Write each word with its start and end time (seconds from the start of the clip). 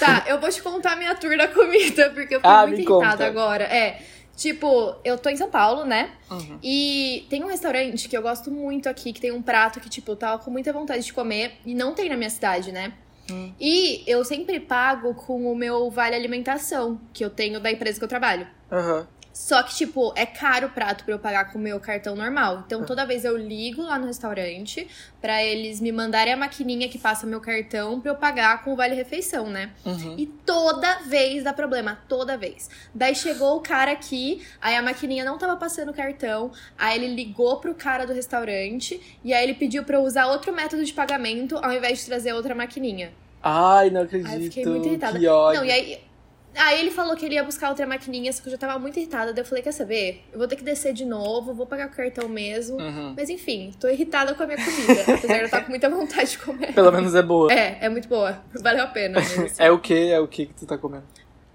Tá, 0.00 0.24
eu 0.26 0.40
vou 0.40 0.50
te 0.50 0.62
contar 0.62 0.92
a 0.92 0.96
minha 0.96 1.14
tour 1.14 1.36
da 1.36 1.46
comida, 1.46 2.10
porque 2.10 2.34
eu 2.34 2.40
fiquei 2.40 2.52
Ah, 2.52 2.66
muito 2.66 2.78
irritada 2.80 3.10
conta. 3.12 3.26
agora. 3.26 3.64
É, 3.64 4.00
tipo, 4.36 4.96
eu 5.04 5.18
tô 5.18 5.28
em 5.28 5.36
São 5.36 5.50
Paulo, 5.50 5.84
né? 5.84 6.10
Uhum. 6.30 6.58
E 6.62 7.26
tem 7.28 7.44
um 7.44 7.48
restaurante 7.48 8.08
que 8.08 8.16
eu 8.16 8.22
gosto 8.22 8.50
muito 8.50 8.88
aqui, 8.88 9.12
que 9.12 9.20
tem 9.20 9.30
um 9.30 9.42
prato 9.42 9.78
que, 9.78 9.88
tipo, 9.88 10.12
eu 10.12 10.16
tava 10.16 10.42
com 10.42 10.50
muita 10.50 10.72
vontade 10.72 11.04
de 11.04 11.12
comer 11.12 11.58
e 11.64 11.74
não 11.74 11.94
tem 11.94 12.08
na 12.08 12.16
minha 12.16 12.30
cidade, 12.30 12.72
né? 12.72 12.94
Hum. 13.30 13.52
E 13.60 14.02
eu 14.06 14.24
sempre 14.24 14.58
pago 14.58 15.14
com 15.14 15.52
o 15.52 15.54
meu 15.54 15.88
vale 15.90 16.16
alimentação, 16.16 17.00
que 17.12 17.24
eu 17.24 17.30
tenho 17.30 17.60
da 17.60 17.70
empresa 17.70 17.98
que 17.98 18.04
eu 18.04 18.08
trabalho. 18.08 18.46
Aham. 18.72 19.06
Só 19.32 19.62
que, 19.62 19.74
tipo, 19.74 20.12
é 20.16 20.26
caro 20.26 20.66
o 20.66 20.70
prato 20.70 21.04
pra 21.04 21.14
eu 21.14 21.18
pagar 21.18 21.52
com 21.52 21.58
o 21.58 21.62
meu 21.62 21.78
cartão 21.78 22.16
normal. 22.16 22.64
Então, 22.66 22.84
toda 22.84 23.06
vez 23.06 23.24
eu 23.24 23.36
ligo 23.36 23.82
lá 23.82 23.98
no 23.98 24.06
restaurante 24.06 24.88
pra 25.20 25.42
eles 25.42 25.80
me 25.80 25.92
mandarem 25.92 26.32
a 26.32 26.36
maquininha 26.36 26.88
que 26.88 26.98
passa 26.98 27.26
meu 27.26 27.40
cartão 27.40 28.00
pra 28.00 28.10
eu 28.10 28.16
pagar 28.16 28.64
com 28.64 28.72
o 28.72 28.76
vale 28.76 28.94
refeição, 28.94 29.48
né? 29.48 29.70
Uhum. 29.84 30.16
E 30.18 30.26
toda 30.26 31.00
vez 31.06 31.44
dá 31.44 31.52
problema, 31.52 31.98
toda 32.08 32.36
vez. 32.36 32.68
Daí 32.94 33.14
chegou 33.14 33.56
o 33.56 33.60
cara 33.60 33.92
aqui, 33.92 34.44
aí 34.60 34.74
a 34.74 34.82
maquininha 34.82 35.24
não 35.24 35.38
tava 35.38 35.56
passando 35.56 35.90
o 35.90 35.94
cartão, 35.94 36.50
aí 36.76 36.98
ele 36.98 37.14
ligou 37.14 37.58
pro 37.58 37.74
cara 37.74 38.06
do 38.06 38.12
restaurante 38.12 39.00
e 39.22 39.32
aí 39.32 39.44
ele 39.44 39.54
pediu 39.54 39.84
pra 39.84 39.96
eu 39.96 40.02
usar 40.02 40.26
outro 40.26 40.52
método 40.52 40.84
de 40.84 40.92
pagamento 40.92 41.56
ao 41.58 41.72
invés 41.72 42.00
de 42.00 42.06
trazer 42.06 42.32
outra 42.32 42.54
maquininha. 42.54 43.12
Ai, 43.42 43.90
não 43.90 44.02
acredito. 44.02 44.30
Aí 44.30 44.36
eu 44.36 44.42
fiquei 44.42 44.66
muito 44.66 44.86
irritada. 44.86 45.18
Que 45.18 45.26
ódio. 45.26 45.60
Não, 45.60 45.66
e 45.66 45.70
aí. 45.70 46.09
Aí 46.56 46.80
ele 46.80 46.90
falou 46.90 47.14
que 47.16 47.24
ele 47.24 47.36
ia 47.36 47.44
buscar 47.44 47.68
outra 47.68 47.86
maquininha, 47.86 48.32
só 48.32 48.42
que 48.42 48.48
eu 48.48 48.52
já 48.52 48.58
tava 48.58 48.78
muito 48.78 48.98
irritada. 48.98 49.32
Daí 49.32 49.42
eu 49.42 49.46
falei, 49.46 49.62
quer 49.62 49.72
saber? 49.72 50.24
Eu 50.32 50.38
vou 50.38 50.48
ter 50.48 50.56
que 50.56 50.64
descer 50.64 50.92
de 50.92 51.04
novo, 51.04 51.54
vou 51.54 51.64
pagar 51.64 51.88
o 51.88 51.90
cartão 51.90 52.28
mesmo. 52.28 52.76
Uhum. 52.76 53.14
Mas 53.16 53.28
enfim, 53.30 53.72
tô 53.78 53.88
irritada 53.88 54.34
com 54.34 54.42
a 54.42 54.46
minha 54.46 54.58
comida. 54.58 55.00
apesar 55.02 55.34
de 55.34 55.40
eu 55.40 55.44
estar 55.44 55.62
com 55.62 55.70
muita 55.70 55.88
vontade 55.88 56.30
de 56.32 56.38
comer. 56.38 56.74
Pelo 56.74 56.90
menos 56.90 57.14
é 57.14 57.22
boa. 57.22 57.52
É, 57.52 57.78
é 57.82 57.88
muito 57.88 58.08
boa. 58.08 58.42
Valeu 58.60 58.82
a 58.82 58.88
pena. 58.88 59.20
mas- 59.38 59.60
É 59.60 59.70
o 59.70 59.78
que? 59.78 59.94
É 60.10 60.18
o 60.18 60.26
que 60.26 60.46
que 60.46 60.54
tu 60.54 60.66
tá 60.66 60.76
comendo? 60.76 61.04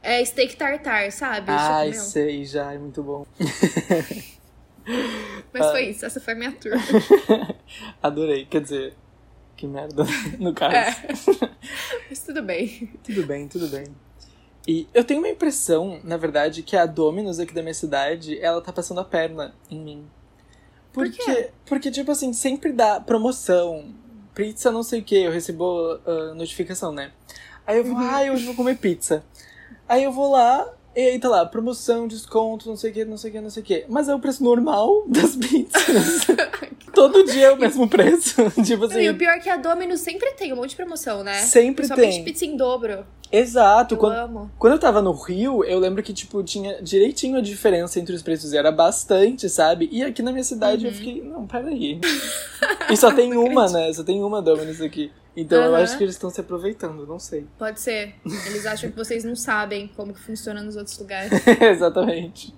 É 0.01 0.23
steak 0.23 0.55
tartar, 0.55 1.11
sabe? 1.11 1.47
Ai, 1.49 1.91
sei 1.93 2.45
já, 2.45 2.71
é 2.73 2.77
muito 2.77 3.01
bom. 3.03 3.25
Mas 5.51 5.65
Ah. 5.65 5.71
foi 5.71 5.89
isso, 5.89 6.05
essa 6.05 6.19
foi 6.21 6.33
a 6.33 6.37
minha 6.37 6.51
tour. 6.51 6.73
Adorei, 8.03 8.45
quer 8.45 8.61
dizer, 8.61 8.93
que 9.57 9.65
merda, 9.65 10.03
no 10.37 10.53
caso. 10.53 10.75
É. 10.75 10.95
Mas 12.09 12.19
tudo 12.19 12.43
bem. 12.43 12.91
Tudo 13.03 13.25
bem, 13.25 13.47
tudo 13.47 13.67
bem. 13.67 13.85
E 14.67 14.87
eu 14.93 15.03
tenho 15.03 15.19
uma 15.19 15.29
impressão, 15.29 15.99
na 16.03 16.17
verdade, 16.17 16.63
que 16.63 16.75
a 16.75 16.85
Domino's 16.85 17.39
aqui 17.39 17.53
da 17.53 17.61
minha 17.61 17.73
cidade, 17.73 18.39
ela 18.39 18.61
tá 18.61 18.73
passando 18.73 18.99
a 18.99 19.03
perna 19.05 19.53
em 19.69 19.79
mim. 19.79 20.05
Por 20.91 21.05
Porque, 21.07 21.23
quê? 21.23 21.49
porque 21.65 21.91
tipo 21.91 22.11
assim, 22.11 22.31
sempre 22.33 22.71
dá 22.71 22.99
promoção, 22.99 23.93
pizza 24.33 24.71
não 24.71 24.81
sei 24.81 25.01
o 25.01 25.03
que, 25.03 25.15
eu 25.17 25.31
recebo 25.31 25.99
ah, 26.05 26.33
notificação, 26.35 26.91
né? 26.91 27.11
Aí 27.67 27.77
eu 27.77 27.83
vou, 27.83 27.93
Uhum. 27.95 27.99
ai, 28.09 28.31
hoje 28.31 28.43
eu 28.43 28.47
vou 28.47 28.55
comer 28.55 28.77
pizza. 28.77 29.23
Aí 29.87 30.03
eu 30.03 30.11
vou 30.11 30.31
lá, 30.31 30.67
e 30.95 31.01
aí 31.01 31.19
tá 31.19 31.27
lá, 31.29 31.45
promoção, 31.45 32.07
desconto, 32.07 32.67
não 32.69 32.77
sei 32.77 32.91
o 32.91 32.93
que, 32.93 33.05
não 33.05 33.17
sei 33.17 33.29
o 33.29 33.33
que, 33.33 33.41
não 33.41 33.49
sei 33.49 33.61
o 33.61 33.65
que. 33.65 33.85
Mas 33.89 34.07
é 34.07 34.15
o 34.15 34.19
preço 34.19 34.43
normal 34.43 35.03
das 35.09 35.35
pizzas. 35.35 36.25
Todo 36.93 37.25
dia 37.25 37.47
é 37.47 37.51
o 37.51 37.57
mesmo 37.57 37.89
preço. 37.89 38.35
tipo 38.65 38.87
Não, 38.87 38.99
e 38.99 39.07
o 39.07 39.09
assim, 39.09 39.17
pior 39.17 39.31
é 39.33 39.39
que 39.39 39.49
a 39.49 39.57
Domino's 39.57 39.99
sempre 39.99 40.31
tem 40.31 40.53
um 40.53 40.55
monte 40.55 40.69
de 40.69 40.75
promoção, 40.77 41.23
né? 41.23 41.39
Sempre 41.39 41.89
tem. 41.89 42.23
pizza 42.23 42.45
em 42.45 42.55
dobro. 42.55 43.05
Exato. 43.31 43.95
Eu 43.95 43.99
Quando, 43.99 44.13
amo. 44.13 44.51
Quando 44.57 44.73
eu 44.73 44.79
tava 44.79 45.01
no 45.01 45.11
Rio, 45.11 45.63
eu 45.63 45.79
lembro 45.79 46.01
que, 46.03 46.13
tipo, 46.13 46.43
tinha 46.43 46.81
direitinho 46.81 47.37
a 47.37 47.41
diferença 47.41 47.99
entre 47.99 48.15
os 48.15 48.21
preços. 48.21 48.53
e 48.53 48.57
Era 48.57 48.71
bastante, 48.71 49.47
sabe? 49.49 49.89
E 49.91 50.03
aqui 50.03 50.21
na 50.21 50.31
minha 50.31 50.43
cidade 50.43 50.85
eu 50.85 50.91
Uhum. 50.91 50.97
fiquei, 50.97 51.21
não, 51.23 51.47
peraí. 51.47 51.99
e 52.91 52.97
só 52.97 53.11
tem 53.13 53.35
uma, 53.35 53.69
né? 53.69 53.91
Só 53.93 54.03
tem 54.03 54.23
uma 54.23 54.41
Domino's 54.41 54.81
aqui. 54.81 55.11
Então 55.37 55.61
eu 55.65 55.75
Aham. 55.75 55.83
acho 55.83 55.97
que 55.97 56.03
eles 56.03 56.15
estão 56.15 56.29
se 56.29 56.39
aproveitando, 56.39 57.05
não 57.05 57.19
sei. 57.19 57.45
Pode 57.59 57.81
ser. 57.81 58.15
Eles 58.47 58.65
acham 58.65 58.89
que 58.89 58.95
vocês 58.95 59.23
não 59.25 59.35
sabem 59.35 59.87
como 59.95 60.13
que 60.13 60.19
funciona 60.21 60.63
nos 60.63 60.75
outros 60.77 60.97
lugares. 60.97 61.31
Exatamente. 61.61 62.53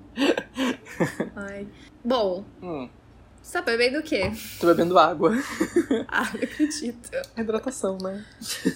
Ai. 1.35 1.67
Bom, 2.03 2.43
Hum, 2.61 2.87
você 3.41 3.53
tá 3.53 3.61
bebendo 3.61 3.99
o 3.99 4.03
quê? 4.03 4.31
tô 4.59 4.67
bebendo 4.67 4.97
água. 4.99 5.31
Ah, 6.09 6.29
não 6.33 6.41
acredito. 6.43 7.09
Hidratação, 7.35 7.97
né? 8.01 8.23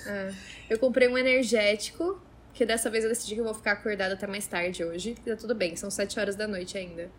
É. 0.07 0.31
Eu 0.71 0.79
comprei 0.79 1.05
um 1.09 1.17
energético, 1.17 2.17
que 2.53 2.65
dessa 2.65 2.89
vez 2.89 3.03
eu 3.03 3.09
decidi 3.09 3.33
que 3.35 3.41
eu 3.41 3.43
vou 3.43 3.53
ficar 3.53 3.73
acordada 3.73 4.13
até 4.13 4.25
mais 4.25 4.47
tarde 4.47 4.85
hoje. 4.85 5.17
E 5.25 5.29
tá 5.29 5.35
tudo 5.35 5.53
bem, 5.53 5.75
são 5.75 5.91
7 5.91 6.17
horas 6.17 6.37
da 6.37 6.47
noite 6.47 6.77
ainda. 6.77 7.09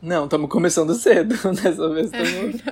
Não, 0.00 0.26
estamos 0.26 0.48
começando 0.48 0.94
cedo. 0.94 1.34
Dessa 1.60 1.88
vez 1.88 2.12
É 2.12 2.22
estamos. 2.22 2.62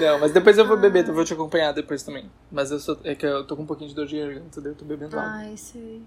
não, 0.00 0.18
mas 0.18 0.32
depois 0.32 0.56
eu 0.56 0.66
vou 0.66 0.78
beber, 0.78 1.06
eu 1.06 1.12
vou 1.12 1.26
te 1.26 1.34
acompanhar 1.34 1.72
depois 1.72 2.02
também. 2.02 2.24
Mas 2.50 2.70
eu 2.70 2.80
sou, 2.80 2.98
é 3.04 3.14
que 3.14 3.26
eu 3.26 3.46
tô 3.46 3.54
com 3.54 3.64
um 3.64 3.66
pouquinho 3.66 3.90
de 3.90 3.94
dor 3.94 4.06
de 4.06 4.18
garganta, 4.18 4.62
daí 4.62 4.72
eu 4.72 4.76
tô 4.76 4.86
bebendo 4.86 5.18
água. 5.18 5.30
Ai, 5.30 5.54
sei. 5.54 6.00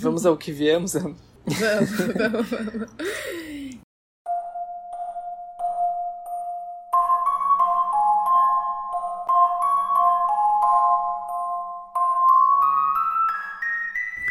Vamos 0.00 0.24
ao 0.24 0.38
que 0.38 0.52
viemos, 0.52 0.96
Ana? 0.96 1.14
Vamos, 1.46 1.90
vamos, 2.16 2.50
vamos. 2.50 2.90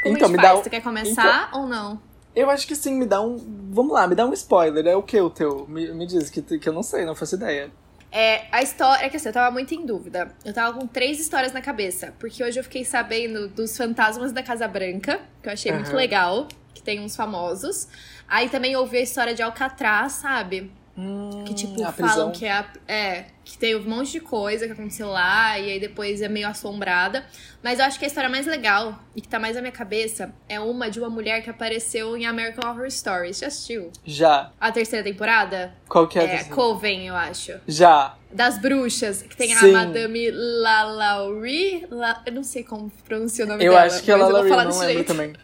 Como 0.02 0.16
Então, 0.16 0.28
a 0.28 0.30
gente 0.30 0.32
me 0.32 0.36
faz? 0.38 0.50
dá 0.50 0.56
um- 0.60 0.64
Você 0.64 0.70
quer 0.70 0.82
começar 0.82 1.50
ou 1.54 1.68
não? 1.68 2.02
Eu 2.36 2.50
acho 2.50 2.68
que 2.68 2.76
sim, 2.76 2.94
me 2.96 3.06
dá 3.06 3.22
um. 3.22 3.38
Vamos 3.72 3.92
lá, 3.94 4.08
me 4.08 4.16
dá 4.16 4.26
um 4.26 4.34
spoiler. 4.34 4.86
É 4.88 4.96
o 4.96 5.04
que 5.04 5.20
o 5.20 5.30
teu? 5.30 5.66
Me, 5.68 5.92
me 5.94 6.06
diz, 6.06 6.30
que, 6.30 6.42
que 6.42 6.70
eu 6.70 6.74
não 6.74 6.84
sei, 6.84 7.06
não 7.06 7.16
faço 7.16 7.36
ideia. 7.36 7.72
É, 8.12 8.46
a 8.52 8.62
história. 8.62 9.06
É 9.06 9.09
que 9.09 9.18
assim, 9.18 9.30
eu 9.30 9.34
tava 9.34 9.52
muito 9.52 9.74
em 9.74 9.86
dúvida. 9.86 10.32
Eu 10.46 10.54
tava 10.54 10.80
com 10.80 10.88
três 10.88 11.20
histórias 11.20 11.52
na 11.52 11.62
cabeça. 11.62 12.14
Porque 12.20 12.44
hoje 12.44 12.59
eu 12.59 12.64
fiquei 12.64 12.86
sabendo 12.86 13.48
dos 13.50 13.76
fantasmas 13.76 14.32
da 14.32 14.42
Casa 14.42 14.68
Branca, 14.68 15.20
que 15.44 15.50
eu 15.50 15.54
achei 15.54 15.72
muito 15.72 15.88
Aham. 15.90 15.98
legal, 15.98 16.48
que 16.74 16.82
tem 16.82 17.00
uns 17.02 17.16
famosos. 17.16 17.88
Aí 18.28 18.48
também 18.48 18.76
ouvi 18.76 18.98
a 18.98 19.02
história 19.02 19.34
de 19.34 19.42
Alcatraz, 19.42 20.14
sabe? 20.14 20.72
Hum, 21.02 21.44
Que, 21.46 21.54
tipo, 21.54 21.76
falam 21.80 21.94
prisão. 21.94 22.32
que 22.32 22.46
é, 22.46 22.52
a- 22.52 22.74
é. 22.88 23.26
Que 23.46 23.58
tem 23.58 23.74
um 23.76 23.84
monte 23.84 24.12
de 24.12 24.20
coisa 24.20 24.66
que 24.68 24.74
aconteceu 24.74 25.08
lá, 25.08 25.58
e 25.58 25.72
aí 25.72 25.80
depois 25.80 26.22
é 26.22 26.28
meio 26.28 26.48
assombrada. 26.48 27.24
Mas 27.64 27.80
eu 27.80 27.86
acho 27.86 27.98
que 27.98 28.04
a 28.04 28.08
história 28.08 28.30
mais 28.30 28.46
legal, 28.46 29.00
e 29.16 29.22
que 29.22 29.28
tá 29.28 29.40
mais 29.40 29.56
na 29.56 29.62
minha 29.62 29.72
cabeça, 29.72 30.34
é 30.50 30.59
uma 30.59 30.90
de 30.90 31.00
uma 31.00 31.09
mulher 31.09 31.42
que 31.42 31.50
apareceu 31.50 32.18
em 32.18 32.26
American 32.26 32.70
Horror 32.70 32.92
Stories. 32.92 33.40
Já 33.40 33.48
assistiu? 33.48 33.92
Já. 34.04 34.52
A 34.59 34.72
terceira 34.74 35.04
temporada? 35.04 35.74
Qual 35.88 36.06
que 36.08 36.20
é, 36.20 36.24
É, 36.36 36.44
Coven, 36.44 37.08
eu 37.08 37.16
acho. 37.16 37.54
Já. 37.66 38.16
Das 38.32 38.59
bruxas, 38.59 39.22
que 39.24 39.36
tem 39.38 39.56
Sim. 39.56 39.70
a 39.70 39.86
Madame 39.86 40.30
Lalaurie. 40.32 41.88
La... 41.90 42.22
Eu 42.26 42.34
não 42.34 42.44
sei 42.44 42.64
como 42.64 42.92
pronuncia 43.08 43.46
o 43.46 43.48
nome 43.48 43.64
Eu 43.64 43.72
dela. 43.72 43.86
acho 43.86 44.04
que 44.04 44.12
é 44.12 44.14
eu 44.14 44.18
Lalaurie, 44.20 44.50
falar 44.50 44.66
não 44.66 44.78
lembro 44.80 45.04
também. 45.06 45.34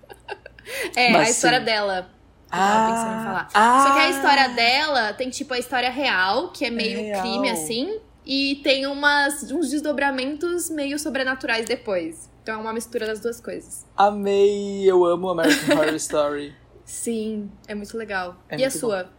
É, 0.95 1.11
Mas 1.11 1.27
a 1.27 1.29
história 1.31 1.59
sim. 1.59 1.65
dela. 1.65 2.09
Eu 2.45 2.57
tava 2.57 2.91
pensando 2.91 3.19
em 3.21 3.23
falar. 3.25 3.49
ah, 3.53 3.83
Só 3.87 3.93
que 3.93 3.99
a 3.99 4.09
história 4.09 4.49
dela 4.49 5.13
tem, 5.13 5.29
tipo, 5.29 5.53
a 5.53 5.59
história 5.59 5.89
real, 5.89 6.49
que 6.49 6.65
é 6.65 6.69
meio 6.69 6.97
real. 6.99 7.21
crime, 7.21 7.49
assim. 7.49 7.99
E 8.25 8.55
tem 8.63 8.87
umas, 8.87 9.43
uns 9.51 9.69
desdobramentos 9.69 10.69
meio 10.69 10.97
sobrenaturais 10.97 11.65
depois. 11.67 12.29
Então 12.41 12.55
é 12.55 12.57
uma 12.57 12.73
mistura 12.73 13.05
das 13.07 13.19
duas 13.19 13.39
coisas. 13.41 13.85
Amei, 13.97 14.83
eu 14.89 15.03
amo 15.05 15.29
American 15.29 15.77
Horror 15.77 15.93
Story. 15.97 16.53
Sim, 16.83 17.51
é 17.67 17.73
muito 17.75 17.97
legal. 17.97 18.35
É 18.49 18.55
e 18.57 18.63
a 18.63 18.67
muito 18.67 18.77
sua? 18.79 19.09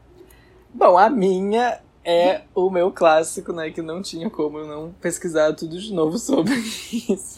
Bom, 0.72 0.96
a 0.96 1.08
minha 1.10 1.80
é 2.04 2.42
o 2.54 2.70
meu 2.70 2.92
clássico, 2.92 3.52
né? 3.52 3.70
Que 3.70 3.82
não 3.82 4.00
tinha 4.00 4.30
como 4.30 4.58
eu 4.58 4.66
não 4.66 4.92
pesquisar 5.00 5.52
tudo 5.54 5.76
de 5.78 5.92
novo 5.92 6.18
sobre 6.18 6.54
isso. 7.08 7.36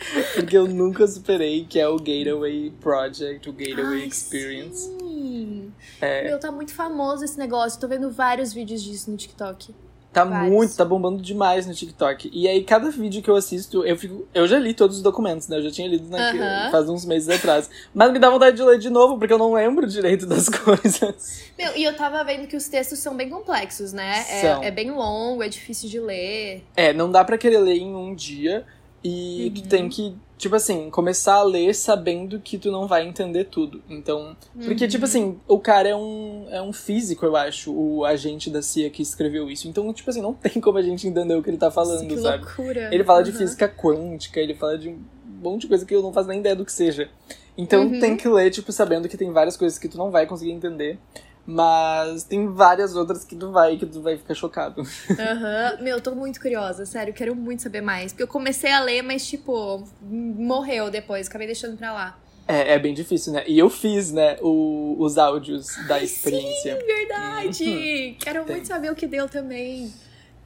Porque 0.34 0.56
eu 0.56 0.66
nunca 0.66 1.06
superei, 1.06 1.64
que 1.64 1.78
é 1.78 1.88
o 1.88 1.96
Gateway 1.96 2.72
Project, 2.80 3.48
o 3.48 3.52
Gateway 3.52 4.02
Ai, 4.02 4.08
Experience. 4.08 4.90
Sim. 4.98 5.72
É. 6.00 6.24
Meu, 6.24 6.38
tá 6.38 6.50
muito 6.50 6.72
famoso 6.74 7.24
esse 7.24 7.38
negócio. 7.38 7.80
Tô 7.80 7.86
vendo 7.86 8.10
vários 8.10 8.52
vídeos 8.52 8.82
disso 8.82 9.10
no 9.10 9.16
TikTok. 9.16 9.74
Tá 10.12 10.24
Vários. 10.24 10.52
muito, 10.52 10.74
tá 10.76 10.84
bombando 10.84 11.22
demais 11.22 11.66
no 11.66 11.74
TikTok. 11.74 12.30
E 12.32 12.48
aí, 12.48 12.64
cada 12.64 12.90
vídeo 12.90 13.22
que 13.22 13.30
eu 13.30 13.36
assisto, 13.36 13.86
eu 13.86 13.96
fico. 13.96 14.26
Eu 14.34 14.44
já 14.48 14.58
li 14.58 14.74
todos 14.74 14.96
os 14.96 15.02
documentos, 15.02 15.46
né? 15.46 15.58
Eu 15.58 15.62
já 15.62 15.70
tinha 15.70 15.86
lido 15.86 16.08
naquele, 16.08 16.42
Aham. 16.42 16.70
faz 16.72 16.88
uns 16.88 17.04
meses 17.04 17.28
atrás. 17.28 17.70
Mas 17.94 18.12
me 18.12 18.18
dá 18.18 18.28
vontade 18.28 18.56
de 18.56 18.62
ler 18.64 18.76
de 18.76 18.90
novo, 18.90 19.18
porque 19.18 19.32
eu 19.32 19.38
não 19.38 19.52
lembro 19.52 19.86
direito 19.86 20.26
das 20.26 20.48
coisas. 20.50 21.52
Meu, 21.56 21.76
e 21.76 21.84
eu 21.84 21.94
tava 21.94 22.24
vendo 22.24 22.48
que 22.48 22.56
os 22.56 22.66
textos 22.66 22.98
são 22.98 23.16
bem 23.16 23.30
complexos, 23.30 23.92
né? 23.92 24.20
São. 24.24 24.64
É, 24.64 24.66
é 24.66 24.70
bem 24.72 24.90
longo, 24.90 25.44
é 25.44 25.48
difícil 25.48 25.88
de 25.88 26.00
ler. 26.00 26.64
É, 26.74 26.92
não 26.92 27.08
dá 27.08 27.22
pra 27.24 27.38
querer 27.38 27.58
ler 27.58 27.76
em 27.76 27.94
um 27.94 28.12
dia. 28.12 28.66
E 29.02 29.50
tu 29.54 29.62
Uhum. 29.62 29.66
tem 29.68 29.88
que, 29.88 30.14
tipo 30.36 30.54
assim, 30.54 30.90
começar 30.90 31.34
a 31.36 31.42
ler 31.42 31.74
sabendo 31.74 32.38
que 32.38 32.58
tu 32.58 32.70
não 32.70 32.86
vai 32.86 33.06
entender 33.06 33.44
tudo. 33.44 33.82
Então. 33.88 34.36
Porque, 34.64 34.84
Uhum. 34.84 34.90
tipo 34.90 35.04
assim, 35.06 35.38
o 35.48 35.58
cara 35.58 35.88
é 35.88 35.96
um, 35.96 36.46
é 36.50 36.60
um 36.60 36.72
físico, 36.72 37.24
eu 37.24 37.34
acho, 37.34 37.72
o 37.72 38.04
agente 38.04 38.50
da 38.50 38.60
CIA 38.60 38.90
que 38.90 39.00
escreveu 39.02 39.50
isso. 39.50 39.66
Então, 39.68 39.90
tipo 39.92 40.10
assim, 40.10 40.20
não 40.20 40.34
tem 40.34 40.60
como 40.60 40.76
a 40.76 40.82
gente 40.82 41.06
entender 41.08 41.34
o 41.34 41.42
que 41.42 41.48
ele 41.48 41.56
tá 41.56 41.70
falando, 41.70 42.06
que 42.06 42.18
sabe? 42.20 42.44
loucura. 42.44 42.88
Ele 42.94 43.02
fala 43.04 43.22
de 43.22 43.30
Uhum. 43.30 43.38
física 43.38 43.68
quântica, 43.68 44.38
ele 44.38 44.54
fala 44.54 44.76
de 44.76 44.90
um 44.90 44.98
monte 45.42 45.62
de 45.62 45.68
coisa 45.68 45.86
que 45.86 45.94
eu 45.94 46.02
não 46.02 46.12
faço 46.12 46.28
nem 46.28 46.40
ideia 46.40 46.54
do 46.54 46.64
que 46.66 46.72
seja. 46.72 47.08
Então 47.56 47.84
Uhum. 47.84 47.98
tem 48.00 48.16
que 48.16 48.28
ler, 48.28 48.50
tipo, 48.50 48.70
sabendo 48.72 49.08
que 49.08 49.16
tem 49.16 49.32
várias 49.32 49.56
coisas 49.56 49.78
que 49.78 49.88
tu 49.88 49.96
não 49.96 50.10
vai 50.10 50.26
conseguir 50.26 50.52
entender. 50.52 50.98
Mas 51.46 52.22
tem 52.24 52.46
várias 52.48 52.94
outras 52.94 53.24
que 53.24 53.34
tu 53.34 53.50
vai, 53.50 53.76
que 53.76 53.86
tu 53.86 54.00
vai 54.00 54.16
ficar 54.16 54.34
chocado. 54.34 54.82
Aham. 55.10 55.78
Meu, 55.80 55.96
eu 55.96 56.00
tô 56.00 56.14
muito 56.14 56.40
curiosa, 56.40 56.86
sério, 56.86 57.12
quero 57.12 57.34
muito 57.34 57.62
saber 57.62 57.80
mais. 57.80 58.12
Porque 58.12 58.22
eu 58.22 58.28
comecei 58.28 58.70
a 58.70 58.80
ler, 58.80 59.02
mas, 59.02 59.26
tipo, 59.26 59.82
morreu 60.00 60.90
depois, 60.90 61.26
acabei 61.28 61.46
deixando 61.46 61.76
pra 61.76 61.92
lá. 61.92 62.18
É, 62.46 62.74
é 62.74 62.78
bem 62.78 62.92
difícil, 62.94 63.32
né? 63.32 63.44
E 63.46 63.58
eu 63.58 63.70
fiz, 63.70 64.10
né, 64.12 64.36
o- 64.40 64.96
os 64.98 65.16
áudios 65.18 65.66
da 65.86 65.96
Ai, 65.96 66.04
experiência. 66.04 66.78
Sim, 66.80 66.86
verdade! 66.86 67.64
Uhum. 67.64 68.16
Quero 68.18 68.44
Tem. 68.44 68.54
muito 68.56 68.68
saber 68.68 68.90
o 68.90 68.94
que 68.94 69.06
deu 69.06 69.28
também. 69.28 69.92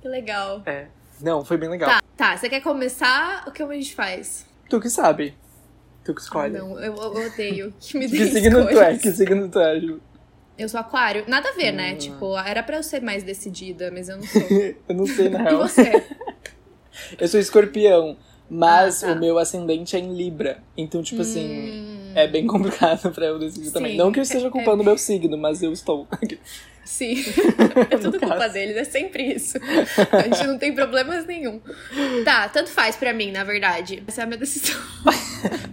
Que 0.02 0.08
legal. 0.08 0.62
É. 0.66 0.86
Não, 1.20 1.44
foi 1.44 1.56
bem 1.56 1.68
legal. 1.70 1.88
Tá, 1.88 2.02
tá, 2.16 2.36
você 2.36 2.48
quer 2.48 2.60
começar? 2.60 3.44
O 3.46 3.50
que 3.50 3.62
a 3.62 3.72
gente 3.72 3.94
faz? 3.94 4.44
Tu 4.68 4.80
que 4.80 4.90
sabe. 4.90 5.34
Tu 6.04 6.12
que 6.14 6.20
Ah, 6.20 6.24
escolhe. 6.24 6.58
não, 6.58 6.78
eu, 6.78 6.94
eu 6.94 7.26
odeio 7.26 7.72
que 7.80 7.96
me 7.98 8.06
dê 8.06 8.16
que 8.18 8.26
signo 8.26 8.66
tu 8.68 8.78
é? 8.80 8.96
Que 8.98 9.10
signo 9.12 9.48
tu 9.48 9.58
é, 9.58 9.80
Ju? 9.80 10.00
Eu 10.56 10.68
sou 10.68 10.78
aquário. 10.78 11.24
Nada 11.26 11.48
a 11.48 11.52
ver, 11.52 11.72
né? 11.72 11.92
Hum. 11.92 11.96
Tipo, 11.98 12.38
era 12.38 12.62
pra 12.62 12.76
eu 12.76 12.82
ser 12.82 13.00
mais 13.02 13.22
decidida, 13.22 13.90
mas 13.92 14.08
eu 14.08 14.16
não 14.16 14.24
sou. 14.24 14.42
Eu 14.88 14.94
não 14.94 15.06
sei, 15.06 15.28
na 15.28 15.40
e 15.40 15.42
real. 15.44 15.58
você? 15.58 16.04
Eu 17.18 17.26
sou 17.26 17.40
escorpião, 17.40 18.16
mas 18.48 19.02
Ah, 19.02 19.08
tá. 19.08 19.12
o 19.14 19.20
meu 19.20 19.36
ascendente 19.38 19.96
é 19.96 19.98
em 19.98 20.14
Libra. 20.14 20.62
Então, 20.76 21.02
tipo 21.02 21.22
assim, 21.22 21.44
Hum, 21.48 22.12
é 22.14 22.28
bem 22.28 22.46
complicado 22.48 23.10
pra 23.10 23.26
eu 23.26 23.38
decidir 23.38 23.72
também. 23.72 23.92
Sim, 23.92 23.98
Não 23.98 24.12
que 24.12 24.20
eu 24.20 24.22
esteja 24.22 24.48
culpando 24.50 24.82
o 24.82 24.84
meu 24.84 24.96
signo, 24.96 25.36
mas 25.36 25.60
eu 25.62 25.72
estou. 25.72 26.06
Sim. 26.84 27.16
É 27.90 27.96
tudo 27.96 28.20
culpa 28.20 28.36
caso. 28.36 28.52
deles, 28.52 28.76
é 28.76 28.84
sempre 28.84 29.24
isso. 29.34 29.58
A 30.12 30.22
gente 30.22 30.46
não 30.46 30.56
tem 30.58 30.72
problemas 30.74 31.26
nenhum. 31.26 31.60
Tá, 32.24 32.48
tanto 32.48 32.70
faz 32.70 32.94
pra 32.94 33.12
mim, 33.12 33.32
na 33.32 33.42
verdade. 33.42 34.04
Essa 34.06 34.20
é 34.20 34.24
a 34.24 34.26
minha 34.26 34.38
decisão. 34.38 34.80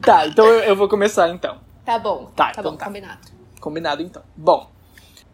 tá, 0.01 0.25
então 0.25 0.45
eu, 0.47 0.59
eu 0.61 0.75
vou 0.75 0.87
começar 0.89 1.29
então. 1.29 1.59
Tá 1.85 1.99
bom. 1.99 2.25
Tá, 2.35 2.45
tá 2.45 2.61
então 2.61 2.71
bom, 2.71 2.77
tá. 2.77 2.85
combinado. 2.85 3.19
Combinado 3.61 4.01
então. 4.01 4.21
Bom, 4.35 4.67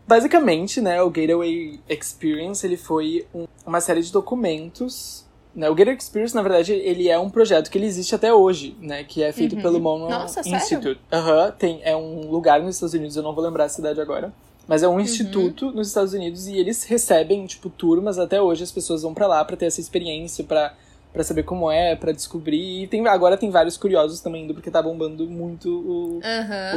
basicamente, 0.07 0.79
né, 0.81 1.01
o 1.01 1.09
Gateway 1.09 1.79
Experience, 1.89 2.65
ele 2.65 2.77
foi 2.77 3.25
um- 3.33 3.47
uma 3.65 3.81
série 3.81 4.01
de 4.01 4.11
documentos, 4.11 5.25
né? 5.55 5.69
O 5.69 5.73
Gateway 5.75 5.97
Experience, 5.97 6.35
na 6.35 6.41
verdade, 6.41 6.73
ele 6.73 7.09
é 7.09 7.17
um 7.17 7.29
projeto 7.29 7.69
que 7.71 7.77
ele 7.77 7.85
existe 7.87 8.13
até 8.13 8.31
hoje, 8.33 8.75
né, 8.79 9.03
que 9.03 9.23
é 9.23 9.31
feito 9.31 9.55
Uhum. 9.55 9.61
pelo 9.61 9.79
Mono 9.79 10.09
Nossa? 10.09 10.41
Institute. 10.47 10.99
Aham, 11.11 11.51
tem 11.57 11.81
é 11.83 11.95
um 11.95 12.29
lugar 12.29 12.61
nos 12.61 12.75
Estados 12.75 12.93
Unidos, 12.93 13.15
eu 13.15 13.23
não 13.23 13.33
vou 13.33 13.43
lembrar 13.43 13.65
a 13.65 13.69
cidade 13.69 13.99
agora. 13.99 14.31
Mas 14.67 14.83
Uhum. 14.83 14.89
é 14.91 14.95
um 14.95 14.99
instituto 14.99 15.71
nos 15.71 15.87
Estados 15.87 16.13
Unidos 16.13 16.47
e 16.47 16.57
eles 16.57 16.83
recebem, 16.83 17.45
tipo, 17.45 17.69
turmas 17.69 18.19
até 18.19 18.41
hoje, 18.41 18.63
as 18.63 18.71
pessoas 18.71 19.01
vão 19.01 19.13
pra 19.13 19.25
lá 19.25 19.43
pra 19.45 19.55
ter 19.55 19.65
essa 19.65 19.79
experiência, 19.81 20.43
pra 20.43 20.73
para 21.13 21.23
saber 21.23 21.43
como 21.43 21.71
é, 21.71 21.95
pra 21.95 22.11
descobrir. 22.11 22.83
E 22.83 22.87
tem, 22.87 23.07
agora 23.07 23.35
tem 23.37 23.49
vários 23.49 23.75
curiosos 23.75 24.19
também 24.19 24.43
indo, 24.43 24.53
porque 24.53 24.69
tá 24.69 24.83
bombando 24.83 25.25
muito 25.27 25.67
o, 25.67 26.19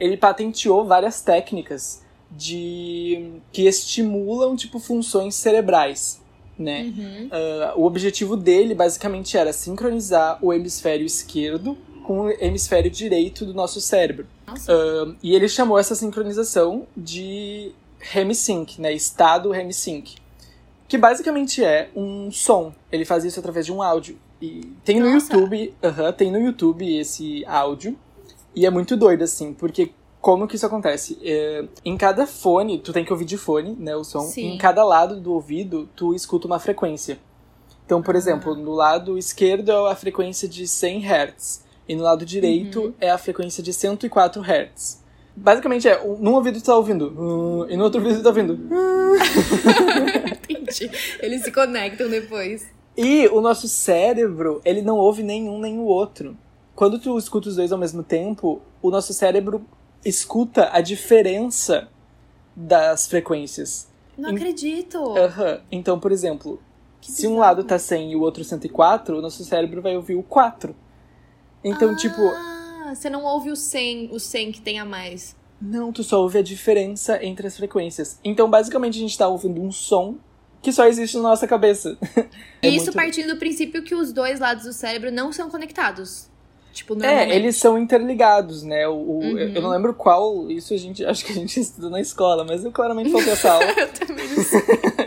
Ele 0.00 0.16
patenteou 0.16 0.86
várias 0.86 1.20
técnicas 1.20 2.02
de 2.30 3.32
que 3.52 3.66
estimulam 3.66 4.56
tipo 4.56 4.78
funções 4.78 5.34
cerebrais, 5.34 6.20
né? 6.58 6.92
Uhum. 6.96 7.28
Ah, 7.30 7.74
o 7.76 7.84
objetivo 7.84 8.36
dele 8.36 8.74
basicamente 8.74 9.36
era 9.36 9.52
sincronizar 9.52 10.38
o 10.42 10.52
hemisfério 10.52 11.06
esquerdo 11.06 11.76
com 12.04 12.20
o 12.22 12.30
hemisfério 12.30 12.90
direito 12.90 13.44
do 13.44 13.52
nosso 13.52 13.80
cérebro. 13.80 14.26
Um, 14.48 15.14
e 15.22 15.34
ele 15.34 15.48
chamou 15.48 15.78
essa 15.78 15.94
sincronização 15.94 16.86
de 16.96 17.72
Hemisync, 18.14 18.78
né? 18.80 18.92
Estado 18.92 19.54
Hemisync. 19.54 20.16
Que 20.86 20.96
basicamente 20.96 21.62
é 21.62 21.90
um 21.94 22.30
som. 22.30 22.72
Ele 22.90 23.04
faz 23.04 23.24
isso 23.24 23.38
através 23.38 23.66
de 23.66 23.72
um 23.72 23.82
áudio. 23.82 24.18
E 24.40 24.72
tem 24.84 25.00
no 25.00 25.10
Nossa. 25.12 25.32
YouTube, 25.34 25.74
aham, 25.82 26.12
tem 26.12 26.30
no 26.30 26.38
YouTube 26.40 26.98
esse 26.98 27.44
áudio. 27.46 27.96
E 28.54 28.64
é 28.64 28.70
muito 28.70 28.96
doido, 28.96 29.22
assim, 29.22 29.52
porque 29.52 29.90
como 30.20 30.46
que 30.48 30.56
isso 30.56 30.64
acontece? 30.66 31.18
É, 31.22 31.64
em 31.84 31.96
cada 31.96 32.26
fone, 32.26 32.78
tu 32.78 32.92
tem 32.92 33.04
que 33.04 33.12
ouvir 33.12 33.24
de 33.24 33.36
fone, 33.36 33.76
né, 33.78 33.94
o 33.94 34.02
som. 34.04 34.20
Sim. 34.22 34.54
Em 34.54 34.58
cada 34.58 34.82
lado 34.84 35.20
do 35.20 35.32
ouvido, 35.32 35.88
tu 35.94 36.14
escuta 36.14 36.46
uma 36.46 36.58
frequência. 36.58 37.18
Então, 37.84 38.02
por 38.02 38.14
Ah. 38.14 38.18
exemplo, 38.18 38.54
no 38.54 38.72
lado 38.72 39.16
esquerdo 39.18 39.70
é 39.70 39.92
a 39.92 39.94
frequência 39.94 40.48
de 40.48 40.66
100 40.66 41.04
Hz. 41.04 41.64
E 41.88 41.94
no 41.96 42.02
lado 42.02 42.24
direito 42.24 42.80
Uhum. 42.80 42.94
é 43.00 43.10
a 43.10 43.16
frequência 43.18 43.62
de 43.62 43.72
104 43.72 44.42
Hz. 44.42 45.02
Basicamente 45.40 45.88
é, 45.88 46.00
um- 46.02 46.16
num 46.18 46.34
ouvido 46.34 46.60
tu 46.60 46.64
tá 46.66 46.76
ouvindo, 46.76 47.12
"Uh", 47.16 47.66
e 47.70 47.76
no 47.76 47.84
outro 47.84 48.00
ouvido 48.00 48.18
tu 48.18 48.22
tá 48.22 48.28
ouvindo. 48.30 48.54
"Uh". 48.54 49.16
Entendi. 50.48 50.90
Eles 51.20 51.42
se 51.42 51.52
conectam 51.52 52.08
depois. 52.08 52.66
E 52.96 53.26
o 53.28 53.40
nosso 53.40 53.68
cérebro, 53.68 54.60
ele 54.64 54.82
não 54.82 54.96
ouve 54.96 55.22
nenhum 55.22 55.58
nem 55.60 55.78
o 55.78 55.84
outro. 55.84 56.36
Quando 56.74 56.98
tu 56.98 57.16
escuta 57.18 57.48
os 57.48 57.56
dois 57.56 57.70
ao 57.72 57.78
mesmo 57.78 58.02
tempo, 58.02 58.60
o 58.82 58.90
nosso 58.90 59.12
cérebro 59.12 59.64
escuta 60.04 60.70
a 60.72 60.80
diferença 60.80 61.88
das 62.54 63.06
frequências. 63.06 63.88
Não 64.16 64.30
acredito. 64.30 64.98
Aham. 65.16 65.60
Então, 65.70 65.98
por 66.00 66.10
exemplo, 66.10 66.60
Que 67.00 67.10
se 67.12 67.26
um 67.26 67.30
bizarro. 67.30 67.40
lado 67.40 67.64
tá 67.64 67.78
100 67.78 68.12
e 68.12 68.16
o 68.16 68.20
outro 68.20 68.42
104, 68.42 69.18
o 69.18 69.22
nosso 69.22 69.44
cérebro 69.44 69.80
vai 69.80 69.94
ouvir 69.96 70.16
o 70.16 70.22
4. 70.22 70.74
Então, 71.62 71.94
tipo, 71.96 72.20
Ah, 72.90 72.94
você 72.94 73.10
não 73.10 73.24
ouve 73.24 73.50
o 73.50 73.56
100, 73.56 74.10
o 74.12 74.18
100 74.18 74.52
que 74.52 74.60
tem 74.60 74.78
a 74.78 74.84
mais. 74.84 75.36
não, 75.60 75.92
tu 75.92 76.02
só 76.04 76.20
ouve 76.22 76.38
a 76.38 76.42
diferença 76.42 77.22
entre 77.24 77.46
as 77.46 77.56
frequências. 77.56 78.18
Então, 78.24 78.48
basicamente, 78.48 78.96
a 78.96 79.00
gente 79.00 79.16
tá 79.18 79.26
ouvindo 79.28 79.60
um 79.60 79.70
som 79.72 80.16
que 80.62 80.72
só 80.72 80.86
existe 80.86 81.16
na 81.16 81.22
nossa 81.24 81.46
cabeça. 81.46 81.96
É 82.62 82.68
Isso 82.68 82.86
muito- 82.86 82.96
partindo 82.96 83.28
do 83.34 83.36
princípio 83.38 83.82
que 83.84 83.94
os 83.94 84.12
dois 84.12 84.40
lados 84.40 84.64
do 84.64 84.72
cérebro 84.72 85.12
não 85.12 85.32
são 85.32 85.48
conectados. 85.48 86.28
Tipo. 86.72 87.00
É, 87.04 87.34
eles 87.34 87.56
são 87.56 87.78
interligados, 87.78 88.62
né? 88.64 88.86
O, 88.88 88.92
o- 88.94 89.18
Uhum. 89.20 89.38
eu, 89.38 89.48
eu 89.54 89.62
não 89.62 89.70
lembro 89.70 89.94
qual, 89.94 90.50
isso 90.50 90.74
a 90.74 90.76
gente, 90.76 91.04
acho 91.06 91.24
que 91.24 91.32
a 91.32 91.34
gente 91.36 91.58
estuda 91.60 91.88
na 91.90 92.00
escola, 92.00 92.44
mas 92.44 92.64
eu 92.64 92.70
claramente 92.72 93.10
faltei 93.10 93.32
essa 93.32 93.52
aula. 93.52 93.64
Eu 93.76 93.92
também 93.92 94.28
não 94.28 94.42
sei. 94.44 94.60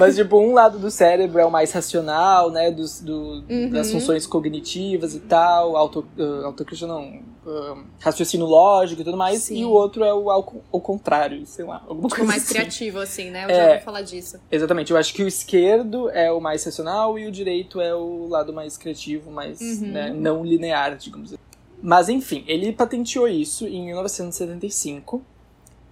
Mas, 0.00 0.16
tipo, 0.16 0.38
um 0.38 0.52
lado 0.54 0.78
do 0.78 0.90
cérebro 0.90 1.38
é 1.40 1.44
o 1.46 1.50
mais 1.50 1.70
racional, 1.72 2.50
né? 2.50 2.70
Dos, 2.70 3.00
do, 3.00 3.44
Uhum. 3.48 3.70
Das 3.70 3.90
funções 3.92 4.26
cognitivas 4.26 5.14
e 5.14 5.20
tal, 5.20 5.76
auto, 5.76 6.04
uh, 6.18 6.44
autocrítica 6.46 6.86
não, 6.86 7.20
uh, 7.46 7.84
raciocínio 8.00 8.46
lógico 8.46 9.02
e 9.02 9.04
tudo 9.04 9.16
mais. 9.16 9.42
Sim. 9.42 9.58
E 9.60 9.64
o 9.64 9.70
outro 9.70 10.02
é 10.02 10.12
o 10.12 10.30
ao, 10.30 10.62
ao 10.72 10.80
contrário, 10.80 11.44
sei 11.46 11.64
lá, 11.64 11.82
alguma 11.86 12.08
Tipo, 12.08 12.16
coisa 12.16 12.24
mais 12.32 12.42
assim. 12.44 12.54
criativo, 12.54 12.98
assim, 12.98 13.30
né? 13.30 13.44
Eu 13.44 13.50
É. 13.50 13.54
já 13.54 13.72
ouvi 13.72 13.84
falar 13.84 14.02
disso. 14.02 14.38
Exatamente, 14.50 14.90
eu 14.90 14.96
acho 14.96 15.12
que 15.14 15.22
o 15.22 15.28
esquerdo 15.28 16.08
é 16.10 16.30
o 16.32 16.40
mais 16.40 16.64
racional 16.64 17.18
e 17.18 17.26
o 17.26 17.30
direito 17.30 17.80
é 17.80 17.94
o 17.94 18.26
lado 18.28 18.52
mais 18.52 18.76
criativo, 18.76 19.30
mais 19.30 19.60
Uhum. 19.60 19.88
né, 19.92 20.10
não 20.12 20.44
linear, 20.44 20.96
digamos 20.96 21.32
assim. 21.32 21.42
Mas 21.82 22.08
enfim, 22.08 22.44
ele 22.46 22.72
patenteou 22.72 23.26
isso 23.28 23.66
em 23.66 23.86
1975 23.86 25.22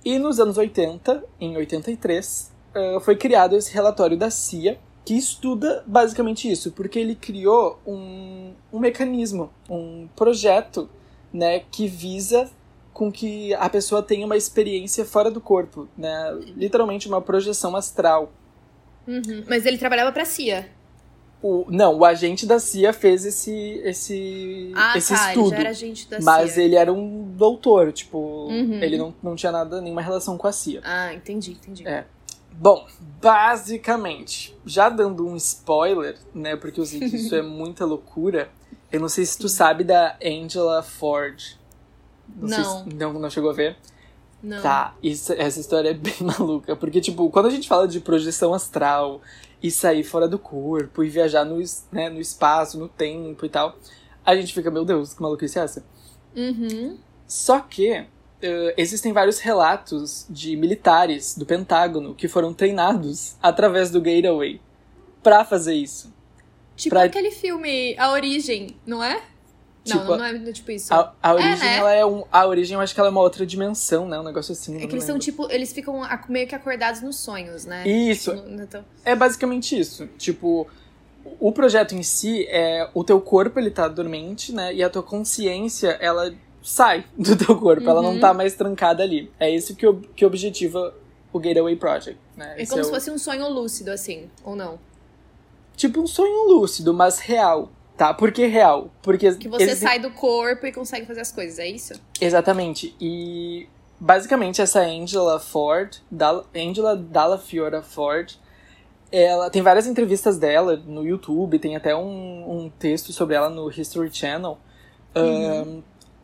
e 0.04 0.18
nos 0.18 0.38
anos 0.38 0.56
80, 0.58 1.24
em 1.40 1.56
83, 1.56 2.52
eh, 2.74 2.98
foi 3.00 3.16
criado 3.16 3.56
esse 3.56 3.72
relatório 3.72 4.16
da 4.16 4.30
CIA 4.30 4.78
que 5.04 5.14
estuda 5.16 5.82
basicamente 5.86 6.50
isso, 6.50 6.72
porque 6.72 6.98
ele 6.98 7.14
criou 7.14 7.78
um, 7.86 8.52
um 8.72 8.78
mecanismo, 8.78 9.50
um 9.70 10.06
projeto 10.14 10.88
né, 11.32 11.60
que 11.70 11.86
visa 11.88 12.50
com 12.92 13.10
que 13.12 13.54
a 13.54 13.68
pessoa 13.70 14.02
tenha 14.02 14.26
uma 14.26 14.36
experiência 14.36 15.04
fora 15.04 15.30
do 15.30 15.40
corpo, 15.40 15.88
né? 15.96 16.36
Literalmente 16.56 17.06
uma 17.06 17.22
projeção 17.22 17.76
astral. 17.76 18.32
Uhum. 19.06 19.44
Mas 19.48 19.64
ele 19.64 19.78
trabalhava 19.78 20.10
pra 20.12 20.24
CIA. 20.24 20.68
O, 21.40 21.64
não, 21.70 21.96
o 21.98 22.04
agente 22.04 22.44
da 22.44 22.58
CIA 22.58 22.92
fez 22.92 23.24
esse, 23.24 23.80
esse, 23.84 24.72
Ah, 24.74 24.98
esse 24.98 25.14
tá. 25.14 25.28
estudo. 25.28 25.52
Ele 25.54 25.60
era 25.60 25.70
agente 25.70 26.08
da 26.08 26.18
mas 26.20 26.50
CIA. 26.52 26.64
ele 26.64 26.74
era 26.74 26.92
um 26.92 27.22
doutor, 27.36 27.92
tipo, 27.92 28.18
Uhum. 28.50 28.82
ele 28.82 28.98
não, 28.98 29.14
não 29.22 29.36
tinha 29.36 29.52
nada, 29.52 29.80
nenhuma 29.80 30.02
relação 30.02 30.36
com 30.36 30.48
a 30.48 30.52
CIA. 30.52 30.80
Ah, 30.84 31.14
entendi, 31.14 31.52
entendi. 31.52 31.86
É. 31.86 32.04
Bom, 32.60 32.86
basicamente, 33.22 34.56
já 34.66 34.88
dando 34.88 35.26
um 35.26 35.36
spoiler, 35.36 36.16
né, 36.34 36.56
porque 36.56 36.80
eu 36.80 36.84
sei 36.86 36.98
que 36.98 37.16
isso 37.16 37.34
é 37.34 37.40
muita 37.42 37.84
loucura, 37.84 38.50
eu 38.90 38.98
não 39.00 39.08
sei 39.08 39.24
se 39.24 39.38
tu 39.38 39.48
sabe 39.48 39.84
da 39.84 40.16
Angela 40.24 40.82
Ford. 40.82 41.38
sei 41.38 41.56
Não. 42.40 42.84
se- 42.84 42.94
não, 42.94 43.12
não 43.12 43.30
chegou 43.30 43.50
a 43.50 43.54
ver? 43.54 43.76
Não. 44.42 44.60
Tá, 44.60 44.94
isso, 45.02 45.32
essa 45.34 45.60
história 45.60 45.90
é 45.90 45.94
bem 45.94 46.14
maluca. 46.22 46.74
Porque, 46.74 47.00
tipo, 47.00 47.28
quando 47.30 47.46
a 47.46 47.50
gente 47.50 47.68
fala 47.68 47.86
de 47.86 48.00
projeção 48.00 48.52
astral 48.54 49.20
e 49.62 49.70
sair 49.70 50.02
fora 50.04 50.26
do 50.28 50.38
corpo 50.38 51.02
e 51.04 51.08
viajar 51.08 51.44
no, 51.44 51.62
né, 51.92 52.08
no 52.08 52.20
espaço, 52.20 52.78
no 52.78 52.88
tempo 52.88 53.44
e 53.46 53.48
tal, 53.48 53.76
a 54.24 54.34
gente 54.36 54.52
fica, 54.52 54.70
meu 54.70 54.84
Deus, 54.84 55.14
que 55.14 55.22
maluquice 55.22 55.58
é 55.58 55.62
essa? 55.62 55.84
Uhum. 56.36 56.98
Só 57.26 57.60
que 57.60 58.04
eh, 58.42 58.74
existem 58.76 59.12
vários 59.12 59.38
relatos 59.38 60.26
de 60.30 60.56
militares 60.56 61.36
do 61.36 61.44
Pentágono 61.46 62.14
que 62.14 62.28
foram 62.28 62.52
treinados 62.54 63.36
através 63.42 63.90
do 63.90 64.00
Gateway 64.00 64.60
pra 65.22 65.44
fazer 65.44 65.74
isso. 65.74 66.12
Tipo 66.76 66.94
Pra- 66.94 67.04
aquele 67.04 67.30
filme 67.30 67.96
A 67.98 68.12
Origem, 68.12 68.76
não 68.86 69.02
é? 69.02 69.20
Não, 69.86 70.00
Tipo, 70.00 70.16
não 70.16 70.24
é 70.24 70.52
tipo 70.52 70.70
isso. 70.70 70.92
A, 70.92 71.14
a 71.22 71.32
origem, 71.32 71.56
né? 71.58 71.76
ela 71.78 71.92
é 71.94 72.04
um. 72.04 72.22
A 72.30 72.46
origem 72.46 72.74
eu 72.74 72.80
acho 72.80 72.92
que 72.92 73.00
ela 73.00 73.08
é 73.08 73.10
uma 73.12 73.22
outra 73.22 73.46
dimensão, 73.46 74.06
né? 74.06 74.20
Um 74.20 74.22
negócio 74.22 74.52
assim. 74.52 74.76
É 74.76 74.80
não 74.80 74.86
que 74.86 74.94
eles 74.94 75.04
são 75.04 75.18
tipo, 75.18 75.50
eles 75.50 75.72
ficam 75.72 76.02
meio 76.28 76.46
que 76.46 76.54
acordados 76.54 77.00
nos 77.00 77.16
sonhos, 77.16 77.64
né? 77.64 77.88
Isso, 77.88 78.34
Não- 78.34 78.46
não 78.48 78.66
tão- 78.66 78.84
É 79.02 79.16
basicamente 79.16 79.78
isso. 79.78 80.06
Tipo, 80.18 80.66
o 81.40 81.50
projeto 81.52 81.94
em 81.94 82.02
si 82.02 82.44
é 82.50 82.88
o 82.92 83.02
teu 83.02 83.18
corpo 83.18 83.58
ele 83.58 83.70
tá 83.70 83.88
dormente, 83.88 84.52
né? 84.52 84.74
E 84.74 84.82
a 84.82 84.90
tua 84.90 85.02
consciência 85.02 85.96
ela 86.02 86.34
sai 86.62 87.04
do 87.16 87.36
teu 87.36 87.58
corpo, 87.58 87.88
ela 87.88 88.02
não 88.02 88.14
Uhum. 88.14 88.20
tá 88.20 88.32
mais 88.34 88.54
trancada 88.54 89.02
ali. 89.02 89.30
É 89.38 89.50
isso 89.50 89.74
que, 89.76 89.86
ob- 89.86 90.06
que 90.14 90.24
objetiva 90.26 90.94
o 91.32 91.38
Gateway 91.38 91.76
Project, 91.76 92.18
né? 92.36 92.54
É 92.56 92.62
Esse 92.62 92.70
como 92.70 92.80
é 92.80 92.84
se 92.84 92.90
o- 92.90 92.94
fosse 92.94 93.10
um 93.10 93.18
sonho 93.18 93.48
lúcido, 93.48 93.90
assim, 93.90 94.28
ou 94.44 94.54
não? 94.56 94.78
tipo 95.76 96.00
um 96.00 96.06
sonho 96.08 96.48
lúcido, 96.48 96.92
mas 96.92 97.20
real, 97.20 97.70
tá? 97.96 98.12
Por 98.12 98.32
que 98.32 98.46
real? 98.46 98.90
Porque 99.00 99.32
Que 99.36 99.48
você 99.48 99.62
existem- 99.64 99.88
sai 99.88 99.98
do 100.00 100.10
corpo 100.10 100.66
e 100.66 100.72
consegue 100.72 101.06
fazer 101.06 101.20
as 101.20 101.30
coisas, 101.30 101.58
é 101.60 101.68
isso? 101.68 101.92
Exatamente. 102.20 102.96
E 103.00 103.68
basicamente 104.00 104.60
essa 104.60 104.80
Angela 104.80 105.38
Ford, 105.38 105.96
Dal- 106.10 106.44
Angela 106.56 106.96
Dalla 106.96 107.38
Fiora 107.38 107.80
Ford, 107.80 108.32
ela 109.12 109.50
tem 109.50 109.62
várias 109.62 109.86
entrevistas 109.86 110.36
dela 110.36 110.76
no 110.84 111.06
YouTube, 111.06 111.58
tem 111.60 111.76
até 111.76 111.94
um, 111.94 112.64
um 112.64 112.70
texto 112.76 113.12
sobre 113.12 113.36
ela 113.36 113.48
no 113.48 113.70
History 113.70 114.10
Channel. 114.12 114.58
Ahn, 115.14 115.80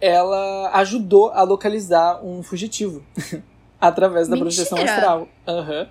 ela 0.06 0.70
ajudou 0.74 1.30
a 1.30 1.42
localizar 1.42 2.22
um 2.22 2.42
fugitivo 2.42 3.02
através 3.80 4.28
da 4.28 4.36
projeção 4.36 4.76
Mentira! 4.76 4.94
astral. 4.96 5.28
Aham. 5.48 5.88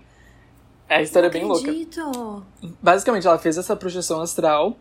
A 0.89 1.01
história 1.01 1.27
é 1.27 1.29
bem 1.31 1.43
louca. 1.45 1.61
acredito. 1.61 2.43
Basicamente, 2.81 3.25
ela 3.25 3.39
fez 3.39 3.57
essa 3.57 3.75
projeção 3.75 4.21
astral 4.21 4.75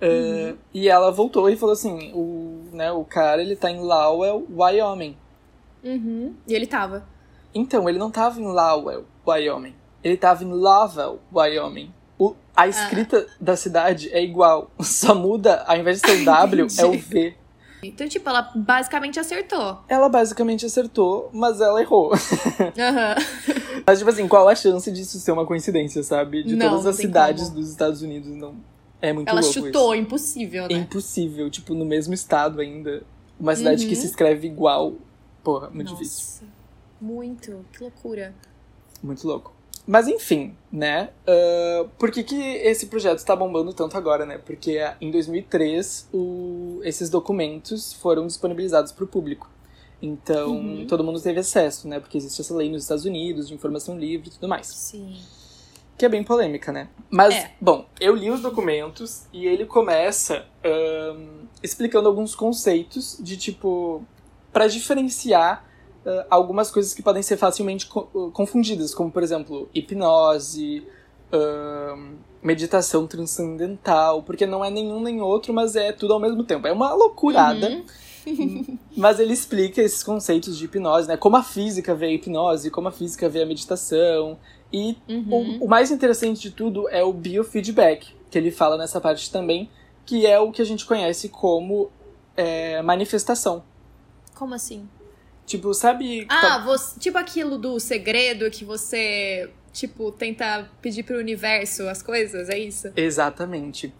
eh, 0.00 0.54
e 0.74 0.88
ela 0.88 1.10
voltou 1.10 1.48
e 1.48 1.56
falou 1.56 1.72
assim: 1.72 2.12
o, 2.12 2.64
né, 2.72 2.92
o 2.92 3.04
cara 3.04 3.40
ele 3.40 3.56
tá 3.56 3.70
em 3.70 3.80
Lowell, 3.80 4.46
Wyoming. 4.54 5.16
Uhum. 5.82 6.34
E 6.46 6.52
ele 6.54 6.66
tava. 6.66 7.04
Então, 7.54 7.88
ele 7.88 7.98
não 7.98 8.10
tava 8.10 8.38
em 8.40 8.44
Lowell, 8.46 9.06
Wyoming. 9.26 9.74
Ele 10.04 10.16
tava 10.18 10.44
em 10.44 10.52
Lovell, 10.52 11.18
Wyoming. 11.32 11.90
O- 12.18 12.34
a 12.54 12.68
escrita 12.68 13.26
da 13.40 13.56
cidade 13.56 14.10
é 14.12 14.22
igual, 14.22 14.70
só 14.80 15.14
muda, 15.14 15.62
ao 15.66 15.76
invés 15.78 16.02
de 16.02 16.06
ser 16.08 16.20
o 16.20 16.24
W, 16.26 16.66
é 16.78 16.84
o 16.84 16.98
V. 16.98 17.34
Então, 17.88 18.08
tipo, 18.08 18.28
ela 18.28 18.50
basicamente 18.54 19.18
acertou. 19.20 19.78
Ela 19.88 20.08
basicamente 20.08 20.64
acertou, 20.66 21.30
mas 21.32 21.60
ela 21.60 21.80
errou. 21.80 22.12
Aham. 22.78 23.14
Mas, 23.86 23.98
tipo 23.98 24.10
assim, 24.10 24.26
qual 24.28 24.48
a 24.48 24.54
chance 24.54 24.90
disso 24.90 25.18
ser 25.20 25.32
uma 25.32 25.46
coincidência, 25.46 26.02
sabe? 26.02 26.42
De 26.42 26.56
Não, 26.56 26.68
todas 26.70 26.86
as 26.86 26.96
cidades 26.96 27.44
como. 27.44 27.56
dos 27.56 27.70
Estados 27.70 28.02
Unidos, 28.02 28.30
não. 28.30 28.54
É 29.00 29.12
muito 29.12 29.28
Ela 29.28 29.40
louco 29.40 29.52
chutou, 29.54 29.94
isso. 29.94 30.02
impossível, 30.02 30.64
É 30.64 30.68
né? 30.68 30.74
impossível, 30.80 31.50
tipo, 31.50 31.74
no 31.74 31.84
mesmo 31.84 32.14
estado 32.14 32.60
ainda. 32.60 33.02
Uma 33.38 33.54
cidade 33.54 33.86
que 33.86 33.94
Uhum. 33.94 34.00
se 34.00 34.06
escreve 34.06 34.46
igual. 34.46 34.94
Porra, 35.44 35.68
muito 35.70 35.90
Nossa, 35.90 36.02
difícil. 36.02 36.46
Muito. 37.00 37.64
Que 37.72 37.82
loucura. 37.82 38.34
Muito 39.02 39.26
louco. 39.28 39.52
Mas 39.86 40.08
enfim, 40.08 40.56
né? 40.72 41.10
ah, 41.26 41.86
por 41.98 42.10
que, 42.10 42.22
que 42.24 42.34
esse 42.34 42.86
projeto 42.86 43.18
está 43.18 43.36
bombando 43.36 43.72
tanto 43.72 43.96
agora, 43.96 44.26
né? 44.26 44.38
Porque 44.38 44.78
ah, 44.78 44.96
em 45.00 45.10
2003 45.10 46.08
o- 46.12 46.80
esses 46.82 47.08
documentos 47.08 47.92
foram 47.92 48.26
disponibilizados 48.26 48.90
para 48.92 49.04
o 49.04 49.06
público. 49.06 49.48
Então 50.02 50.50
Uhum. 50.56 50.86
todo 50.86 51.02
mundo 51.04 51.20
teve 51.20 51.40
acesso, 51.40 51.86
né? 51.88 52.00
Porque 52.00 52.18
existe 52.18 52.40
essa 52.40 52.54
lei 52.54 52.68
nos 52.70 52.82
Estados 52.82 53.04
Unidos 53.04 53.48
de 53.48 53.54
informação 53.54 53.98
livre 53.98 54.28
e 54.28 54.32
tudo 54.32 54.48
mais. 54.48 54.66
Sim. 54.66 55.16
Que 55.96 56.04
é 56.04 56.08
bem 56.08 56.22
polêmica, 56.22 56.70
né? 56.72 56.88
Mas, 57.08 57.34
É. 57.34 57.52
bom, 57.58 57.86
eu 57.98 58.14
li 58.14 58.30
os 58.30 58.40
documentos 58.42 59.24
e 59.32 59.46
ele 59.46 59.64
começa 59.64 60.44
ahn, 60.62 61.46
explicando 61.62 62.08
alguns 62.08 62.34
conceitos 62.34 63.16
de 63.20 63.36
tipo. 63.36 64.04
para 64.52 64.66
diferenciar 64.68 65.62
ah, 65.62 65.68
algumas 66.30 66.70
coisas 66.70 66.94
que 66.94 67.02
podem 67.02 67.22
ser 67.22 67.36
facilmente 67.36 67.88
uh, 67.94 68.30
confundidas, 68.32 68.94
como, 68.94 69.10
por 69.10 69.22
exemplo, 69.22 69.68
hipnose, 69.74 70.86
ahn, 71.32 72.14
meditação 72.42 73.06
transcendental, 73.06 74.22
porque 74.22 74.46
não 74.46 74.64
é 74.64 74.70
nenhum 74.70 75.00
nem 75.00 75.20
outro, 75.20 75.52
mas 75.52 75.74
é 75.74 75.92
tudo 75.92 76.12
ao 76.14 76.20
mesmo 76.20 76.44
tempo. 76.44 76.66
É 76.66 76.72
uma 76.72 76.92
loucurada. 76.94 77.68
Uhum. 77.68 77.84
Mas 78.96 79.20
ele 79.20 79.32
explica 79.32 79.80
esses 79.80 80.02
conceitos 80.02 80.58
de 80.58 80.64
hipnose, 80.64 81.06
né? 81.06 81.16
Como 81.16 81.36
a 81.36 81.44
física 81.44 81.94
vê 81.94 82.06
a 82.06 82.10
hipnose, 82.10 82.70
como 82.72 82.88
a 82.88 82.90
física 82.90 83.28
vê 83.28 83.42
a 83.42 83.46
meditação. 83.46 84.36
E 84.72 84.96
Uhum. 85.08 85.58
o, 85.60 85.64
o 85.66 85.68
mais 85.68 85.92
interessante 85.92 86.40
de 86.40 86.50
tudo 86.50 86.88
é 86.88 87.04
o 87.04 87.12
biofeedback, 87.12 88.08
que 88.28 88.36
ele 88.36 88.50
fala 88.50 88.76
nessa 88.76 89.00
parte 89.00 89.30
também, 89.30 89.70
que 90.04 90.26
é 90.26 90.40
o 90.40 90.50
que 90.50 90.60
a 90.60 90.64
gente 90.64 90.84
conhece 90.84 91.28
como 91.28 91.88
é, 92.36 92.82
manifestação. 92.82 93.62
Como 94.34 94.54
assim? 94.54 94.88
Tipo, 95.46 95.72
sabe. 95.72 96.26
Ah, 96.28 96.58
você, 96.64 96.98
tipo 96.98 97.16
aquilo 97.16 97.56
do 97.56 97.78
segredo 97.78 98.50
que 98.50 98.64
você, 98.64 99.48
tipo, 99.72 100.10
tenta 100.10 100.68
pedir 100.82 101.04
pro 101.04 101.16
universo 101.18 101.88
as 101.88 102.02
coisas, 102.02 102.48
é 102.48 102.58
isso? 102.58 102.88
Exatamente. 102.96 103.94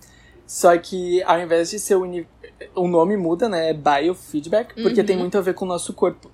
Só 0.46 0.76
que 0.76 1.22
ao 1.22 1.40
invés 1.40 1.70
de 1.70 1.78
ser 1.78 1.94
o, 1.96 2.02
uni- 2.02 2.26
o 2.74 2.88
nome 2.88 3.16
muda, 3.16 3.48
né? 3.48 3.70
É 3.70 3.74
biofeedback, 3.74 4.74
porque 4.82 5.00
Uhum. 5.00 5.06
tem 5.06 5.16
muito 5.16 5.38
a 5.38 5.40
ver 5.40 5.54
com 5.54 5.64
o 5.64 5.68
nosso 5.68 5.92
corpo. 5.92 6.30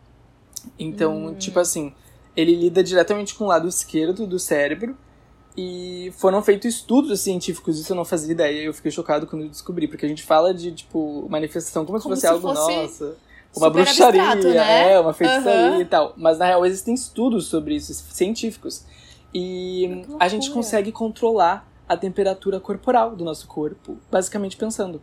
Então, 0.78 1.26
Hum. 1.28 1.34
tipo 1.34 1.58
assim, 1.58 1.92
ele 2.36 2.54
lida 2.54 2.82
diretamente 2.82 3.34
com 3.34 3.44
o 3.44 3.48
lado 3.48 3.68
esquerdo 3.68 4.26
do 4.26 4.38
cérebro. 4.38 4.96
E 5.54 6.10
foram 6.16 6.42
feitos 6.42 6.74
estudos 6.76 7.20
científicos, 7.20 7.78
isso 7.78 7.92
eu 7.92 7.96
não 7.96 8.06
fazia 8.06 8.32
ideia, 8.32 8.62
eu 8.62 8.72
fiquei 8.72 8.90
chocado 8.90 9.26
quando 9.26 9.42
eu 9.42 9.48
descobri, 9.50 9.86
porque 9.86 10.06
a 10.06 10.08
gente 10.08 10.22
fala 10.22 10.54
de, 10.54 10.72
tipo, 10.72 11.26
manifestação 11.28 11.84
como, 11.84 12.00
Como 12.00 12.14
se 12.16 12.22
se 12.22 12.26
fosse 12.26 12.34
algo, 12.46 12.56
fosse 12.56 12.74
nossa, 12.74 13.16
uma 13.56 13.66
super 13.66 13.84
bruxaria, 13.84 14.22
abstrato, 14.22 14.48
né? 14.54 14.92
é, 14.92 15.00
uma 15.00 15.12
feitiçaria 15.12 15.68
Aham. 15.70 15.80
e 15.80 15.84
tal. 15.84 16.14
Mas 16.16 16.38
na 16.38 16.46
real 16.46 16.64
existem 16.66 16.94
estudos 16.94 17.46
sobre 17.46 17.74
isso, 17.74 17.92
científicos. 17.94 18.84
E 19.34 20.04
a 20.20 20.28
gente 20.28 20.50
consegue 20.50 20.92
controlar 20.92 21.66
a 21.88 21.96
temperatura 21.96 22.60
corporal 22.60 23.14
do 23.16 23.24
nosso 23.24 23.46
corpo, 23.46 23.98
basicamente 24.10 24.56
pensando. 24.56 25.00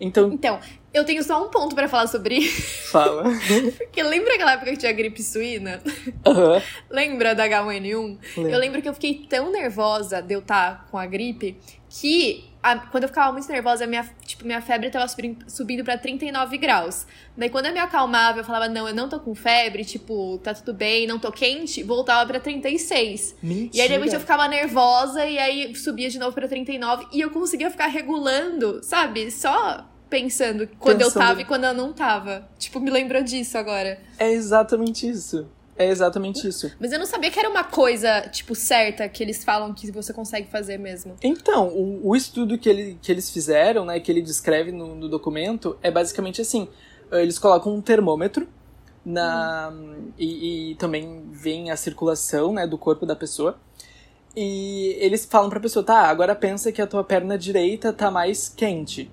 Então, 0.00 0.30
Então, 0.32 0.60
eu 0.94 1.04
tenho 1.04 1.22
só 1.24 1.44
um 1.44 1.48
ponto 1.50 1.74
pra 1.74 1.88
falar 1.88 2.06
sobre 2.06 2.36
isso. 2.36 2.90
fala. 2.92 3.24
Porque 3.76 4.00
lembra 4.02 4.34
aquela 4.34 4.52
época 4.52 4.70
que 4.70 4.76
tinha 4.76 4.92
gripe 4.92 5.20
suína? 5.22 5.82
Aham. 6.24 6.62
Lembra 6.88 7.34
da 7.34 7.44
H1N1? 7.48 8.18
Lembro. 8.36 8.52
Eu 8.52 8.58
lembro 8.60 8.80
que 8.82 8.88
eu 8.88 8.94
fiquei 8.94 9.26
tão 9.28 9.50
nervosa 9.50 10.22
de 10.22 10.34
eu 10.34 10.38
estar 10.40 10.86
com 10.90 10.96
a 10.98 11.04
gripe 11.04 11.58
que 11.90 12.44
a- 12.62 12.76
quando 12.78 13.04
eu 13.04 13.08
ficava 13.08 13.32
muito 13.32 13.48
nervosa, 13.48 13.86
minha, 13.86 14.08
tipo, 14.26 14.44
minha 14.44 14.60
febre 14.60 14.90
tava 14.90 15.06
subindo, 15.08 15.44
subindo 15.50 15.84
pra 15.84 15.96
39 15.96 16.58
graus. 16.58 17.06
Daí 17.36 17.48
quando 17.48 17.66
eu 17.66 17.72
me 17.72 17.78
acalmava, 17.78 18.40
eu 18.40 18.44
falava, 18.44 18.68
não, 18.68 18.88
eu 18.88 18.94
não 18.94 19.08
tô 19.08 19.18
com 19.20 19.34
febre, 19.34 19.84
tipo, 19.84 20.38
tá 20.42 20.52
tudo 20.52 20.74
bem, 20.74 21.06
não 21.06 21.18
tô 21.18 21.30
quente, 21.32 21.82
voltava 21.82 22.26
pra 22.26 22.40
36. 22.40 23.34
Mentira. 23.42 23.70
E 23.76 23.80
aí 23.80 23.88
depois 23.88 24.12
eu 24.12 24.20
ficava 24.20 24.46
nervosa 24.48 25.24
e 25.24 25.38
aí 25.38 25.74
subia 25.74 26.10
de 26.10 26.18
novo 26.18 26.32
pra 26.34 26.48
39 26.48 27.06
e 27.12 27.20
eu 27.20 27.30
conseguia 27.30 27.70
ficar 27.70 27.86
regulando, 27.86 28.80
sabe? 28.82 29.30
Só 29.30 29.86
pensando 30.10 30.66
quando 30.78 31.02
eu 31.02 31.08
Pensando- 31.08 31.22
tava 31.26 31.40
e 31.42 31.44
quando 31.44 31.64
eu 31.64 31.74
não 31.74 31.92
tava. 31.92 32.48
Tipo, 32.58 32.80
me 32.80 32.90
lembrou 32.90 33.22
disso 33.22 33.56
agora. 33.58 34.00
É 34.18 34.30
exatamente 34.30 35.08
isso. 35.08 35.46
É 35.78 35.88
exatamente 35.88 36.46
isso. 36.46 36.72
Mas 36.80 36.92
eu 36.92 36.98
não 36.98 37.06
sabia 37.06 37.30
que 37.30 37.38
era 37.38 37.48
uma 37.48 37.62
coisa, 37.62 38.22
tipo, 38.22 38.52
certa 38.54 39.08
que 39.08 39.22
eles 39.22 39.44
falam 39.44 39.72
que 39.72 39.92
você 39.92 40.12
consegue 40.12 40.50
fazer 40.50 40.76
mesmo. 40.76 41.14
Então, 41.22 41.68
o, 41.68 42.08
o 42.08 42.16
estudo 42.16 42.58
que, 42.58 42.68
ele, 42.68 42.98
que 43.00 43.12
eles 43.12 43.30
fizeram, 43.30 43.84
né, 43.84 44.00
que 44.00 44.10
ele 44.10 44.20
descreve 44.20 44.72
no, 44.72 44.96
no 44.96 45.08
documento, 45.08 45.78
é 45.80 45.88
basicamente 45.88 46.40
assim: 46.40 46.68
eh, 47.12 47.22
eles 47.22 47.38
colocam 47.38 47.72
um 47.72 47.80
termômetro 47.80 48.48
na 49.04 49.72
e, 50.18 50.72
e 50.72 50.74
também 50.74 51.24
veem 51.30 51.70
a 51.70 51.76
circulação, 51.76 52.52
né, 52.52 52.66
do 52.66 52.76
corpo 52.76 53.06
da 53.06 53.14
pessoa. 53.14 53.56
E 54.36 54.96
eles 55.00 55.24
falam 55.24 55.48
pra 55.48 55.60
pessoa, 55.60 55.84
tá, 55.84 56.02
agora 56.02 56.34
pensa 56.34 56.70
que 56.72 56.82
a 56.82 56.86
tua 56.86 57.04
perna 57.04 57.38
direita 57.38 57.92
tá 57.92 58.10
mais 58.10 58.48
quente. 58.48 59.10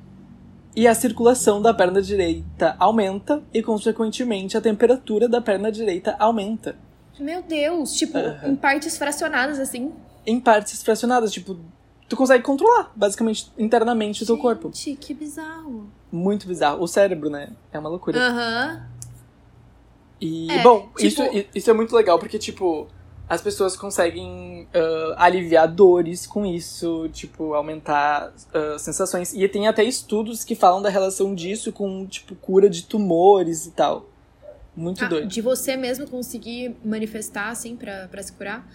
E 0.76 0.88
a 0.88 0.94
circulação 0.94 1.62
da 1.62 1.74
perna 1.74 2.02
direita 2.02 2.76
aumenta 2.78 3.42
e, 3.54 3.64
consequentemente, 3.64 4.58
a 4.58 4.62
temperatura 4.62 5.28
da 5.30 5.40
perna 5.42 5.72
direita 5.72 6.16
aumenta. 6.20 6.76
Meu 7.18 7.42
Deus, 7.42 7.94
tipo, 7.94 8.18
Aham. 8.18 8.50
em 8.50 8.56
partes 8.58 8.98
fracionadas, 8.98 9.58
assim. 9.58 9.94
Em 10.26 10.38
partes 10.40 10.84
fracionadas, 10.84 11.32
tipo, 11.32 11.58
tu 12.10 12.18
consegue 12.18 12.44
controlar, 12.44 12.92
basicamente, 12.94 13.50
internamente 13.58 14.24
o 14.24 14.26
teu 14.26 14.38
corpo. 14.38 14.70
Gente, 14.74 14.98
que 14.98 15.14
bizarro. 15.14 15.90
Muito 16.12 16.46
bizarro. 16.46 16.84
O 16.84 16.88
cérebro, 16.88 17.30
né? 17.30 17.52
É 17.72 17.80
uma 17.80 17.88
loucura. 17.90 18.20
Aham. 18.20 18.86
E, 20.20 20.52
É, 20.52 20.62
bom, 20.62 20.90
tipo- 20.98 21.02
isso, 21.06 21.22
isso 21.54 21.70
é 21.70 21.74
muito 21.74 21.96
legal 21.96 22.20
porque, 22.20 22.38
tipo, 22.40 22.88
as 23.28 23.42
pessoas 23.42 23.76
conseguem 23.76 24.68
ah, 24.74 25.16
aliviar 25.26 25.68
dores 25.68 26.28
com 26.28 26.46
isso, 26.46 27.10
tipo, 27.12 27.54
aumentar 27.54 28.34
ah, 28.54 28.78
sensações. 28.80 29.34
E 29.34 29.48
tem 29.48 29.68
até 29.68 29.84
estudos 29.84 30.44
que 30.44 30.56
falam 30.56 30.82
da 30.82 30.90
relação 30.90 31.34
disso 31.34 31.72
com, 31.72 32.06
tipo, 32.06 32.36
cura 32.36 32.70
de 32.70 32.84
tumores 32.84 33.66
e 33.66 33.72
tal. 33.72 34.10
Muito 34.76 35.04
Ah, 35.06 35.08
doido. 35.08 35.28
de 35.28 35.42
você 35.42 35.78
mesmo 35.78 36.06
conseguir 36.08 36.76
manifestar, 36.84 37.50
assim, 37.50 37.76
pra, 37.78 38.08
pra 38.10 38.22
se 38.22 38.34
curar? 38.34 38.68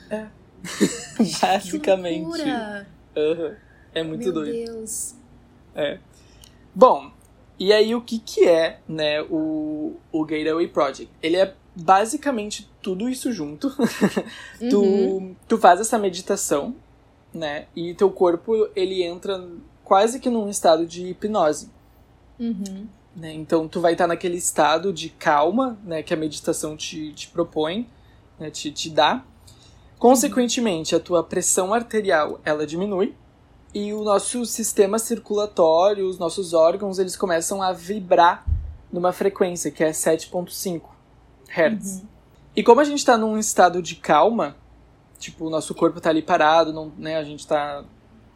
Basicamente. 1.42 2.20
Que 2.20 2.24
loucura. 2.24 2.86
Aham. 3.16 3.56
É 3.94 4.02
muito 4.02 4.22
Meu 4.24 4.32
doido. 4.32 4.52
Deus. 4.52 5.14
Bom, 6.74 7.10
E 7.58 7.72
aí, 7.74 7.94
o 7.94 8.00
que 8.00 8.18
que 8.18 8.48
é, 8.48 8.78
né, 8.88 9.20
o, 9.22 9.96
o 10.10 10.24
Gateway 10.24 10.66
Project? 10.68 11.10
Ele 11.22 11.36
é 11.36 11.54
basicamente 11.82 12.70
tudo 12.82 13.08
isso 13.08 13.32
junto. 13.32 13.70
tu, 14.70 14.80
Uhum. 14.82 15.36
tu 15.48 15.58
faz 15.58 15.80
essa 15.80 15.98
meditação, 15.98 16.74
né, 17.32 17.66
e 17.76 17.94
teu 17.94 18.10
corpo, 18.10 18.68
ele 18.74 19.02
entra 19.02 19.46
quase 19.84 20.18
que 20.20 20.28
num 20.28 20.48
estado 20.48 20.86
de 20.86 21.06
hipnose. 21.08 21.68
Uhum. 22.38 22.86
né? 23.14 23.32
Então 23.34 23.68
tu 23.68 23.80
vai 23.80 23.92
estar 23.92 24.06
naquele 24.06 24.36
estado 24.36 24.92
de 24.92 25.10
calma, 25.10 25.78
né, 25.84 26.02
que 26.02 26.14
a 26.14 26.16
meditação 26.16 26.76
te, 26.76 27.12
te 27.12 27.28
propõe, 27.28 27.86
né, 28.38 28.50
te, 28.50 28.70
te 28.72 28.88
dá. 28.90 29.22
Consequentemente, 29.98 30.94
a 30.94 31.00
tua 31.00 31.22
pressão 31.22 31.74
arterial 31.74 32.40
ela 32.44 32.66
diminui 32.66 33.14
e 33.74 33.92
o 33.92 34.02
nosso 34.02 34.46
sistema 34.46 34.98
circulatório, 34.98 36.08
os 36.08 36.18
nossos 36.18 36.54
órgãos, 36.54 36.98
eles 36.98 37.16
começam 37.16 37.62
a 37.62 37.72
vibrar 37.72 38.46
numa 38.90 39.12
frequência 39.12 39.70
que 39.70 39.84
é 39.84 39.90
7.5 39.90 40.80
Hz. 41.50 42.04
E 42.54 42.62
como 42.62 42.80
a 42.80 42.84
gente 42.84 42.98
está 42.98 43.16
num 43.16 43.38
estado 43.38 43.82
de 43.82 43.96
calma, 43.96 44.56
tipo, 45.18 45.46
o 45.46 45.50
nosso 45.50 45.74
corpo 45.74 46.00
tá 46.00 46.10
ali 46.10 46.22
parado, 46.22 46.72
não, 46.72 46.92
né, 46.96 47.16
a 47.16 47.24
gente 47.24 47.46
tá 47.46 47.84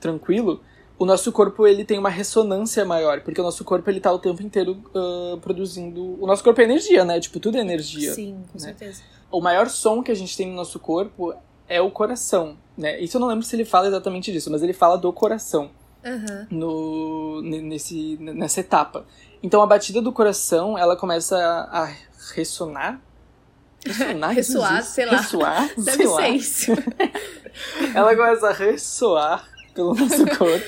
tranquilo, 0.00 0.60
o 0.98 1.04
nosso 1.04 1.32
corpo 1.32 1.66
ele 1.66 1.84
tem 1.84 1.98
uma 1.98 2.08
ressonância 2.08 2.84
maior, 2.84 3.20
porque 3.22 3.40
o 3.40 3.44
nosso 3.44 3.64
corpo 3.64 3.90
ele 3.90 4.00
tá 4.00 4.12
o 4.12 4.18
tempo 4.18 4.42
inteiro 4.42 4.76
ah, 4.94 5.36
produzindo. 5.40 6.16
O 6.22 6.26
nosso 6.26 6.44
corpo 6.44 6.60
é 6.60 6.64
energia, 6.64 7.04
né? 7.04 7.18
Tipo, 7.18 7.40
tudo 7.40 7.56
é 7.58 7.60
energia. 7.60 8.12
Sim, 8.14 8.44
com 8.52 8.58
né? 8.58 8.64
certeza. 8.66 9.02
O 9.30 9.40
maior 9.40 9.68
som 9.68 10.02
que 10.02 10.12
a 10.12 10.14
gente 10.14 10.36
tem 10.36 10.46
no 10.48 10.54
nosso 10.54 10.78
corpo 10.78 11.34
é 11.68 11.80
o 11.80 11.90
coração, 11.90 12.56
né? 12.78 13.00
Isso 13.00 13.16
eu 13.16 13.20
não 13.20 13.26
lembro 13.26 13.44
se 13.44 13.56
ele 13.56 13.64
fala 13.64 13.88
exatamente 13.88 14.30
disso, 14.30 14.50
mas 14.50 14.62
ele 14.62 14.72
fala 14.72 14.96
do 14.96 15.12
coração 15.12 15.70
Aham. 16.04 16.46
no, 16.50 17.42
ne- 17.42 17.62
nesse, 17.62 18.16
nessa 18.20 18.60
etapa. 18.60 19.04
Então 19.42 19.60
a 19.62 19.66
batida 19.66 20.00
do 20.00 20.12
coração, 20.12 20.78
ela 20.78 20.94
começa 20.94 21.36
a 21.72 21.92
ressonar. 22.32 23.00
Ressonar? 23.84 24.30
Ressoar, 24.34 24.82
sei 24.84 25.04
lá. 25.06 25.16
Ressoar? 25.18 25.68
Deve 25.76 25.96
sei 25.96 26.06
lá. 26.06 26.28
isso. 26.28 26.72
Ela 27.94 28.16
começa 28.16 28.48
a 28.48 28.52
ressoar 28.52 29.46
pelo 29.74 29.94
nosso 29.94 30.24
corpo. 30.38 30.66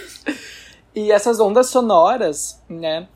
E 0.94 1.10
essas 1.10 1.40
ondas 1.40 1.68
sonoras, 1.68 2.60
né, 2.68 3.08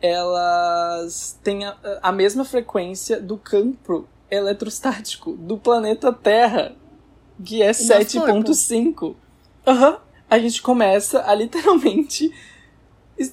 elas 0.00 1.38
têm 1.42 1.64
a, 1.64 1.76
a 2.02 2.12
mesma 2.12 2.44
frequência 2.44 3.20
do 3.20 3.36
campo 3.36 4.06
eletrostático 4.30 5.32
do 5.32 5.56
planeta 5.58 6.12
Terra, 6.12 6.74
que 7.44 7.62
é 7.62 7.68
nosso 7.68 7.82
7.5. 7.84 9.14
Aham. 9.66 9.98
A 10.30 10.38
gente 10.38 10.60
começa 10.60 11.22
a 11.22 11.34
literalmente 11.34 12.32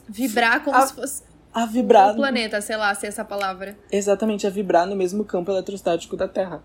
Vibrar 0.07 0.63
como 0.63 0.75
A- 0.75 0.87
se 0.87 0.93
fosse 0.93 1.23
a 1.55 1.65
vibrar. 1.65 2.11
um 2.11 2.15
planeta, 2.17 2.59
sei 2.61 2.75
lá, 2.77 2.93
se 2.93 3.05
é 3.05 3.09
essa 3.09 3.23
palavra. 3.25 3.77
Exatamente, 3.91 4.45
a 4.45 4.49
vibrar 4.49 4.85
no 4.85 4.95
mesmo 4.95 5.23
campo 5.23 5.49
eletrostático 5.51 6.15
da 6.17 6.27
Terra. 6.27 6.61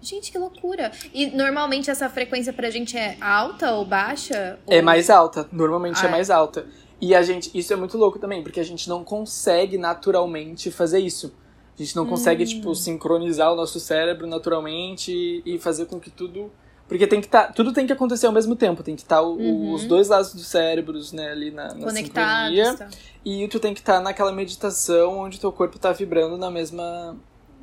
Gente, 0.00 0.32
que 0.32 0.38
loucura. 0.38 0.90
E 1.14 1.28
normalmente 1.28 1.88
essa 1.88 2.08
frequência 2.10 2.52
pra 2.52 2.68
gente 2.68 2.98
é 2.98 3.16
alta 3.20 3.72
ou 3.72 3.84
baixa? 3.84 4.58
É 4.66 4.78
Ou- 4.78 4.82
mais 4.82 5.08
alta, 5.08 5.48
normalmente 5.52 6.00
Ah, 6.02 6.06
é 6.06 6.08
é. 6.08 6.10
mais 6.10 6.28
alta. 6.28 6.66
E 7.00 7.14
a 7.14 7.22
gente, 7.22 7.50
isso 7.56 7.72
é 7.72 7.76
muito 7.76 7.96
louco 7.96 8.18
também, 8.18 8.42
porque 8.42 8.58
a 8.60 8.64
gente 8.64 8.88
não 8.88 9.04
consegue 9.04 9.78
naturalmente 9.78 10.70
fazer 10.72 10.98
isso. 10.98 11.32
A 11.78 11.82
gente 11.82 11.94
não 11.96 12.04
consegue, 12.06 12.44
tipo, 12.44 12.74
sincronizar 12.74 13.52
o 13.52 13.56
nosso 13.56 13.80
cérebro 13.80 14.26
naturalmente 14.26 15.42
e 15.46 15.58
fazer 15.58 15.86
com 15.86 15.98
que 15.98 16.10
tudo. 16.10 16.50
Porque 16.88 17.06
tem 17.06 17.20
que 17.20 17.28
tá, 17.28 17.44
tudo 17.50 17.72
tem 17.72 17.86
que 17.86 17.92
acontecer 17.92 18.26
ao 18.26 18.32
mesmo 18.32 18.54
tempo. 18.54 18.82
Tem 18.82 18.94
que 18.94 19.02
estar 19.02 19.22
Uhum. 19.22 19.72
os 19.72 19.84
dois 19.86 20.08
lados 20.08 20.34
dos 20.34 20.46
cérebros, 20.46 21.12
né, 21.12 21.30
ali 21.30 21.50
na, 21.50 21.72
na 21.74 21.86
conectados. 21.86 22.54
sincronia. 22.56 22.74
Tá. 22.76 22.88
E 23.24 23.48
tu 23.48 23.58
tem 23.60 23.72
que 23.72 23.80
estar 23.80 24.00
naquela 24.00 24.32
meditação 24.32 25.18
onde 25.20 25.40
teu 25.40 25.52
corpo 25.52 25.78
tá 25.78 25.92
vibrando 25.92 26.36
na 26.36 26.50
mesma, 26.50 27.16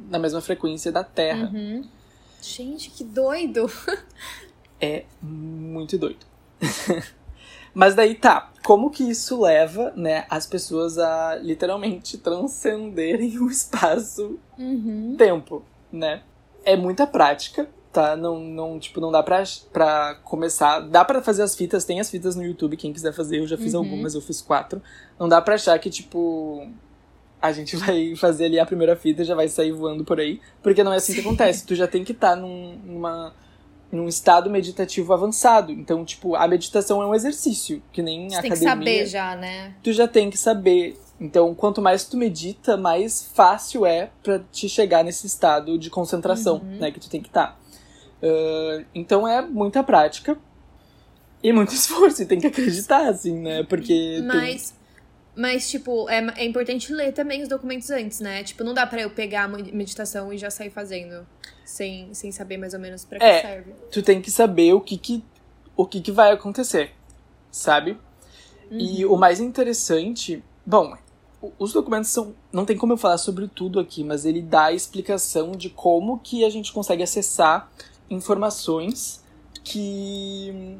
na 0.09 0.17
mesma 0.17 0.41
frequência 0.41 0.91
da 0.91 1.03
Terra. 1.03 1.51
Uhum. 1.53 1.83
Gente, 2.41 2.89
que 2.89 3.03
doido. 3.03 3.69
É 4.81 5.03
muito 5.21 5.97
doido. 5.97 6.25
Mas 7.73 7.95
daí 7.95 8.15
tá, 8.15 8.49
como 8.63 8.89
que 8.89 9.03
isso 9.03 9.41
leva, 9.41 9.91
né, 9.95 10.25
as 10.29 10.45
pessoas 10.47 10.97
a 10.97 11.35
literalmente 11.35 12.17
transcenderem 12.17 13.37
o 13.39 13.49
espaço-tempo, 13.49 15.55
Uhum. 15.55 15.61
né? 15.99 16.21
É 16.63 16.77
muita 16.77 17.05
prática, 17.05 17.67
tá? 17.91 18.15
Não, 18.15 18.39
não, 18.39 18.79
tipo, 18.79 18.99
não 19.01 19.11
dá 19.11 19.21
pra, 19.23 19.43
pra 19.73 20.15
começar. 20.23 20.79
Dá 20.81 21.03
pra 21.03 21.21
fazer 21.21 21.43
as 21.43 21.55
fitas, 21.55 21.83
tem 21.85 21.99
as 21.99 22.09
fitas 22.09 22.35
no 22.35 22.43
YouTube, 22.43 22.77
quem 22.77 22.93
quiser 22.93 23.13
fazer, 23.13 23.39
eu 23.39 23.47
já 23.47 23.57
fiz 23.57 23.73
Uhum. 23.73 23.79
algumas, 23.81 24.13
eu 24.15 24.21
fiz 24.21 24.41
quatro. 24.41 24.81
Não 25.19 25.27
dá 25.27 25.41
pra 25.41 25.55
achar 25.55 25.77
que, 25.79 25.89
tipo, 25.89 26.67
a 27.41 27.51
gente 27.51 27.75
vai 27.77 28.15
fazer 28.15 28.45
ali 28.45 28.59
a 28.59 28.65
primeira 28.65 28.95
fita 28.95 29.21
e 29.21 29.25
já 29.25 29.35
vai 29.35 29.47
sair 29.47 29.71
voando 29.71 30.03
por 30.03 30.19
aí, 30.19 30.39
porque 30.61 30.83
não 30.83 30.93
é 30.93 30.97
assim 30.97 31.13
que 31.13 31.21
acontece. 31.21 31.65
Tu 31.65 31.75
já 31.75 31.87
tem 31.87 32.03
que 32.03 32.11
estar 32.11 32.35
num, 32.35 32.77
numa, 32.85 33.33
num 33.91 34.07
estado 34.07 34.49
meditativo 34.49 35.11
avançado. 35.13 35.71
Então, 35.71 36.05
tipo, 36.05 36.35
a 36.35 36.47
meditação 36.47 37.01
é 37.01 37.05
um 37.07 37.15
exercício, 37.15 37.81
que 37.91 38.01
nem 38.01 38.29
Você 38.29 38.35
a 38.37 38.41
tem 38.41 38.51
que 38.51 38.57
academia. 38.65 38.97
saber 38.99 39.05
já, 39.07 39.35
né? 39.35 39.73
Tu 39.83 39.91
já 39.93 40.07
tem 40.07 40.29
que 40.29 40.37
saber. 40.37 40.99
Então, 41.21 41.53
quanto 41.53 41.81
mais 41.81 42.05
tu 42.05 42.15
medita, 42.15 42.77
mais 42.77 43.29
fácil 43.33 43.85
é 43.85 44.09
pra 44.23 44.39
te 44.53 44.69
chegar 44.69 45.03
nesse 45.03 45.27
estado 45.27 45.77
de 45.77 45.89
concentração, 45.89 46.57
Uhum. 46.63 46.77
né, 46.79 46.91
que 46.91 46.99
tu 46.99 47.09
tem 47.09 47.19
que 47.21 47.27
estar. 47.27 47.58
Então 48.93 49.27
é 49.27 49.41
muita 49.41 49.83
prática 49.83 50.37
e 51.43 51.51
muito 51.53 51.73
esforço, 51.75 52.21
e 52.21 52.25
tem 52.25 52.39
que 52.39 52.47
acreditar, 52.47 53.07
assim, 53.07 53.33
né? 53.39 53.63
Porque 53.63 53.93
tem- 54.17 54.23
Mas, 54.23 54.73
mas 55.35 55.69
tipo, 55.69 56.09
é, 56.09 56.17
é 56.37 56.45
importante 56.45 56.91
ler 56.93 57.13
também 57.13 57.41
os 57.41 57.47
documentos 57.49 57.89
antes, 57.89 58.19
né? 58.19 58.43
Tipo, 58.43 58.63
não 58.63 58.73
dá 58.73 58.85
pra 58.85 59.01
eu 59.01 59.09
pegar 59.09 59.43
a 59.43 59.47
meditação 59.47 60.33
e 60.33 60.37
já 60.37 60.49
sair 60.49 60.69
fazendo. 60.69 61.25
Sem, 61.65 62.11
sem 62.15 62.31
saber 62.31 62.57
mais 62.57 62.73
ou 62.73 62.79
menos 62.79 63.05
pra 63.05 63.19
que 63.19 63.23
É. 63.23 63.41
serve. 63.43 63.73
tu 63.91 64.01
tem 64.01 64.19
que 64.19 64.31
saber 64.31 64.73
o 64.73 64.81
que 64.81 64.97
que, 64.97 65.23
o 65.77 65.85
que, 65.85 66.01
que 66.01 66.11
vai 66.11 66.31
acontecer, 66.31 66.91
sabe? 67.51 67.95
E 68.71 69.05
Uhum. 69.05 69.13
o 69.13 69.17
mais 69.17 69.39
interessante, 69.39 70.43
bom, 70.65 70.97
os 71.59 71.71
documentos 71.71 72.09
são, 72.09 72.33
não 72.51 72.65
tem 72.65 72.75
como 72.75 72.93
eu 72.93 72.97
falar 72.97 73.19
sobre 73.19 73.47
tudo 73.47 73.79
aqui, 73.79 74.03
mas 74.03 74.25
ele 74.25 74.41
dá 74.41 74.65
a 74.65 74.73
explicação 74.73 75.51
de 75.51 75.69
como 75.69 76.17
que 76.19 76.43
a 76.43 76.49
gente 76.49 76.73
consegue 76.73 77.03
acessar 77.03 77.71
informações 78.09 79.23
que 79.63 80.77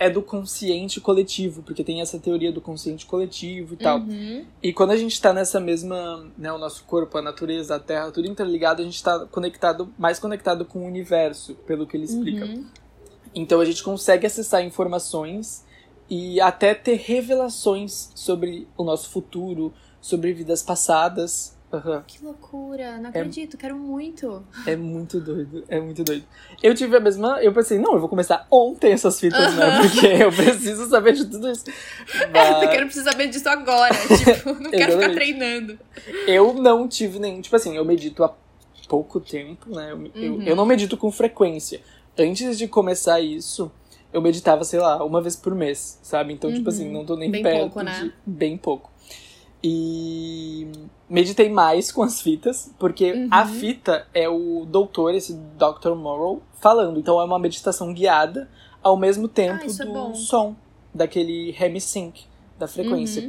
é 0.00 0.08
do 0.08 0.22
consciente 0.22 0.98
coletivo, 0.98 1.62
porque 1.62 1.84
tem 1.84 2.00
essa 2.00 2.18
teoria 2.18 2.50
do 2.50 2.60
consciente 2.60 3.04
coletivo 3.04 3.74
e 3.74 3.76
tal. 3.76 3.98
Uhum. 3.98 4.46
E 4.62 4.72
quando 4.72 4.92
a 4.92 4.96
gente 4.96 5.20
tá 5.20 5.30
nessa 5.30 5.60
mesma, 5.60 6.26
né, 6.38 6.50
o 6.50 6.56
nosso 6.56 6.84
corpo, 6.84 7.18
a 7.18 7.22
natureza, 7.22 7.76
a 7.76 7.78
terra, 7.78 8.10
tudo 8.10 8.26
interligado, 8.26 8.80
a 8.80 8.84
gente 8.84 9.02
tá 9.02 9.26
conectado, 9.26 9.92
mais 9.98 10.18
conectado 10.18 10.64
com 10.64 10.80
o 10.80 10.86
universo, 10.86 11.54
pelo 11.66 11.86
que 11.86 11.98
ele 11.98 12.04
explica. 12.04 12.46
Uhum. 12.46 12.64
Então 13.34 13.60
a 13.60 13.64
gente 13.64 13.82
consegue 13.82 14.26
acessar 14.26 14.64
informações 14.64 15.66
e 16.08 16.40
até 16.40 16.74
ter 16.74 16.96
revelações 16.96 18.10
sobre 18.14 18.66
o 18.78 18.82
nosso 18.82 19.10
futuro, 19.10 19.72
sobre 20.00 20.32
vidas 20.32 20.62
passadas. 20.62 21.56
Aham. 21.72 22.02
Que 22.04 22.24
loucura, 22.24 22.98
não 22.98 23.10
acredito, 23.10 23.56
quero 23.56 23.76
muito. 23.76 24.44
É 24.66 24.74
muito 24.74 25.20
doido, 25.20 25.62
é 25.68 25.80
muito 25.80 26.02
doido. 26.02 26.24
Eu 26.60 26.74
tive 26.74 26.96
a 26.96 27.00
mesma. 27.00 27.40
Eu 27.40 27.52
pensei, 27.52 27.78
não, 27.78 27.92
eu 27.92 28.00
vou 28.00 28.08
começar 28.08 28.44
ontem 28.50 28.90
essas 28.92 29.20
fitas, 29.20 29.54
né? 29.54 29.78
Porque 29.80 30.06
eu 30.06 30.32
preciso 30.32 30.88
saber 30.88 31.12
de 31.12 31.26
tudo 31.26 31.48
isso. 31.48 31.64
Eu 31.68 32.28
Mas 32.32 32.58
quero 32.70 32.86
precisar 32.86 33.12
saber 33.12 33.28
disso 33.28 33.48
agora. 33.48 33.94
Tipo, 34.18 34.54
não 34.60 34.70
quero 34.72 34.92
ficar 34.94 35.12
treinando. 35.14 35.78
eu 36.26 36.52
não 36.54 36.88
tive 36.88 37.20
nenhum. 37.20 37.40
Tipo 37.40 37.54
assim, 37.54 37.76
eu 37.76 37.84
medito 37.84 38.24
há 38.24 38.34
pouco 38.88 39.20
tempo, 39.20 39.70
né? 39.70 39.92
Eu, 39.92 40.10
eu, 40.20 40.34
Uhum. 40.34 40.42
eu 40.42 40.56
não 40.56 40.66
medito 40.66 40.96
com 40.96 41.10
frequência. 41.12 41.80
Antes 42.18 42.58
de 42.58 42.66
começar 42.66 43.20
isso, 43.20 43.70
eu 44.12 44.20
meditava, 44.20 44.64
sei 44.64 44.80
lá, 44.80 45.04
uma 45.04 45.22
vez 45.22 45.36
por 45.36 45.54
mês, 45.54 46.00
sabe? 46.02 46.32
Então, 46.34 46.52
tipo 46.52 46.68
Uhum. 46.68 46.74
assim, 46.74 46.90
não 46.92 47.06
tô 47.06 47.14
nem 47.14 47.30
Bem 47.30 47.42
perto 47.44 47.60
pouco, 47.60 47.80
né? 47.82 47.92
de. 47.92 48.12
Bem 48.26 48.56
pouco. 48.58 48.90
E 49.62 50.66
meditei 51.08 51.48
mais 51.50 51.92
com 51.92 52.02
as 52.02 52.20
fitas, 52.20 52.70
porque 52.78 53.12
Uhum. 53.12 53.28
a 53.30 53.44
fita 53.46 54.06
é 54.14 54.28
o 54.28 54.64
doutor, 54.66 55.14
esse 55.14 55.34
Dr. 55.34 55.94
Morrow, 55.94 56.42
falando. 56.60 56.98
Então 56.98 57.20
é 57.20 57.24
uma 57.24 57.38
meditação 57.38 57.92
guiada 57.92 58.48
ao 58.82 58.96
mesmo 58.96 59.28
tempo 59.28 59.60
Ah, 59.62 59.66
isso 59.66 59.82
é 59.82 59.86
do 59.86 59.92
bom. 59.92 60.14
som, 60.14 60.56
daquele 60.94 61.54
hemi-sync, 61.60 62.24
da 62.58 62.66
frequência. 62.66 63.24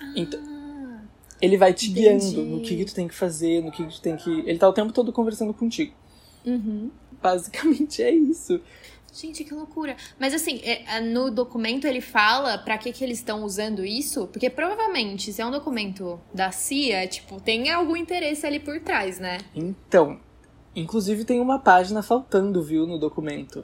Uhum. 0.00 0.12
Então, 0.16 0.40
Ah, 0.42 1.00
ele 1.40 1.56
vai 1.56 1.72
te 1.72 1.90
Entendi. 1.90 2.00
guiando 2.34 2.42
no 2.42 2.60
que, 2.60 2.76
que 2.76 2.84
tu 2.84 2.94
tem 2.94 3.06
que 3.06 3.14
fazer, 3.14 3.62
no 3.62 3.70
que, 3.70 3.84
que 3.86 3.92
tu 3.94 4.00
tem 4.00 4.16
que. 4.16 4.30
Ele 4.40 4.58
tá 4.58 4.68
o 4.68 4.72
tempo 4.72 4.92
todo 4.92 5.12
conversando 5.12 5.54
contigo. 5.54 5.92
uhum. 6.44 6.90
Basicamente 7.22 8.02
é 8.02 8.10
isso. 8.10 8.60
Gente, 9.12 9.44
que 9.44 9.52
loucura. 9.52 9.94
Mas 10.18 10.32
assim, 10.32 10.58
é- 10.62 10.96
é, 10.96 11.00
no 11.00 11.30
documento 11.30 11.86
ele 11.86 12.00
fala 12.00 12.56
pra 12.56 12.78
que, 12.78 12.90
que 12.92 13.04
eles 13.04 13.18
estão 13.18 13.44
usando 13.44 13.84
isso? 13.84 14.26
Porque 14.28 14.48
provavelmente, 14.48 15.32
se 15.32 15.42
é 15.42 15.46
um 15.46 15.50
documento 15.50 16.18
da 16.32 16.50
CIA, 16.50 17.06
tipo, 17.06 17.38
tem 17.40 17.70
algum 17.70 17.94
interesse 17.96 18.46
ali 18.46 18.58
por 18.58 18.80
trás, 18.80 19.18
né? 19.20 19.38
Então, 19.54 20.18
inclusive 20.74 21.24
tem 21.24 21.40
uma 21.40 21.58
página 21.58 22.02
faltando, 22.02 22.62
viu, 22.62 22.86
no 22.86 22.98
documento. 22.98 23.62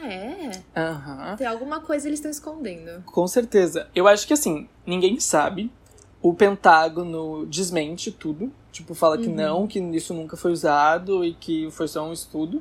Ah, 0.00 0.06
é? 0.06 0.50
Aham. 0.76 1.34
Tem 1.36 1.46
alguma 1.48 1.80
coisa 1.80 2.06
eles 2.06 2.20
estão 2.20 2.30
escondendo. 2.30 3.02
Com 3.04 3.26
certeza. 3.26 3.88
Eu 3.92 4.06
acho 4.06 4.26
que 4.28 4.32
assim, 4.32 4.68
ninguém 4.86 5.18
sabe, 5.18 5.72
O 6.20 6.34
Pentágono 6.34 7.46
desmente 7.46 8.10
tudo. 8.10 8.52
Tipo, 8.72 8.92
fala 8.92 9.16
que 9.16 9.28
Uhum. 9.28 9.34
não, 9.36 9.66
que 9.68 9.78
isso 9.78 10.12
nunca 10.12 10.36
foi 10.36 10.50
usado 10.52 11.24
e 11.24 11.32
que 11.34 11.68
foi 11.70 11.86
só 11.88 12.04
um 12.08 12.12
estudo. 12.12 12.60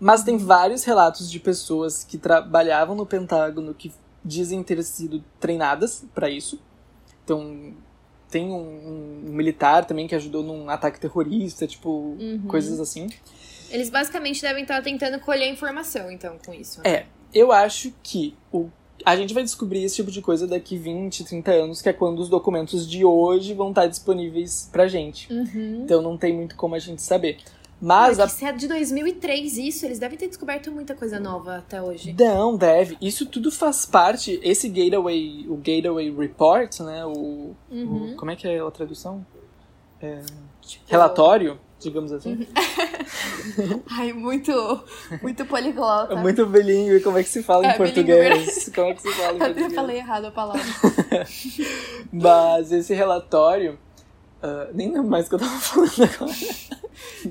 Mas 0.00 0.22
tem 0.22 0.38
vários 0.38 0.82
relatos 0.84 1.30
de 1.30 1.38
pessoas 1.38 2.02
que 2.02 2.16
trabalhavam 2.16 2.96
no 2.96 3.04
Pentágono 3.04 3.74
que 3.74 3.92
dizem 4.24 4.62
ter 4.62 4.82
sido 4.82 5.22
treinadas 5.38 6.04
pra 6.14 6.30
isso. 6.30 6.58
Então, 7.22 7.74
tem 8.30 8.50
um, 8.50 9.24
um 9.26 9.32
militar 9.32 9.84
também 9.84 10.06
que 10.06 10.14
ajudou 10.14 10.42
num 10.42 10.70
ataque 10.70 10.98
terrorista, 10.98 11.66
tipo, 11.66 12.16
Uhum. 12.18 12.46
coisas 12.48 12.80
assim. 12.80 13.08
Eles 13.70 13.90
basicamente 13.90 14.40
devem 14.40 14.62
estar 14.62 14.82
tentando 14.82 15.20
colher 15.20 15.50
informação, 15.52 16.10
então, 16.10 16.36
com 16.44 16.52
isso. 16.54 16.80
É, 16.82 17.06
eu 17.32 17.52
acho 17.52 17.92
que 18.02 18.34
o, 18.52 18.68
a 19.04 19.14
gente 19.16 19.32
vai 19.34 19.42
descobrir 19.42 19.82
esse 19.84 19.96
tipo 19.96 20.10
de 20.10 20.20
coisa 20.20 20.46
daqui 20.46 20.76
20, 20.76 21.24
30 21.24 21.50
anos, 21.52 21.82
que 21.82 21.88
é 21.88 21.92
quando 21.92 22.18
os 22.20 22.28
documentos 22.28 22.88
de 22.88 23.04
hoje 23.04 23.54
vão 23.54 23.68
estar 23.70 23.86
disponíveis 23.86 24.68
pra 24.72 24.88
gente. 24.88 25.32
Uhum. 25.32 25.82
Então 25.84 26.02
não 26.02 26.16
tem 26.16 26.34
muito 26.34 26.56
como 26.56 26.74
a 26.74 26.78
gente 26.78 27.02
saber. 27.02 27.38
Mas 27.80 28.20
a 28.20 28.28
se 28.28 28.44
é 28.44 28.52
de 28.52 28.68
2003 28.68 29.56
isso, 29.56 29.86
eles 29.86 29.98
devem 29.98 30.18
ter 30.18 30.28
descoberto 30.28 30.70
muita 30.70 30.94
coisa 30.94 31.18
nova 31.18 31.56
até 31.56 31.80
hoje. 31.80 32.14
Não, 32.18 32.56
deve. 32.56 32.96
Isso 33.00 33.24
tudo 33.26 33.50
faz 33.50 33.86
parte. 33.86 34.38
Esse 34.42 34.68
Gateway, 34.68 35.46
o 35.48 35.56
Gateway 35.56 36.14
Report, 36.14 36.80
né? 36.80 37.04
O, 37.06 37.54
Uhum. 37.70 38.12
o- 38.12 38.16
como 38.16 38.30
é 38.30 38.36
que 38.36 38.46
é 38.46 38.60
a 38.60 38.70
tradução? 38.70 39.24
Tipo, 40.60 40.84
Relatório, 40.88 41.58
digamos 41.78 42.12
assim. 42.12 42.46
Ai, 43.90 44.12
muito, 44.12 44.52
muito 45.22 45.44
poliglota. 45.46 46.12
É 46.14 46.16
muito 46.20 46.44
bilíngue. 46.46 47.00
Como 47.00 47.18
é 47.18 47.22
que 47.22 47.28
se 47.28 47.42
fala 47.42 47.66
É, 47.66 47.74
em 47.74 47.76
português? 47.76 48.70
Como 48.74 48.88
é 48.88 48.94
que 48.94 49.02
se 49.02 49.12
fala 49.12 49.32
em 49.32 49.34
Eu 49.34 49.38
português? 49.46 49.74
falei 49.74 49.96
errado 49.98 50.24
a 50.26 50.30
palavra. 50.30 50.62
Mas 52.12 52.72
esse 52.72 52.94
relatório. 52.94 53.78
Ah, 54.42 54.68
nem 54.72 54.88
lembro 54.92 55.08
mais 55.10 55.26
o 55.26 55.28
que 55.28 55.34
eu 55.34 55.38
tava 55.38 55.58
falando 55.60 56.02
agora. 56.14 56.32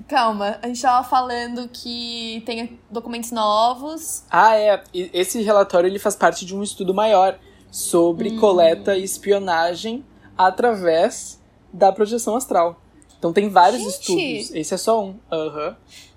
Calma, 0.07 0.59
a 0.61 0.67
gente 0.67 0.81
tava 0.81 1.07
falando 1.07 1.67
que 1.69 2.41
tem 2.45 2.79
documentos 2.89 3.31
novos. 3.31 4.23
Ah, 4.29 4.55
é. 4.55 4.83
Esse 4.93 5.41
relatório 5.41 5.87
ele 5.87 5.99
faz 5.99 6.15
parte 6.15 6.45
de 6.45 6.55
um 6.55 6.61
estudo 6.63 6.93
maior 6.93 7.37
sobre 7.71 8.37
coleta 8.37 8.95
e 8.95 9.03
espionagem 9.03 10.05
através 10.37 11.39
da 11.71 11.91
projeção 11.91 12.35
astral. 12.35 12.81
Então 13.17 13.33
tem 13.33 13.49
vários 13.49 13.81
Gente! 13.81 13.91
estudos. 13.91 14.55
Esse 14.55 14.73
é 14.73 14.77
só 14.77 15.03
um. 15.03 15.19
Aham. 15.31 15.75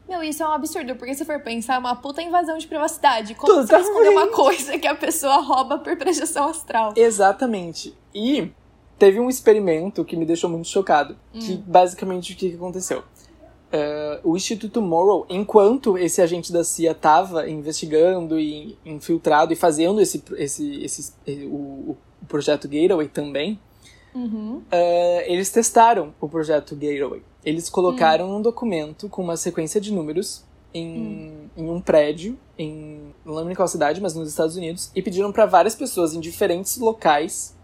Meu, 0.08 0.22
isso 0.22 0.42
é 0.42 0.46
um 0.48 0.52
absurdo, 0.52 0.94
porque 0.96 1.14
se 1.14 1.24
for 1.24 1.40
pensar, 1.40 1.74
é 1.74 1.78
uma 1.78 1.96
puta 1.96 2.20
invasão 2.22 2.58
de 2.58 2.66
privacidade. 2.66 3.34
Como 3.34 3.54
você 3.54 3.62
Totalmente. 3.62 3.88
esconder 3.88 4.08
uma 4.10 4.26
coisa 4.28 4.78
que 4.78 4.86
a 4.86 4.94
pessoa 4.94 5.36
rouba 5.40 5.78
por 5.78 5.96
projeção 5.96 6.48
astral? 6.48 6.92
Exatamente. 6.96 7.96
E 8.14 8.50
teve 9.02 9.18
um 9.18 9.28
experimento 9.28 10.04
que 10.04 10.14
me 10.16 10.24
deixou 10.24 10.48
muito 10.48 10.68
chocado. 10.68 11.16
Que 11.32 11.54
Hum. 11.54 11.62
basicamente 11.66 12.32
o 12.32 12.36
que 12.36 12.50
que 12.50 12.54
aconteceu? 12.54 13.02
Eh, 13.72 14.20
o 14.22 14.36
Instituto 14.36 14.80
Morrow, 14.80 15.26
enquanto 15.28 15.98
esse 15.98 16.22
agente 16.22 16.52
da 16.52 16.62
CIA 16.62 16.92
estava 16.92 17.50
investigando 17.50 18.38
e 18.38 18.78
infiltrado 18.86 19.52
e 19.52 19.56
fazendo 19.56 20.00
esse, 20.00 20.22
esse, 20.36 20.84
esse, 20.84 21.12
o, 21.46 21.96
o 22.22 22.26
projeto 22.28 22.68
Gateway 22.68 23.08
também, 23.08 23.58
Uhum. 24.14 24.62
eh, 24.70 25.24
eles 25.32 25.50
testaram 25.50 26.14
o 26.20 26.28
projeto 26.28 26.76
Gateway. 26.76 27.22
Eles 27.44 27.68
colocaram 27.68 28.30
um 28.36 28.40
documento 28.40 29.08
com 29.08 29.20
uma 29.20 29.36
sequência 29.36 29.80
de 29.80 29.92
números 29.92 30.44
em, 30.72 31.50
em 31.56 31.68
um 31.68 31.80
prédio, 31.80 32.38
em, 32.56 33.12
não 33.24 33.34
lembro 33.34 33.50
em 33.50 33.56
qual 33.56 33.66
cidade, 33.66 34.00
mas 34.00 34.14
nos 34.14 34.28
Estados 34.28 34.54
Unidos, 34.54 34.92
e 34.94 35.02
pediram 35.02 35.32
para 35.32 35.44
várias 35.44 35.74
pessoas 35.74 36.14
em 36.14 36.20
diferentes 36.20 36.78
locais 36.78 37.60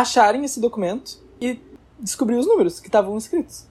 acharem 0.00 0.44
esse 0.44 0.60
documento 0.60 1.18
e 1.40 1.60
descobrir 1.98 2.36
os 2.36 2.46
números 2.46 2.80
que 2.80 2.88
estavam 2.88 3.16
escritos. 3.16 3.66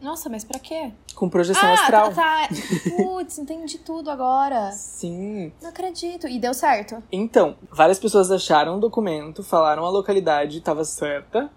Nossa, 0.00 0.28
mas 0.28 0.42
pra 0.44 0.58
quê? 0.58 0.92
Com 1.14 1.28
projeção 1.28 1.68
ah, 1.68 1.74
astral. 1.74 2.12
tá, 2.12 2.48
tá. 2.48 2.54
Putz, 2.96 3.38
entendi 3.38 3.78
tudo 3.78 4.10
agora. 4.10 4.72
Sim. 4.72 5.52
Não 5.62 5.68
acredito. 5.70 6.26
E 6.26 6.40
deu 6.40 6.52
certo. 6.52 7.00
Então, 7.10 7.56
várias 7.70 8.00
pessoas 8.00 8.30
acharam 8.30 8.76
o 8.78 8.80
documento, 8.80 9.44
falaram 9.44 9.84
a 9.84 9.90
localidade, 9.90 10.58
estava 10.58 10.84
certa, 10.84 11.50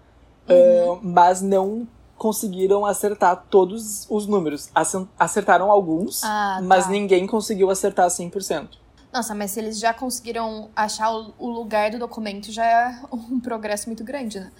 Uhum. 0.48 0.92
ah, 0.94 0.98
mas 1.02 1.42
não 1.42 1.88
conseguiram 2.16 2.86
acertar 2.86 3.44
todos 3.50 4.06
os 4.08 4.26
números. 4.28 4.70
Acertaram 5.18 5.70
alguns, 5.70 6.22
Ah, 6.24 6.60
mas 6.62 6.84
tá. 6.84 6.90
ninguém 6.90 7.26
conseguiu 7.26 7.68
acertar 7.68 8.08
100%. 8.08 8.78
Nossa, 9.12 9.34
mas 9.34 9.52
se 9.52 9.60
eles 9.60 9.78
já 9.78 9.94
conseguiram 9.94 10.70
achar 10.74 11.10
o, 11.10 11.48
lugar 11.48 11.90
do 11.90 11.98
documento, 11.98 12.52
já 12.52 12.64
é 12.64 13.00
um 13.12 13.40
progresso 13.40 13.88
muito 13.88 14.04
grande, 14.04 14.40
né? 14.40 14.52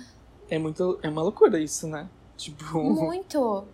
É 0.48 0.58
muito. 0.58 0.98
É 1.02 1.08
uma 1.08 1.22
loucura 1.22 1.58
isso, 1.58 1.86
né? 1.86 2.08
Tipo. 2.36 2.82
Muito. 2.82 3.64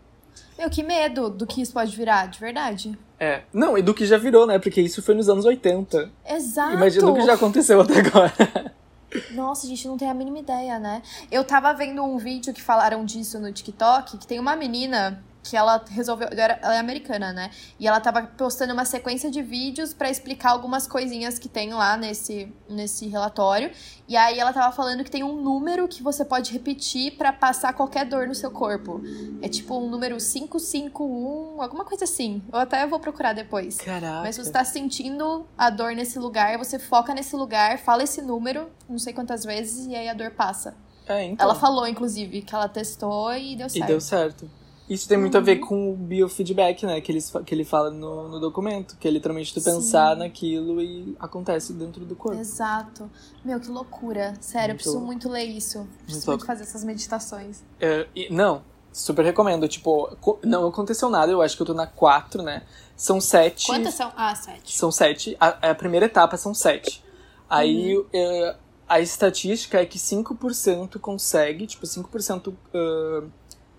Meu, 0.59 0.71
que 0.71 0.83
medo 0.83 1.31
do 1.31 1.47
que 1.47 1.63
isso 1.63 1.73
pode 1.73 1.95
virar, 1.97 2.27
de 2.27 2.39
verdade. 2.39 2.99
É. 3.19 3.43
Não, 3.53 3.77
e 3.79 3.83
do 3.83 3.95
que 3.95 4.07
já 4.07 4.19
virou, 4.19 4.47
né? 4.47 4.59
Porque 4.59 4.81
isso 4.81 5.03
foi 5.03 5.15
nos 5.15 5.29
anos 5.29 5.45
80. 5.45 6.11
Exato. 6.29 6.75
Imagina 6.75 7.11
o 7.11 7.15
que 7.15 7.23
já 7.23 7.35
aconteceu 7.35 7.81
até 7.81 8.01
agora. 8.01 8.33
Nossa, 9.33 9.67
a 9.67 9.69
gente 9.69 9.87
não 9.87 9.97
tem 9.97 10.09
a 10.09 10.15
mínima 10.15 10.39
ideia, 10.39 10.79
né? 10.79 11.03
Eu 11.31 11.45
tava 11.45 11.73
vendo 11.73 12.03
um 12.03 12.17
vídeo 12.17 12.53
que 12.53 12.63
falaram 12.63 13.05
disso 13.05 13.39
no 13.39 13.53
TikTok, 13.53 14.19
que 14.19 14.27
tem 14.27 14.41
uma 14.41 14.57
menina 14.57 15.23
que 15.43 15.57
ela 15.57 15.85
resolveu. 15.91 16.29
Ela 16.31 16.75
é 16.77 16.79
americana, 16.79 17.33
né? 17.33 17.51
E 17.79 17.87
ela 17.87 18.01
tava 18.01 18.23
postando 18.23 18.73
uma 18.73 18.85
sequência 18.85 19.31
de 19.31 19.43
vídeos 19.43 19.93
pra 19.93 20.09
explicar 20.09 20.51
algumas 20.51 20.87
coisinhas 20.87 21.39
que 21.39 21.49
tem 21.49 21.73
lá 21.73 21.97
nesse, 21.97 22.53
nesse 22.69 23.09
relatório. 23.09 23.71
E 24.09 24.17
aí 24.17 24.39
ela 24.39 24.53
tava 24.53 24.73
falando 24.75 25.03
que 25.03 25.11
tem 25.11 25.25
um 25.25 25.41
número 25.43 25.89
que 25.89 26.03
você 26.03 26.25
pode 26.25 26.53
repetir 26.53 27.17
pra 27.17 27.33
passar 27.33 27.73
qualquer 27.73 28.05
dor 28.07 28.27
no 28.29 28.35
seu 28.35 28.51
corpo. 28.51 29.01
É 29.41 29.49
tipo 29.49 29.77
um 29.79 29.89
número 29.91 30.17
551, 30.19 31.61
alguma 31.61 31.85
coisa 31.85 32.05
assim. 32.05 32.43
Eu 32.53 32.59
até 32.61 32.87
vou 32.87 33.01
procurar 33.01 33.33
depois. 33.33 33.79
Caraca. 33.79 34.23
Mas 34.23 34.37
você 34.37 34.51
tá 34.51 34.65
sentindo 34.65 35.47
a 35.57 35.71
dor 35.71 35.95
nesse 35.95 36.19
lugar, 36.19 36.57
você 36.59 36.79
foca 36.79 37.15
nesse 37.15 37.35
lugar, 37.35 37.79
fala 37.79 38.03
esse 38.03 38.23
número, 38.23 38.71
não 38.89 38.99
sei 38.99 39.13
quantas 39.13 39.45
vezes, 39.45 39.87
e 39.87 39.95
aí 39.97 40.09
a 40.09 40.15
dor 40.15 40.31
passa. 40.33 40.77
É, 41.07 41.25
então. 41.25 41.45
Ela 41.45 41.55
falou, 41.57 41.87
inclusive, 41.87 42.43
que 42.43 42.55
ela 42.55 42.69
testou 42.69 43.35
e 43.35 43.57
deu 43.57 43.67
E 43.67 43.71
certo. 43.71 43.87
deu 43.89 44.01
certo. 44.01 44.51
Isso 44.93 45.09
tem 45.09 45.17
muito 45.19 45.37
a 45.39 45.41
ver 45.41 45.61
Uhum. 45.61 45.67
com 45.67 45.91
o 45.93 45.97
biofeedback, 45.97 46.85
né? 46.87 47.01
Que 47.01 47.13
ele, 47.13 47.21
que 47.47 47.55
ele 47.55 47.65
fala 47.65 47.91
no, 47.91 48.29
no 48.29 48.41
documento. 48.41 48.97
Que 48.99 49.09
é 49.09 49.11
literalmente 49.11 49.55
tu 49.55 49.61
Sim. 49.61 49.71
pensar 49.73 50.17
naquilo 50.17 50.81
e 50.83 51.17
acontece 51.19 51.73
dentro 51.73 52.05
do 52.05 52.15
corpo. 52.15 52.39
Exato. 52.41 53.11
Meu, 53.45 53.59
que 53.61 53.69
loucura. 53.69 54.35
Sério, 54.41 54.73
eu 54.73 54.75
Muito 54.75 54.77
preciso 54.77 54.95
louco. 54.97 55.07
muito 55.07 55.29
ler 55.29 55.45
isso. 55.45 55.87
Preciso 56.05 56.27
Muito 56.27 56.41
muito, 56.41 56.47
fazer 56.47 56.63
essas 56.65 56.85
meditações. 56.85 57.63
É, 57.81 58.07
e- 58.15 58.29
não, 58.33 58.63
super 58.93 59.25
recomendo. 59.25 59.67
Tipo, 59.69 60.17
não 60.45 60.67
aconteceu 60.67 61.09
nada, 61.09 61.33
eu 61.33 61.41
acho 61.41 61.57
que 61.57 61.63
eu 61.63 61.67
tô 61.67 61.75
na 61.75 61.87
4, 61.87 62.43
né? 62.43 62.63
São 62.97 63.21
sete. 63.21 63.67
Quantas 63.67 63.95
são? 63.95 64.13
Ah, 64.17 64.35
sete. 64.35 64.77
São 64.77 64.93
sete. 64.93 65.37
A, 65.41 65.71
a 65.71 65.75
primeira 65.75 66.07
etapa 66.07 66.37
são 66.37 66.53
sete. 66.55 67.03
Aí 67.49 67.97
Uhum. 67.97 68.07
é, 68.13 68.57
a 68.89 69.01
estatística 69.01 69.81
é 69.81 69.87
que 69.87 69.99
5% 69.99 70.99
consegue, 71.01 71.67
tipo, 71.67 71.87
5% 71.87 72.55
ah, 72.75 73.25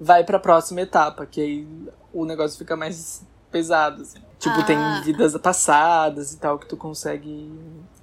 vai 0.04 0.24
pra 0.24 0.40
próxima 0.40 0.82
etapa, 0.82 1.26
que 1.26 1.42
aí 1.42 1.68
o 2.14 2.26
negócio 2.26 2.58
fica 2.58 2.76
mais 2.76 3.26
pesado, 3.52 4.02
assim. 4.02 4.20
Tipo, 4.40 4.60
Ah. 4.60 4.64
tem 4.64 4.78
vidas 5.04 5.38
passadas 5.38 6.34
e 6.34 6.38
tal 6.38 6.60
que 6.60 6.68
tu 6.68 6.76
consegue 6.76 7.50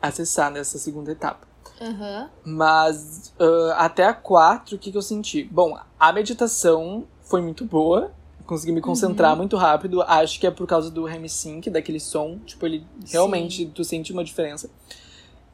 acessar 0.00 0.50
nessa 0.50 0.78
segunda 0.78 1.12
etapa. 1.12 1.46
Aham. 1.80 2.28
Mas 2.44 3.32
ah, 3.38 3.84
até 3.84 4.04
a 4.06 4.14
4, 4.14 4.76
o 4.76 4.78
que, 4.78 4.90
que 4.90 4.96
eu 4.96 5.02
senti? 5.02 5.44
Bom, 5.44 5.78
a 5.98 6.12
meditação 6.12 7.04
foi 7.22 7.40
muito 7.42 7.64
boa. 7.64 8.12
Consegui 8.46 8.72
me 8.72 8.80
concentrar 8.80 9.36
muito 9.36 9.56
rápido. 9.56 10.02
Acho 10.02 10.40
que 10.40 10.46
é 10.46 10.50
por 10.50 10.66
causa 10.66 10.90
do 10.90 11.04
REM 11.04 11.28
Sync, 11.28 11.70
daquele 11.70 12.00
som. 12.00 12.38
Tipo, 12.44 12.66
ele 12.66 12.84
realmente, 13.06 13.66
tu 13.66 13.84
sente 13.84 14.12
uma 14.12 14.24
diferença. 14.24 14.68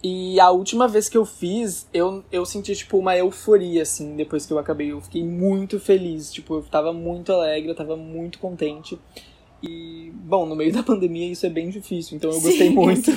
E 0.02 0.38
a 0.38 0.50
última 0.50 0.86
vez 0.86 1.08
que 1.08 1.16
eu 1.16 1.24
fiz, 1.24 1.88
eu, 1.92 2.22
eu 2.30 2.44
senti, 2.46 2.76
tipo, 2.76 2.98
uma 2.98 3.16
euforia, 3.16 3.82
assim, 3.82 4.14
depois 4.14 4.46
que 4.46 4.52
eu 4.52 4.58
acabei. 4.58 4.92
Eu 4.92 5.00
fiquei 5.00 5.24
muito 5.24 5.80
feliz. 5.80 6.32
Tipo, 6.32 6.56
eu 6.56 6.62
tava 6.62 6.92
muito 6.92 7.32
alegre, 7.32 7.70
eu 7.70 7.74
tava 7.74 7.96
muito 7.96 8.38
contente. 8.38 8.96
E, 9.62 10.12
bom, 10.14 10.46
no 10.46 10.54
meio 10.54 10.70
da 10.72 10.82
pandemia 10.82 11.32
isso 11.32 11.46
é 11.46 11.50
bem 11.50 11.70
difícil, 11.70 12.16
então 12.16 12.30
eu 12.30 12.40
gostei 12.40 12.68
Sim, 12.68 12.70
muito. 12.76 13.10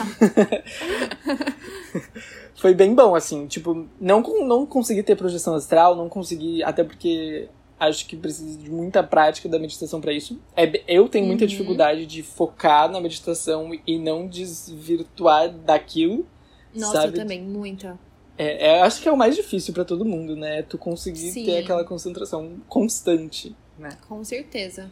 Foi 2.55 2.73
bem 2.73 2.93
bom, 2.93 3.15
assim, 3.15 3.47
tipo, 3.47 3.87
não, 3.99 4.21
não 4.45 4.65
consegui 4.65 5.03
ter 5.03 5.15
projeção 5.15 5.55
astral, 5.55 5.95
não 5.95 6.09
consegui, 6.09 6.61
até 6.63 6.83
porque 6.83 7.47
acho 7.79 8.05
que 8.05 8.17
precisa 8.17 8.57
de 8.57 8.69
muita 8.69 9.01
prática 9.01 9.47
da 9.47 9.57
meditação 9.57 10.01
pra 10.01 10.11
isso. 10.11 10.37
É, 10.55 10.69
eu 10.87 11.07
tenho 11.07 11.25
muita 11.25 11.45
Uhum. 11.45 11.49
dificuldade 11.49 12.05
de 12.05 12.21
focar 12.21 12.91
na 12.91 12.99
meditação 12.99 13.71
e 13.87 13.97
não 13.97 14.27
desvirtuar 14.27 15.49
daquilo. 15.49 16.25
Nossa, 16.73 16.93
Sabe? 16.93 17.17
eu 17.17 17.21
também, 17.21 17.41
muita. 17.41 17.97
É, 18.37 18.67
é- 18.67 18.81
acho 18.81 19.01
que 19.01 19.09
é 19.09 19.11
o 19.11 19.17
mais 19.17 19.35
difícil 19.35 19.73
pra 19.73 19.83
todo 19.83 20.05
mundo, 20.05 20.35
né? 20.35 20.61
Tu 20.63 20.77
conseguir 20.77 21.31
Sim. 21.31 21.45
ter 21.45 21.57
aquela 21.59 21.83
concentração 21.83 22.57
constante, 22.67 23.55
né? 23.77 23.97
Com 24.07 24.23
certeza. 24.23 24.89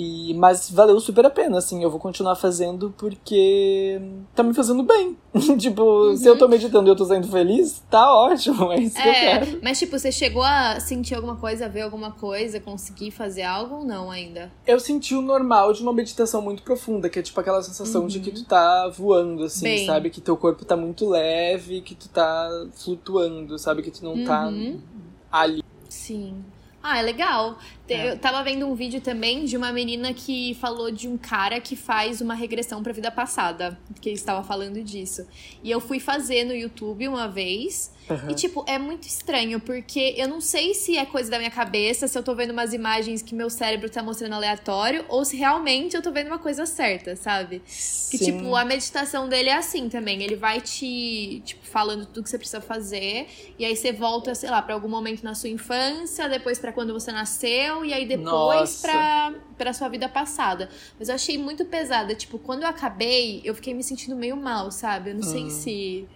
E, 0.00 0.32
mas 0.34 0.70
valeu 0.70 1.00
super 1.00 1.26
a 1.26 1.30
pena, 1.30 1.58
assim, 1.58 1.82
eu 1.82 1.90
vou 1.90 1.98
continuar 1.98 2.36
fazendo 2.36 2.94
porque 2.96 4.00
tá 4.32 4.44
me 4.44 4.54
fazendo 4.54 4.84
bem. 4.84 5.16
tipo, 5.58 5.82
uhum. 5.82 6.16
se 6.16 6.24
eu 6.24 6.38
tô 6.38 6.46
meditando 6.46 6.88
e 6.88 6.92
eu 6.92 6.94
tô 6.94 7.04
sendo 7.04 7.26
feliz, 7.26 7.82
tá 7.90 8.14
ótimo, 8.14 8.70
é 8.70 8.78
isso 8.78 8.96
é, 8.96 9.02
que 9.02 9.08
eu 9.08 9.12
é, 9.12 9.38
quero. 9.38 9.58
Mas, 9.60 9.76
tipo, 9.76 9.98
você 9.98 10.12
chegou 10.12 10.44
a 10.44 10.78
sentir 10.78 11.16
alguma 11.16 11.34
coisa, 11.34 11.68
ver 11.68 11.80
alguma 11.80 12.12
coisa, 12.12 12.60
conseguir 12.60 13.10
fazer 13.10 13.42
algo 13.42 13.78
ou 13.78 13.84
não 13.84 14.08
ainda? 14.08 14.52
Eu 14.64 14.78
senti 14.78 15.16
o 15.16 15.20
normal 15.20 15.72
de 15.72 15.82
uma 15.82 15.92
meditação 15.92 16.40
muito 16.40 16.62
profunda, 16.62 17.08
que 17.08 17.18
é 17.18 17.22
tipo 17.22 17.40
aquela 17.40 17.60
sensação 17.60 18.02
uhum. 18.02 18.06
de 18.06 18.20
que 18.20 18.30
tu 18.30 18.44
tá 18.44 18.86
voando, 18.86 19.42
assim, 19.42 19.64
bem. 19.64 19.84
sabe? 19.84 20.10
Que 20.10 20.20
teu 20.20 20.36
corpo 20.36 20.64
tá 20.64 20.76
muito 20.76 21.08
leve, 21.08 21.80
que 21.80 21.96
tu 21.96 22.08
tá 22.08 22.68
flutuando, 22.76 23.58
sabe? 23.58 23.82
Que 23.82 23.90
tu 23.90 24.04
não 24.04 24.24
tá 24.24 24.46
uhum. 24.46 24.80
tá 25.28 25.40
ali. 25.40 25.64
Sim. 25.88 26.44
Ah, 26.80 27.00
é 27.00 27.02
legal. 27.02 27.58
É. 27.94 28.10
Eu 28.10 28.18
tava 28.18 28.42
vendo 28.42 28.66
um 28.66 28.74
vídeo 28.74 29.00
também 29.00 29.44
de 29.44 29.56
uma 29.56 29.72
menina 29.72 30.12
que 30.12 30.54
falou 30.60 30.90
de 30.90 31.08
um 31.08 31.16
cara 31.16 31.60
que 31.60 31.76
faz 31.76 32.20
uma 32.20 32.34
regressão 32.34 32.82
pra 32.82 32.92
vida 32.92 33.10
passada. 33.10 33.78
Que 34.00 34.10
ele 34.10 34.16
estava 34.16 34.42
falando 34.42 34.82
disso. 34.82 35.26
E 35.62 35.70
eu 35.70 35.80
fui 35.80 36.00
fazer 36.00 36.44
no 36.44 36.54
YouTube 36.54 37.08
uma 37.08 37.28
vez. 37.28 37.90
Uhum. 38.08 38.30
E, 38.30 38.34
tipo, 38.34 38.64
é 38.66 38.78
muito 38.78 39.06
estranho, 39.06 39.60
porque 39.60 40.14
eu 40.16 40.26
não 40.26 40.40
sei 40.40 40.72
se 40.72 40.96
é 40.96 41.04
coisa 41.04 41.30
da 41.30 41.38
minha 41.38 41.50
cabeça, 41.50 42.08
se 42.08 42.18
eu 42.18 42.22
tô 42.22 42.34
vendo 42.34 42.52
umas 42.52 42.72
imagens 42.72 43.20
que 43.20 43.34
meu 43.34 43.50
cérebro 43.50 43.90
tá 43.90 44.02
mostrando 44.02 44.32
aleatório, 44.32 45.04
ou 45.08 45.24
se 45.24 45.36
realmente 45.36 45.94
eu 45.94 46.00
tô 46.00 46.10
vendo 46.10 46.28
uma 46.28 46.38
coisa 46.38 46.64
certa, 46.64 47.16
sabe? 47.16 47.60
Sim. 47.66 48.16
Que, 48.16 48.24
tipo, 48.24 48.56
a 48.56 48.64
meditação 48.64 49.28
dele 49.28 49.50
é 49.50 49.56
assim 49.56 49.88
também. 49.88 50.22
Ele 50.22 50.36
vai 50.36 50.60
te, 50.60 51.42
tipo, 51.44 51.66
falando 51.66 52.06
tudo 52.06 52.22
que 52.22 52.30
você 52.30 52.38
precisa 52.38 52.60
fazer. 52.60 53.26
E 53.58 53.64
aí 53.64 53.76
você 53.76 53.92
volta, 53.92 54.34
sei 54.34 54.48
lá, 54.48 54.62
pra 54.62 54.72
algum 54.72 54.88
momento 54.88 55.22
na 55.22 55.34
sua 55.34 55.50
infância, 55.50 56.28
depois 56.28 56.58
para 56.58 56.72
quando 56.72 56.94
você 56.94 57.12
nasceu, 57.12 57.77
e 57.84 57.92
aí 57.92 58.06
depois 58.06 58.80
pra, 58.80 59.34
pra 59.56 59.72
sua 59.72 59.88
vida 59.88 60.08
passada. 60.08 60.68
Mas 60.98 61.08
eu 61.08 61.14
achei 61.14 61.38
muito 61.38 61.64
pesada. 61.64 62.14
Tipo, 62.14 62.38
quando 62.38 62.62
eu 62.62 62.68
acabei, 62.68 63.40
eu 63.44 63.54
fiquei 63.54 63.74
me 63.74 63.82
sentindo 63.82 64.16
meio 64.16 64.36
mal, 64.36 64.70
sabe? 64.70 65.10
Eu 65.10 65.14
não 65.14 65.20
hum. 65.20 65.24
sei 65.24 65.50
se 65.50 66.08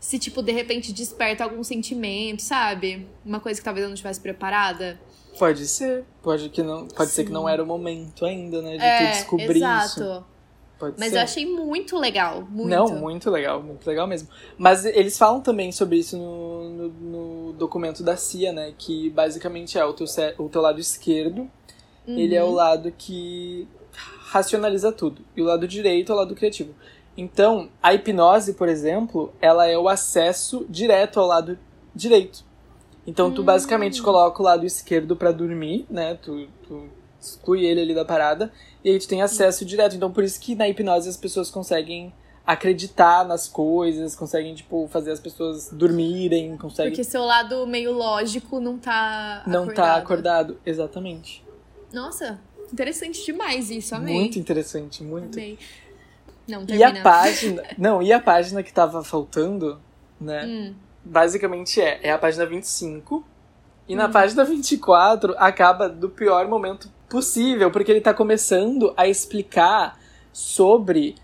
se, 0.00 0.18
tipo, 0.18 0.42
de 0.42 0.52
repente 0.52 0.92
desperta 0.92 1.42
algum 1.42 1.62
sentimento, 1.64 2.40
sabe? 2.40 3.08
Uma 3.24 3.40
coisa 3.40 3.60
que 3.60 3.64
talvez 3.64 3.82
eu 3.82 3.88
não 3.88 3.94
estivesse 3.94 4.20
preparada. 4.20 5.00
Pode 5.38 5.66
ser. 5.66 6.04
Pode, 6.22 6.48
que 6.50 6.62
não, 6.62 6.86
pode 6.86 7.10
ser 7.10 7.24
que 7.24 7.32
não 7.32 7.48
era 7.48 7.62
o 7.62 7.66
momento 7.66 8.24
ainda, 8.24 8.62
né? 8.62 8.76
De 8.76 8.82
é, 8.82 8.98
tu 8.98 9.12
descobrir 9.12 9.56
exato. 9.56 10.00
isso. 10.00 10.24
Pode 10.78 10.94
Mas 10.98 11.10
ser. 11.10 11.16
eu 11.16 11.22
achei 11.22 11.46
muito 11.46 11.98
legal. 11.98 12.46
Muito. 12.48 12.68
Não, 12.68 12.88
muito 12.88 13.30
legal, 13.30 13.62
muito 13.62 13.86
legal 13.86 14.06
mesmo. 14.06 14.28
Mas 14.56 14.84
eles 14.84 15.18
falam 15.18 15.40
também 15.40 15.72
sobre 15.72 15.98
isso 15.98 16.16
no, 16.16 16.68
no, 16.68 16.88
no 16.88 17.52
documento 17.54 18.02
da 18.02 18.16
CIA, 18.16 18.52
né? 18.52 18.72
Que 18.78 19.10
basicamente 19.10 19.76
é 19.76 19.84
o 19.84 19.92
teu, 19.92 20.06
o 20.38 20.48
teu 20.48 20.62
lado 20.62 20.78
esquerdo. 20.78 21.50
Uhum. 22.06 22.18
Ele 22.18 22.34
é 22.34 22.42
o 22.42 22.46
uhum. 22.46 22.54
lado 22.54 22.92
que 22.96 23.66
racionaliza 24.30 24.92
tudo. 24.92 25.22
E 25.36 25.42
o 25.42 25.44
lado 25.44 25.66
direito 25.66 26.12
é 26.12 26.14
o 26.14 26.18
lado 26.18 26.34
criativo. 26.34 26.74
Então, 27.16 27.68
a 27.82 27.92
hipnose, 27.92 28.54
por 28.54 28.68
exemplo, 28.68 29.32
ela 29.40 29.66
é 29.66 29.76
o 29.76 29.88
acesso 29.88 30.64
direto 30.68 31.18
ao 31.18 31.26
lado 31.26 31.58
direito. 31.92 32.44
Então, 33.04 33.32
tu 33.32 33.42
hum. 33.42 33.44
basicamente 33.44 34.00
coloca 34.00 34.40
o 34.40 34.44
lado 34.44 34.64
esquerdo 34.64 35.16
para 35.16 35.32
dormir, 35.32 35.84
né? 35.90 36.14
Tu, 36.14 36.46
tu, 36.62 36.88
exclui 37.20 37.64
ele 37.64 37.80
ali 37.80 37.94
da 37.94 38.04
parada, 38.04 38.52
e 38.84 38.90
aí 38.90 38.98
tu 38.98 39.08
tem 39.08 39.22
acesso 39.22 39.64
direto. 39.64 39.96
Então, 39.96 40.10
por 40.10 40.24
isso 40.24 40.40
que 40.40 40.54
na 40.54 40.68
hipnose 40.68 41.08
as 41.08 41.16
pessoas 41.16 41.50
conseguem 41.50 42.12
acreditar 42.46 43.26
nas 43.26 43.46
coisas, 43.46 44.16
conseguem, 44.16 44.54
tipo, 44.54 44.88
fazer 44.88 45.10
as 45.12 45.20
pessoas 45.20 45.68
dormirem, 45.70 46.56
conseguem... 46.56 46.92
Porque 46.92 47.04
seu 47.04 47.22
lado 47.22 47.66
meio 47.66 47.92
lógico 47.92 48.58
não 48.58 48.78
tá 48.78 49.42
Não 49.46 49.66
tá 49.66 49.72
acordado. 49.72 49.74
tá 49.74 49.96
acordado, 49.96 50.60
exatamente. 50.64 51.44
Nossa, 51.92 52.40
interessante 52.72 53.22
demais 53.24 53.70
isso, 53.70 53.94
amei. 53.94 54.14
Muito 54.14 54.38
interessante, 54.38 55.04
muito. 55.04 55.38
Amei. 55.38 55.58
Não, 56.48 56.64
E 56.66 56.82
a 56.82 57.02
página. 57.02 57.62
Não, 57.76 58.02
e 58.02 58.10
a 58.10 58.18
página 58.18 58.62
que 58.62 58.72
tava 58.72 59.04
faltando, 59.04 59.78
né? 60.18 60.46
Hum. 60.46 60.74
Basicamente 61.04 61.80
é, 61.80 62.00
é 62.02 62.10
a 62.10 62.18
página 62.18 62.46
25. 62.46 63.22
E 63.86 63.94
hum. 63.94 63.98
na 63.98 64.08
página 64.08 64.42
24 64.44 65.34
acaba 65.36 65.88
do 65.88 66.08
pior 66.08 66.48
momento 66.48 66.90
possível, 67.08 67.70
porque 67.70 67.90
ele 67.90 68.00
tá 68.00 68.12
começando 68.12 68.92
a 68.96 69.06
explicar 69.06 69.98
sobre 70.32 71.14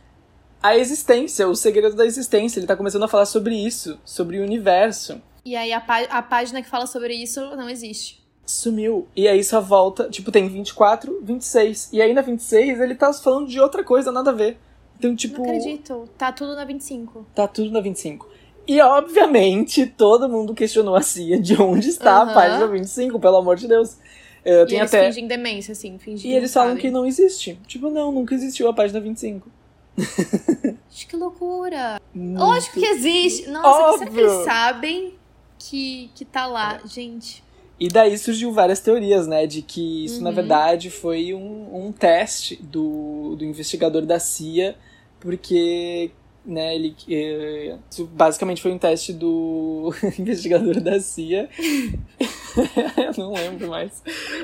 a 0.63 0.77
existência, 0.77 1.47
o 1.47 1.55
segredo 1.55 1.95
da 1.95 2.07
existência. 2.07 2.59
Ele 2.59 2.67
tá 2.67 2.77
começando 2.77 3.03
a 3.03 3.09
falar 3.09 3.27
sobre 3.27 3.55
isso, 3.55 3.99
sobre 4.05 4.39
o 4.39 4.43
universo. 4.43 5.21
E 5.45 5.57
aí 5.57 5.73
a, 5.73 5.85
a 6.11 6.23
página 6.23 6.63
que 6.63 6.69
fala 6.69 6.87
sobre 6.87 7.15
isso 7.15 7.41
não 7.55 7.69
existe. 7.69 8.25
Sumiu. 8.47 9.07
E 9.15 9.29
aí 9.29 9.43
só 9.45 9.61
volta, 9.61 10.09
tipo, 10.09 10.33
tem 10.33 10.49
24, 10.49 11.21
26. 11.23 11.91
E 11.93 12.01
aí 12.01 12.13
na 12.15 12.23
26 12.23 12.81
ele 12.81 12.95
tá 12.95 13.13
falando 13.13 13.49
de 13.49 13.61
outra 13.61 13.85
coisa, 13.85 14.11
nada 14.11 14.31
a 14.31 14.35
ver. 14.35 14.59
Então, 14.99 15.15
tipo. 15.15 15.43
Não 15.43 15.51
acredito. 15.51 16.09
Tá 16.17 16.33
tudo 16.33 16.55
na 16.55 16.65
25. 16.65 17.27
Tá 17.35 17.47
tudo 17.47 17.71
na 17.71 17.81
25. 17.81 18.29
E, 18.67 18.81
obviamente, 18.81 19.87
todo 19.87 20.29
mundo 20.29 20.55
questionou 20.55 20.97
a 20.97 21.03
CIA 21.03 21.39
de 21.39 21.61
onde 21.61 21.91
está 21.91 22.23
uhum. 22.23 22.31
a 22.31 22.35
página 22.35 22.67
25, 22.67 23.21
pelo 23.21 23.37
amor 23.37 23.57
de 23.57 23.69
Deus. 23.69 23.99
Eu 24.45 24.69
e 24.69 24.75
eles 24.75 24.95
até... 24.95 25.07
fingem 25.07 25.27
demência, 25.27 25.73
assim, 25.73 25.99
fingem 25.99 26.31
E 26.31 26.35
eles 26.35 26.53
falam 26.53 26.71
sabem. 26.71 26.83
que 26.83 26.91
não 26.91 27.07
existe. 27.07 27.59
Tipo, 27.67 27.91
não, 27.91 28.13
nunca 28.13 28.35
existiu 28.35 28.69
a 28.69 28.75
página 28.75 29.01
25. 29.01 29.49
que 30.91 31.17
loucura! 31.17 32.01
Muito... 32.15 32.41
Lógico 32.41 32.79
que 32.79 32.87
existe! 32.87 33.49
Nossa, 33.49 33.99
será 33.99 34.11
que 34.11 34.21
eles 34.21 34.45
sabem 34.45 35.15
que, 35.59 36.11
que 36.15 36.25
tá 36.25 36.47
lá, 36.47 36.81
é. 36.85 36.89
gente? 36.89 37.43
E 37.79 37.89
daí 37.89 38.17
surgiu 38.19 38.53
várias 38.53 38.81
teorias, 38.81 39.27
né? 39.27 39.47
De 39.47 39.63
que 39.63 40.05
isso, 40.05 40.19
uhum. 40.19 40.25
na 40.25 40.31
verdade, 40.31 40.91
foi 40.91 41.35
um, 41.35 41.87
um 41.87 41.93
teste 41.93 42.57
do, 42.63 43.35
do 43.37 43.45
investigador 43.45 44.03
da 44.03 44.19
CIA, 44.19 44.77
porque 45.19 46.11
né, 46.45 46.75
ele 46.75 46.95
eh, 47.09 47.77
basicamente 48.11 48.61
foi 48.61 48.73
um 48.73 48.79
teste 48.79 49.13
do 49.13 49.95
investigador 50.19 50.81
da 50.81 51.01
CIA. 51.01 51.49
eu 52.97 53.13
não 53.17 53.33
lembro 53.33 53.69
mais. 53.69 54.03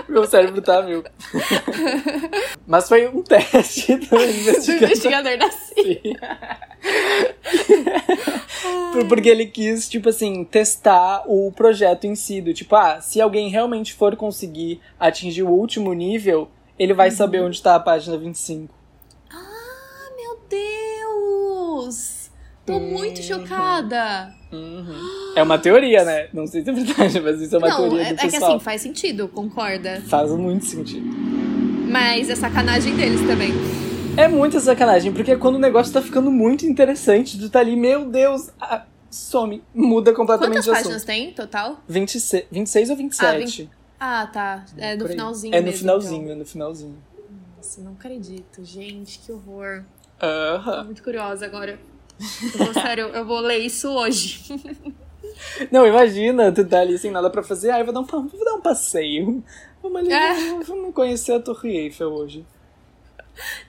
Meu 0.08 0.26
cérebro 0.26 0.62
tá 0.62 0.82
meu. 0.82 1.04
Mas 2.66 2.88
foi 2.88 3.08
um 3.08 3.22
teste 3.22 3.96
do 3.96 4.16
investigador, 4.16 4.78
do 4.78 4.84
investigador 4.84 5.38
da 5.38 5.50
CIA. 5.50 6.58
Porque 9.08 9.28
ele 9.28 9.46
quis, 9.46 9.88
tipo 9.88 10.08
assim, 10.08 10.44
testar 10.44 11.24
o 11.26 11.52
projeto 11.52 12.06
em 12.06 12.14
si. 12.14 12.40
Do, 12.40 12.54
tipo, 12.54 12.74
ah, 12.76 13.00
se 13.00 13.20
alguém 13.20 13.48
realmente 13.48 13.92
for 13.92 14.16
conseguir 14.16 14.80
atingir 14.98 15.42
o 15.42 15.50
último 15.50 15.92
nível, 15.92 16.48
ele 16.78 16.94
vai 16.94 17.10
uhum. 17.10 17.16
saber 17.16 17.42
onde 17.42 17.62
tá 17.62 17.74
a 17.74 17.80
página 17.80 18.16
25. 18.16 18.80
Deus! 20.50 20.89
Tô 22.70 22.76
uhum. 22.76 22.90
muito 22.92 23.22
chocada! 23.22 24.33
Uhum. 24.52 25.33
É 25.35 25.42
uma 25.42 25.59
teoria, 25.59 26.04
né? 26.04 26.28
Não 26.33 26.46
sei 26.46 26.62
se 26.62 26.70
é 26.70 26.72
verdade, 26.72 27.20
mas 27.20 27.40
isso 27.40 27.54
é 27.54 27.59
uma 27.59 27.68
Não, 27.68 27.76
teoria 27.76 28.02
é, 28.02 28.12
do 28.12 28.20
pessoal. 28.20 28.28
É 28.28 28.30
que 28.30 28.44
assim, 28.44 28.61
faz 28.61 28.83
sentido, 28.83 29.28
concorda? 29.28 30.02
Faz 30.06 30.30
muito 30.33 30.66
sentido. 30.66 31.06
Mas 31.88 32.30
é 32.30 32.37
sacanagem 32.37 32.96
deles 32.96 33.20
também. 33.26 33.52
É 34.16 34.28
muita 34.28 34.61
sacanagem, 34.61 35.12
porque 35.12 35.37
quando 35.37 35.56
o 35.56 35.59
negócio 35.59 35.92
tá 35.92 36.02
ficando 36.02 36.30
muito 36.30 36.66
interessante, 36.66 37.38
tu 37.38 37.48
tá 37.48 37.61
ali, 37.61 37.74
meu 37.74 38.04
Deus, 38.04 38.50
some, 39.11 39.62
muda 39.74 40.12
completamente 40.12 40.64
Quantas 40.64 40.83
páginas 40.83 41.04
tem 41.04 41.33
total? 41.33 41.80
26, 41.88 42.46
26 42.50 42.90
ou 42.90 42.96
27. 42.96 43.26
Ah, 43.26 43.38
20... 43.38 43.70
ah 43.98 44.26
tá. 44.26 44.64
É 44.76 44.96
no 44.96 45.09
finalzinho. 45.09 45.54
É 45.54 45.61
no 45.61 45.66
mesmo, 45.66 45.78
finalzinho, 45.78 46.22
então. 46.22 46.33
é 46.33 46.38
no 46.38 46.46
finalzinho. 46.46 46.98
Nossa, 47.56 47.80
não 47.83 47.92
acredito. 47.92 48.64
Gente, 48.64 49.18
que 49.18 49.33
horror. 49.33 49.85
Uhum. 50.22 50.72
Tô 50.72 50.85
muito 50.85 51.02
curiosa 51.02 51.46
agora. 51.46 51.78
Eu 52.42 52.64
vou, 52.64 52.74
sério, 52.74 53.06
eu 53.09 53.24
vou 53.24 53.40
ler 53.40 53.59
isso 53.59 53.88
hoje. 53.88 54.44
Não, 55.70 55.87
imagina, 55.87 56.52
tu 56.52 56.64
tá 56.66 56.80
ali 56.80 56.98
sem 56.98 57.11
nada 57.11 57.30
pra 57.30 57.42
fazer. 57.42 57.70
Ah, 57.70 57.78
eu 57.80 57.85
vou 57.85 57.94
dar 57.94 58.00
um, 58.00 58.04
vou 58.04 58.44
dar 58.44 58.54
um 58.54 58.61
passeio. 58.61 59.42
Vamos 59.83 60.00
ali, 60.00 60.12
é. 60.12 60.62
vamos 60.62 60.94
conhecer 60.94 61.33
a 61.33 61.40
Torre 61.40 61.76
Eiffel 61.76 62.12
hoje. 62.12 62.44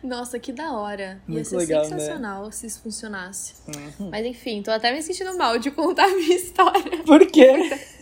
Nossa, 0.04 0.40
que 0.40 0.52
da 0.52 0.74
hora. 0.74 1.22
Muito 1.28 1.40
Ia 1.40 1.46
ser 1.46 1.58
legal, 1.58 1.86
sensacional 1.86 2.46
né? 2.46 2.52
se 2.52 2.68
isso 2.68 2.82
funcionasse. 2.82 3.54
Uhum. 3.68 4.10
Mas 4.10 4.26
enfim, 4.26 4.62
tô 4.62 4.72
até 4.72 4.92
me 4.92 5.02
sentindo 5.02 5.38
mal 5.38 5.58
de 5.58 5.72
contar 5.72 6.06
a 6.06 6.16
minha 6.16 6.36
história. 6.36 7.04
Por 7.06 7.26
quê? 7.28 7.54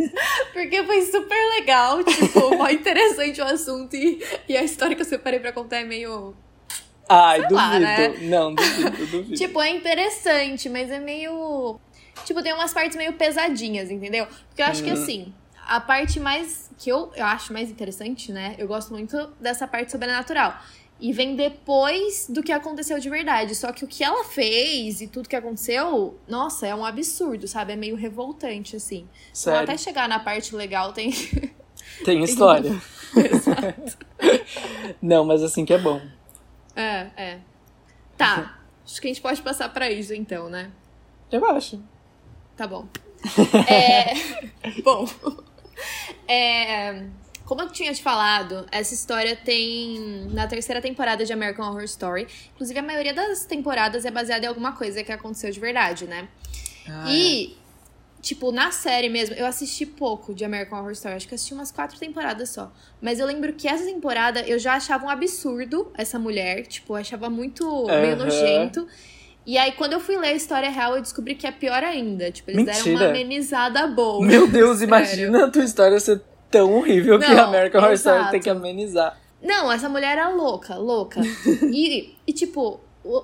Porque 0.54 0.84
foi 0.84 1.02
super 1.04 1.50
legal, 1.60 2.04
tipo, 2.04 2.56
mó 2.56 2.68
interessante 2.70 3.40
o 3.42 3.46
assunto 3.46 3.96
e, 3.96 4.24
e 4.48 4.58
a 4.58 4.64
história 4.64 4.96
que 4.96 5.02
eu 5.02 5.06
separei 5.06 5.40
pra 5.40 5.52
contar 5.52 5.78
é 5.78 5.84
meio 5.84 6.34
Ai, 7.10 7.40
duvido. 7.42 7.56
Lá, 7.56 7.80
né? 7.80 8.10
Não, 8.22 8.54
duvido, 8.54 9.06
duvido. 9.08 9.36
tipo, 9.36 9.60
é 9.60 9.72
interessante, 9.72 10.70
mas 10.70 10.92
é 10.92 11.00
meio. 11.00 11.80
Tipo, 12.24 12.44
tem 12.44 12.54
umas 12.54 12.72
partes 12.72 12.96
meio 12.96 13.14
pesadinhas, 13.14 13.90
entendeu? 13.90 14.28
Porque 14.48 14.62
eu 14.62 14.66
acho 14.68 14.84
que 14.84 14.92
uhum. 14.92 15.02
assim, 15.02 15.34
a 15.66 15.80
parte 15.80 16.20
mais. 16.20 16.70
que 16.78 16.92
eu, 16.92 17.12
eu 17.16 17.26
acho 17.26 17.52
mais 17.52 17.72
interessante, 17.72 18.32
né? 18.32 18.56
Eu 18.60 18.68
gosto 18.68 18.94
muito 18.94 19.18
dessa 19.40 19.68
parte 19.68 19.92
sobrenatural. 19.92 20.56
E 21.02 21.14
vem 21.14 21.34
depois 21.36 22.28
do 22.30 22.44
que 22.44 22.52
aconteceu 22.52 23.00
de 23.00 23.10
verdade. 23.10 23.56
Só 23.56 23.72
que 23.72 23.86
o 23.86 23.88
que 23.88 24.04
ela 24.04 24.26
fez 24.26 25.02
e 25.02 25.08
tudo 25.08 25.30
que 25.30 25.36
aconteceu, 25.36 26.20
nossa, 26.28 26.68
é 26.68 26.76
um 26.76 26.86
absurdo, 26.86 27.48
sabe? 27.48 27.72
É 27.72 27.76
meio 27.76 27.96
revoltante, 27.96 28.76
assim. 28.76 29.08
Sério? 29.34 29.64
Então, 29.64 29.74
até 29.74 29.82
chegar 29.82 30.10
na 30.10 30.20
parte 30.20 30.54
legal 30.54 30.92
tem. 30.92 31.12
Tem 32.04 32.22
história. 32.24 32.70
Exato. 33.16 33.98
Não, 35.02 35.24
mas 35.24 35.42
assim 35.42 35.66
que 35.66 35.74
é 35.74 35.78
bom. 35.78 36.02
É, 36.80 37.12
é. 37.18 37.40
Tá. 38.18 38.60
Acho 38.86 39.02
que 39.02 39.08
a 39.08 39.10
gente 39.10 39.22
pode 39.22 39.42
passar 39.42 39.70
pra 39.70 39.92
isso 39.92 40.14
então, 40.14 40.50
né? 40.50 40.72
Eu 41.32 41.46
acho. 41.52 41.82
Tá 42.56 42.66
bom. 42.66 42.88
É... 43.68 44.14
bom. 44.82 45.06
É... 46.28 47.06
Como 47.44 47.62
eu 47.62 47.70
tinha 47.70 47.94
te 47.94 48.02
falado, 48.02 48.66
essa 48.72 48.94
história 48.94 49.36
tem 49.36 50.28
na 50.32 50.48
terceira 50.48 50.80
temporada 50.82 51.26
de 51.26 51.34
American 51.34 51.68
Horror 51.68 51.84
Story. 51.84 52.28
Inclusive, 52.54 52.80
a 52.80 52.84
maioria 52.84 53.14
das 53.14 53.44
temporadas 53.46 54.06
é 54.06 54.12
baseada 54.12 54.46
em 54.46 54.48
alguma 54.48 54.74
coisa 54.74 55.04
que 55.04 55.12
aconteceu 55.12 55.50
de 55.50 55.60
verdade, 55.60 56.06
né? 56.06 56.30
Ah, 56.88 57.06
e, 57.10 57.58
tipo, 58.22 58.52
na 58.52 58.72
série 58.72 59.10
mesmo, 59.10 59.36
eu 59.36 59.46
assisti 59.46 59.86
pouco 59.86 60.34
de 60.34 60.44
American 60.46 60.80
Horror 60.80 60.92
Story. 60.92 61.16
Acho 61.16 61.28
que 61.28 61.36
assisti 61.36 61.54
umas 61.54 61.72
quatro 61.72 61.98
temporadas 62.00 62.50
só. 62.50 62.72
Mas 63.02 63.20
eu 63.20 63.26
lembro 63.26 63.54
que 63.54 63.68
essa 63.68 63.86
temporada 63.86 64.42
eu 64.42 64.60
já 64.60 64.74
achava 64.74 65.06
um 65.06 65.10
absurdo 65.10 65.92
essa 65.98 66.20
mulher. 66.20 66.66
Tipo, 66.68 66.94
eu 66.94 66.98
achava 66.98 67.30
muito 67.30 67.86
meio 67.88 68.14
Aham. 68.16 68.26
nojento. 68.26 68.88
E 69.46 69.58
aí, 69.58 69.72
quando 69.72 69.94
eu 69.94 70.00
fui 70.00 70.18
ler 70.18 70.28
a 70.30 70.34
história 70.34 70.70
real, 70.70 70.96
eu 70.96 71.02
descobri 71.02 71.34
que 71.34 71.48
é 71.48 71.52
pior 71.52 71.84
ainda. 71.84 72.30
Tipo, 72.32 72.52
eles 72.52 72.66
deram 72.66 72.80
uma 72.80 72.90
Mentira. 72.90 73.10
amenizada 73.10 73.88
boa. 73.88 74.26
Meu 74.26 74.48
Deus, 74.48 74.82
imagina 74.82 75.46
a 75.46 75.50
tua 75.50 75.64
história 75.64 76.00
ser 76.00 76.22
tão 76.52 76.74
horrível 76.76 77.20
que 77.20 77.28
Não, 77.28 77.40
a 77.40 77.48
American 77.48 77.82
Horror 77.82 77.94
Story 77.94 78.32
tem 78.32 78.40
que 78.42 78.50
amenizar. 78.50 79.18
Não, 79.42 79.72
essa 79.72 79.88
mulher 79.88 80.12
era 80.18 80.30
louca, 80.30 80.76
louca. 80.76 81.22
E, 81.72 82.14
e 82.28 82.34
tipo, 82.34 82.80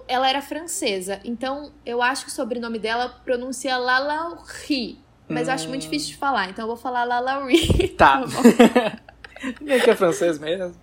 ela 0.08 0.30
era 0.30 0.42
francesa. 0.42 1.20
Então, 1.24 1.72
eu 1.86 2.02
acho 2.02 2.26
que 2.26 2.32
o 2.32 2.34
sobrenome 2.34 2.80
dela 2.80 3.10
pronuncia 3.24 3.78
Lalaurie. 3.78 5.00
Mas 5.28 5.48
eu 5.48 5.56
acho 5.56 5.68
muito 5.70 5.82
difícil 5.82 6.10
de 6.10 6.18
falar, 6.18 6.50
então 6.50 6.64
eu 6.64 6.68
vou 6.68 6.78
falar 6.78 7.04
Lalaurie. 7.04 7.90
Tá. 7.98 8.24
Nem 9.62 9.80
que 9.82 9.90
é 9.90 9.96
francês 9.96 10.38
mesmo. 10.38 10.76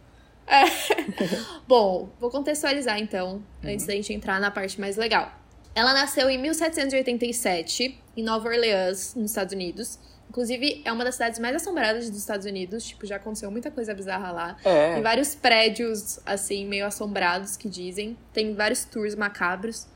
Bom, 1.67 2.11
vou 2.21 2.31
contextualizar 2.31 2.99
então, 2.99 3.43
antes 3.63 3.87
da 3.87 3.95
gente 3.95 4.13
entrar 4.13 4.41
na 4.41 4.51
parte 4.51 4.81
mais 4.81 4.97
legal. 4.97 5.33
Ela 5.75 5.95
nasceu 5.95 6.29
em 6.29 6.39
1787, 6.39 7.99
em 8.17 8.23
Nova 8.23 8.49
Orleans, 8.49 9.15
nos 9.15 9.31
Estados 9.31 9.55
Unidos. 9.55 9.99
Inclusive, 10.33 10.81
é 10.83 10.91
uma 10.91 11.05
das 11.05 11.17
cidades 11.17 11.39
mais 11.39 11.55
assombradas 11.55 12.09
dos 12.09 12.19
Estados 12.19 12.47
Unidos. 12.47 12.85
Tipo, 12.85 13.05
já 13.05 13.17
aconteceu 13.17 13.51
muita 13.51 13.71
coisa 13.71 13.93
bizarra 13.93 14.33
lá. 14.33 14.55
Tem 14.63 14.73
É. 14.73 15.01
vários 15.03 15.35
prédios, 15.35 16.21
assim, 16.25 16.67
meio 16.67 16.87
assombrados 16.87 17.55
que 17.55 17.69
dizem. 17.69 18.17
Tem 18.33 18.55
vários 18.55 18.83
tours 18.87 19.15
macabros. 19.15 19.87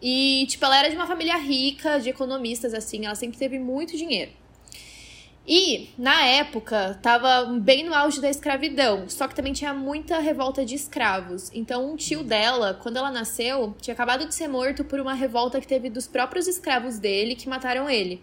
E, 0.00 0.46
tipo, 0.48 0.64
ela 0.64 0.78
era 0.78 0.88
de 0.88 0.94
uma 0.94 1.08
família 1.08 1.36
rica, 1.36 1.98
de 1.98 2.08
economistas, 2.08 2.74
assim. 2.74 3.06
Ela 3.06 3.16
sempre 3.16 3.38
teve 3.38 3.58
muito 3.58 3.96
dinheiro. 3.96 4.30
E, 5.44 5.90
na 5.98 6.24
época, 6.24 6.96
tava 7.02 7.46
bem 7.60 7.84
no 7.84 7.92
auge 7.92 8.20
da 8.20 8.30
escravidão. 8.30 9.08
Só 9.08 9.26
que 9.26 9.34
também 9.34 9.52
tinha 9.52 9.74
muita 9.74 10.20
revolta 10.20 10.64
de 10.64 10.76
escravos. 10.76 11.50
Então, 11.52 11.90
um 11.92 11.96
tio 11.96 12.22
dela, 12.22 12.78
quando 12.80 12.98
ela 12.98 13.10
nasceu, 13.10 13.74
tinha 13.80 13.94
acabado 13.94 14.26
de 14.28 14.34
ser 14.34 14.46
morto 14.46 14.84
por 14.84 15.00
uma 15.00 15.14
revolta 15.14 15.60
que 15.60 15.66
teve 15.66 15.90
dos 15.90 16.06
próprios 16.06 16.46
escravos 16.46 17.00
dele 17.00 17.34
que 17.34 17.48
mataram 17.48 17.90
ele. 17.90 18.22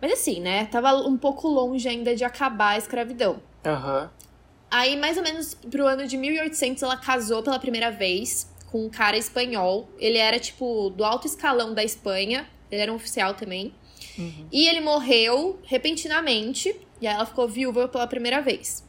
Mas 0.00 0.12
assim, 0.12 0.40
né? 0.40 0.66
Tava 0.66 0.94
um 0.94 1.16
pouco 1.16 1.48
longe 1.48 1.88
ainda 1.88 2.14
de 2.14 2.24
acabar 2.24 2.70
a 2.70 2.78
escravidão. 2.78 3.40
Aham. 3.64 4.10
Aí, 4.70 4.96
mais 4.96 5.16
ou 5.16 5.22
menos 5.22 5.54
pro 5.54 5.86
ano 5.86 6.06
de 6.06 6.16
1800, 6.16 6.82
ela 6.82 6.96
casou 6.96 7.42
pela 7.42 7.58
primeira 7.58 7.90
vez 7.90 8.52
com 8.70 8.86
um 8.86 8.90
cara 8.90 9.16
espanhol. 9.16 9.88
Ele 9.98 10.18
era, 10.18 10.38
tipo, 10.40 10.90
do 10.90 11.04
alto 11.04 11.26
escalão 11.28 11.72
da 11.72 11.84
Espanha. 11.84 12.48
Ele 12.70 12.82
era 12.82 12.92
um 12.92 12.96
oficial 12.96 13.34
também. 13.34 13.72
E 14.50 14.66
ele 14.66 14.80
morreu 14.80 15.60
repentinamente. 15.64 16.74
E 17.00 17.06
aí 17.06 17.14
ela 17.14 17.24
ficou 17.24 17.46
viúva 17.46 17.86
pela 17.86 18.06
primeira 18.06 18.40
vez. 18.40 18.84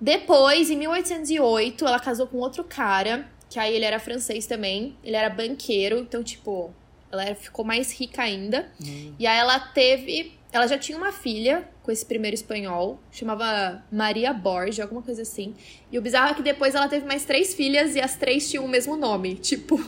Depois, 0.00 0.68
em 0.68 0.76
1808, 0.76 1.86
ela 1.86 2.00
casou 2.00 2.26
com 2.26 2.38
outro 2.38 2.64
cara. 2.64 3.28
Que 3.48 3.58
aí 3.58 3.74
ele 3.74 3.84
era 3.84 4.00
francês 4.00 4.46
também. 4.46 4.96
Ele 5.04 5.14
era 5.14 5.30
banqueiro. 5.30 5.98
Então, 5.98 6.22
tipo, 6.24 6.74
ela 7.10 7.34
ficou 7.34 7.64
mais 7.64 7.92
rica 7.92 8.22
ainda. 8.22 8.70
E 9.18 9.26
aí 9.26 9.38
ela 9.38 9.58
teve. 9.58 10.38
Ela 10.50 10.66
já 10.66 10.78
tinha 10.78 10.96
uma 10.96 11.12
filha 11.12 11.68
com 11.82 11.92
esse 11.92 12.04
primeiro 12.04 12.34
espanhol, 12.34 12.98
chamava 13.10 13.82
Maria 13.92 14.32
Borges, 14.32 14.80
alguma 14.80 15.02
coisa 15.02 15.22
assim. 15.22 15.54
E 15.92 15.98
o 15.98 16.02
bizarro 16.02 16.30
é 16.30 16.34
que 16.34 16.42
depois 16.42 16.74
ela 16.74 16.88
teve 16.88 17.06
mais 17.06 17.24
três 17.24 17.54
filhas 17.54 17.94
e 17.94 18.00
as 18.00 18.16
três 18.16 18.48
tinham 18.50 18.64
o 18.64 18.68
mesmo 18.68 18.96
nome. 18.96 19.34
Tipo, 19.40 19.78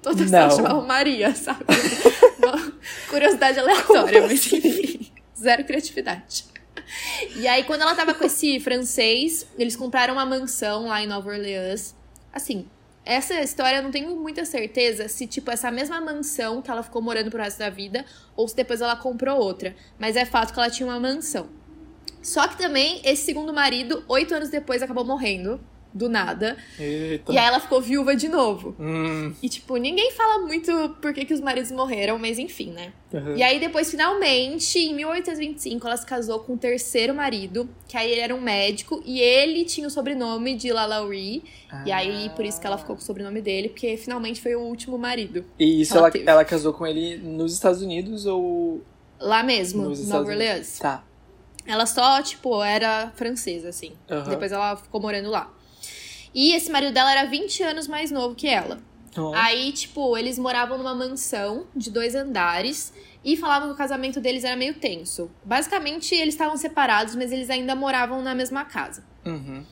todas 0.00 0.32
elas 0.32 0.56
chamavam 0.56 0.86
Maria, 0.86 1.34
sabe? 1.34 1.64
Curiosidade 3.10 3.58
aleatória, 3.58 4.22
mas 4.22 4.52
enfim. 4.52 5.10
Zero 5.38 5.64
criatividade. 5.64 6.44
E 7.36 7.46
aí, 7.46 7.64
quando 7.64 7.82
ela 7.82 7.94
tava 7.94 8.14
com 8.14 8.24
esse 8.24 8.58
francês, 8.60 9.46
eles 9.58 9.76
compraram 9.76 10.14
uma 10.14 10.26
mansão 10.26 10.86
lá 10.86 11.02
em 11.02 11.06
Nova 11.06 11.28
Orleans. 11.30 11.94
Assim, 12.32 12.66
essa 13.10 13.40
história 13.40 13.78
eu 13.78 13.82
não 13.82 13.90
tenho 13.90 14.14
muita 14.14 14.44
certeza 14.44 15.08
se, 15.08 15.26
tipo, 15.26 15.50
essa 15.50 15.68
mesma 15.68 16.00
mansão 16.00 16.62
que 16.62 16.70
ela 16.70 16.80
ficou 16.80 17.02
morando 17.02 17.28
pro 17.28 17.42
resto 17.42 17.58
da 17.58 17.68
vida, 17.68 18.04
ou 18.36 18.46
se 18.46 18.54
depois 18.54 18.80
ela 18.80 18.94
comprou 18.94 19.36
outra. 19.36 19.74
Mas 19.98 20.14
é 20.14 20.24
fato 20.24 20.52
que 20.52 20.60
ela 20.60 20.70
tinha 20.70 20.88
uma 20.88 21.00
mansão. 21.00 21.48
Só 22.22 22.46
que 22.46 22.56
também, 22.56 23.00
esse 23.04 23.24
segundo 23.24 23.52
marido, 23.52 24.04
oito 24.06 24.32
anos 24.32 24.48
depois, 24.48 24.80
acabou 24.80 25.04
morrendo. 25.04 25.60
Do 25.92 26.08
nada. 26.08 26.56
Eita. 26.78 27.32
E 27.32 27.38
aí 27.38 27.46
ela 27.46 27.58
ficou 27.58 27.80
viúva 27.80 28.14
de 28.14 28.28
novo. 28.28 28.76
Hum. 28.78 29.34
E, 29.42 29.48
tipo, 29.48 29.76
ninguém 29.76 30.12
fala 30.12 30.46
muito 30.46 30.96
por 31.02 31.12
que, 31.12 31.24
que 31.24 31.34
os 31.34 31.40
maridos 31.40 31.72
morreram, 31.72 32.18
mas 32.18 32.38
enfim, 32.38 32.70
né? 32.70 32.92
Uhum. 33.12 33.36
E 33.36 33.42
aí, 33.42 33.58
depois, 33.58 33.90
finalmente, 33.90 34.78
em 34.78 34.94
1825, 34.94 35.84
ela 35.84 35.96
se 35.96 36.06
casou 36.06 36.38
com 36.40 36.54
o 36.54 36.58
terceiro 36.58 37.12
marido, 37.12 37.68
que 37.88 37.96
aí 37.96 38.12
ele 38.12 38.20
era 38.20 38.34
um 38.34 38.40
médico, 38.40 39.02
e 39.04 39.20
ele 39.20 39.64
tinha 39.64 39.88
o 39.88 39.90
sobrenome 39.90 40.54
de 40.54 40.72
Lalaurie. 40.72 41.42
E 41.84 41.90
aí, 41.90 42.30
por 42.36 42.44
isso 42.44 42.60
que 42.60 42.66
ela 42.66 42.78
ficou 42.78 42.94
com 42.94 43.02
o 43.02 43.04
sobrenome 43.04 43.40
dele, 43.40 43.68
porque 43.68 43.96
finalmente 43.96 44.40
foi 44.40 44.54
o 44.54 44.60
último 44.60 44.96
marido. 44.96 45.44
E 45.58 45.80
isso 45.82 45.96
Ela 45.96 46.08
ela, 46.08 46.30
ela 46.30 46.44
casou 46.44 46.72
com 46.72 46.86
ele 46.86 47.16
nos 47.16 47.52
Estados 47.52 47.82
Unidos 47.82 48.26
ou. 48.26 48.80
Lá 49.18 49.42
mesmo, 49.42 49.88
Nos 49.88 50.08
Nova. 50.08 50.30
Orleans. 50.30 50.78
Tá. 50.78 51.04
Ela 51.66 51.86
só, 51.86 52.22
tipo, 52.22 52.62
era 52.62 53.12
francesa, 53.14 53.68
assim. 53.68 53.92
Aham. 54.10 54.30
Depois 54.30 54.50
ela 54.50 54.76
ficou 54.76 55.00
morando 55.00 55.30
lá. 55.30 55.52
E 56.34 56.52
esse 56.54 56.70
marido 56.70 56.92
dela 56.92 57.10
era 57.10 57.24
20 57.24 57.62
anos 57.62 57.88
mais 57.88 58.10
novo 58.10 58.34
que 58.34 58.48
ela. 58.48 58.80
Ó. 59.16 59.34
Aí, 59.34 59.72
tipo, 59.72 60.16
eles 60.16 60.38
moravam 60.38 60.78
numa 60.78 60.94
mansão 60.94 61.66
de 61.74 61.90
dois 61.90 62.14
andares 62.14 62.92
e 63.24 63.36
falavam 63.36 63.68
que 63.68 63.74
o 63.74 63.76
casamento 63.76 64.20
deles 64.20 64.44
era 64.44 64.56
meio 64.56 64.74
tenso. 64.74 65.30
Basicamente, 65.44 66.14
eles 66.14 66.34
estavam 66.34 66.56
separados, 66.56 67.14
mas 67.14 67.32
eles 67.32 67.50
ainda 67.50 67.74
moravam 67.74 68.22
na 68.22 68.34
mesma 68.34 68.64
casa. 68.64 69.04
Uhum. 69.24 69.64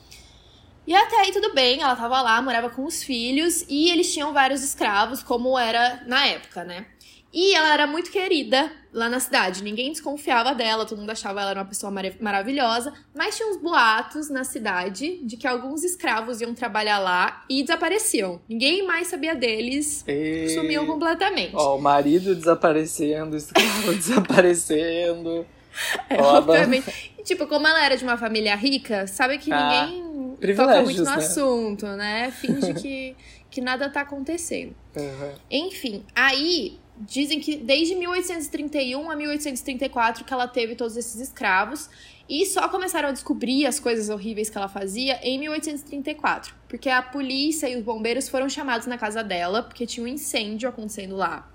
E 0.85 0.95
até 0.95 1.21
aí 1.21 1.31
tudo 1.31 1.53
bem, 1.53 1.81
ela 1.81 1.95
tava 1.95 2.21
lá, 2.21 2.41
morava 2.41 2.69
com 2.69 2.83
os 2.83 3.03
filhos 3.03 3.63
e 3.69 3.91
eles 3.91 4.11
tinham 4.11 4.33
vários 4.33 4.63
escravos, 4.63 5.21
como 5.21 5.57
era 5.57 6.03
na 6.07 6.25
época, 6.25 6.63
né? 6.63 6.87
E 7.31 7.53
ela 7.53 7.71
era 7.73 7.85
muito 7.85 8.09
querida 8.11 8.71
lá 8.91 9.07
na 9.07 9.19
cidade. 9.19 9.63
Ninguém 9.63 9.91
desconfiava 9.91 10.55
dela, 10.55 10.83
todo 10.85 10.97
mundo 10.97 11.11
achava 11.11 11.41
ela 11.41 11.53
uma 11.53 11.65
pessoa 11.65 11.91
mara- 11.91 12.15
maravilhosa. 12.19 12.91
Mas 13.15 13.37
tinha 13.37 13.47
uns 13.49 13.57
boatos 13.57 14.31
na 14.31 14.43
cidade 14.43 15.19
de 15.23 15.37
que 15.37 15.45
alguns 15.47 15.83
escravos 15.83 16.41
iam 16.41 16.55
trabalhar 16.55 16.97
lá 16.97 17.43
e 17.47 17.61
desapareciam. 17.61 18.41
Ninguém 18.49 18.85
mais 18.87 19.07
sabia 19.07 19.35
deles, 19.35 20.03
E... 20.07 20.49
sumiam 20.55 20.87
completamente. 20.87 21.51
Ó, 21.55 21.77
o 21.77 21.81
marido 21.81 22.33
desaparecendo, 22.35 23.35
o 23.35 23.37
escravo 23.37 23.93
desaparecendo. 23.93 25.45
É, 26.09 26.19
obviamente. 26.21 27.13
E, 27.17 27.23
tipo, 27.23 27.45
como 27.45 27.67
ela 27.67 27.85
era 27.85 27.95
de 27.95 28.03
uma 28.03 28.17
família 28.17 28.55
rica, 28.55 29.05
sabe 29.05 29.37
que 29.37 29.51
Ah, 29.53 29.85
ninguém 29.85 30.55
toca 30.55 30.81
muito 30.81 30.97
no 30.99 31.05
né? 31.05 31.15
assunto, 31.15 31.85
né? 31.85 32.31
Finge 32.31 32.73
que, 32.81 33.15
que 33.51 33.61
nada 33.61 33.87
tá 33.87 34.01
acontecendo. 34.01 34.73
Uhum. 34.95 35.31
Enfim, 35.51 36.03
aí 36.15 36.79
dizem 36.99 37.39
que 37.39 37.55
desde 37.57 37.95
1831 37.95 39.09
a 39.09 39.15
1834 39.15 40.25
que 40.25 40.33
ela 40.33 40.47
teve 40.47 40.75
todos 40.75 40.97
esses 40.97 41.19
escravos 41.19 41.89
e 42.27 42.45
só 42.45 42.67
começaram 42.67 43.09
a 43.09 43.11
descobrir 43.11 43.65
as 43.65 43.79
coisas 43.79 44.09
horríveis 44.09 44.49
que 44.49 44.57
ela 44.57 44.67
fazia 44.67 45.19
em 45.23 45.39
1834, 45.39 46.53
porque 46.67 46.89
a 46.89 47.01
polícia 47.01 47.67
e 47.67 47.75
os 47.75 47.83
bombeiros 47.83 48.29
foram 48.29 48.47
chamados 48.47 48.85
na 48.85 48.97
casa 48.97 49.23
dela 49.23 49.63
porque 49.63 49.85
tinha 49.85 50.03
um 50.03 50.07
incêndio 50.07 50.69
acontecendo 50.69 51.15
lá. 51.15 51.49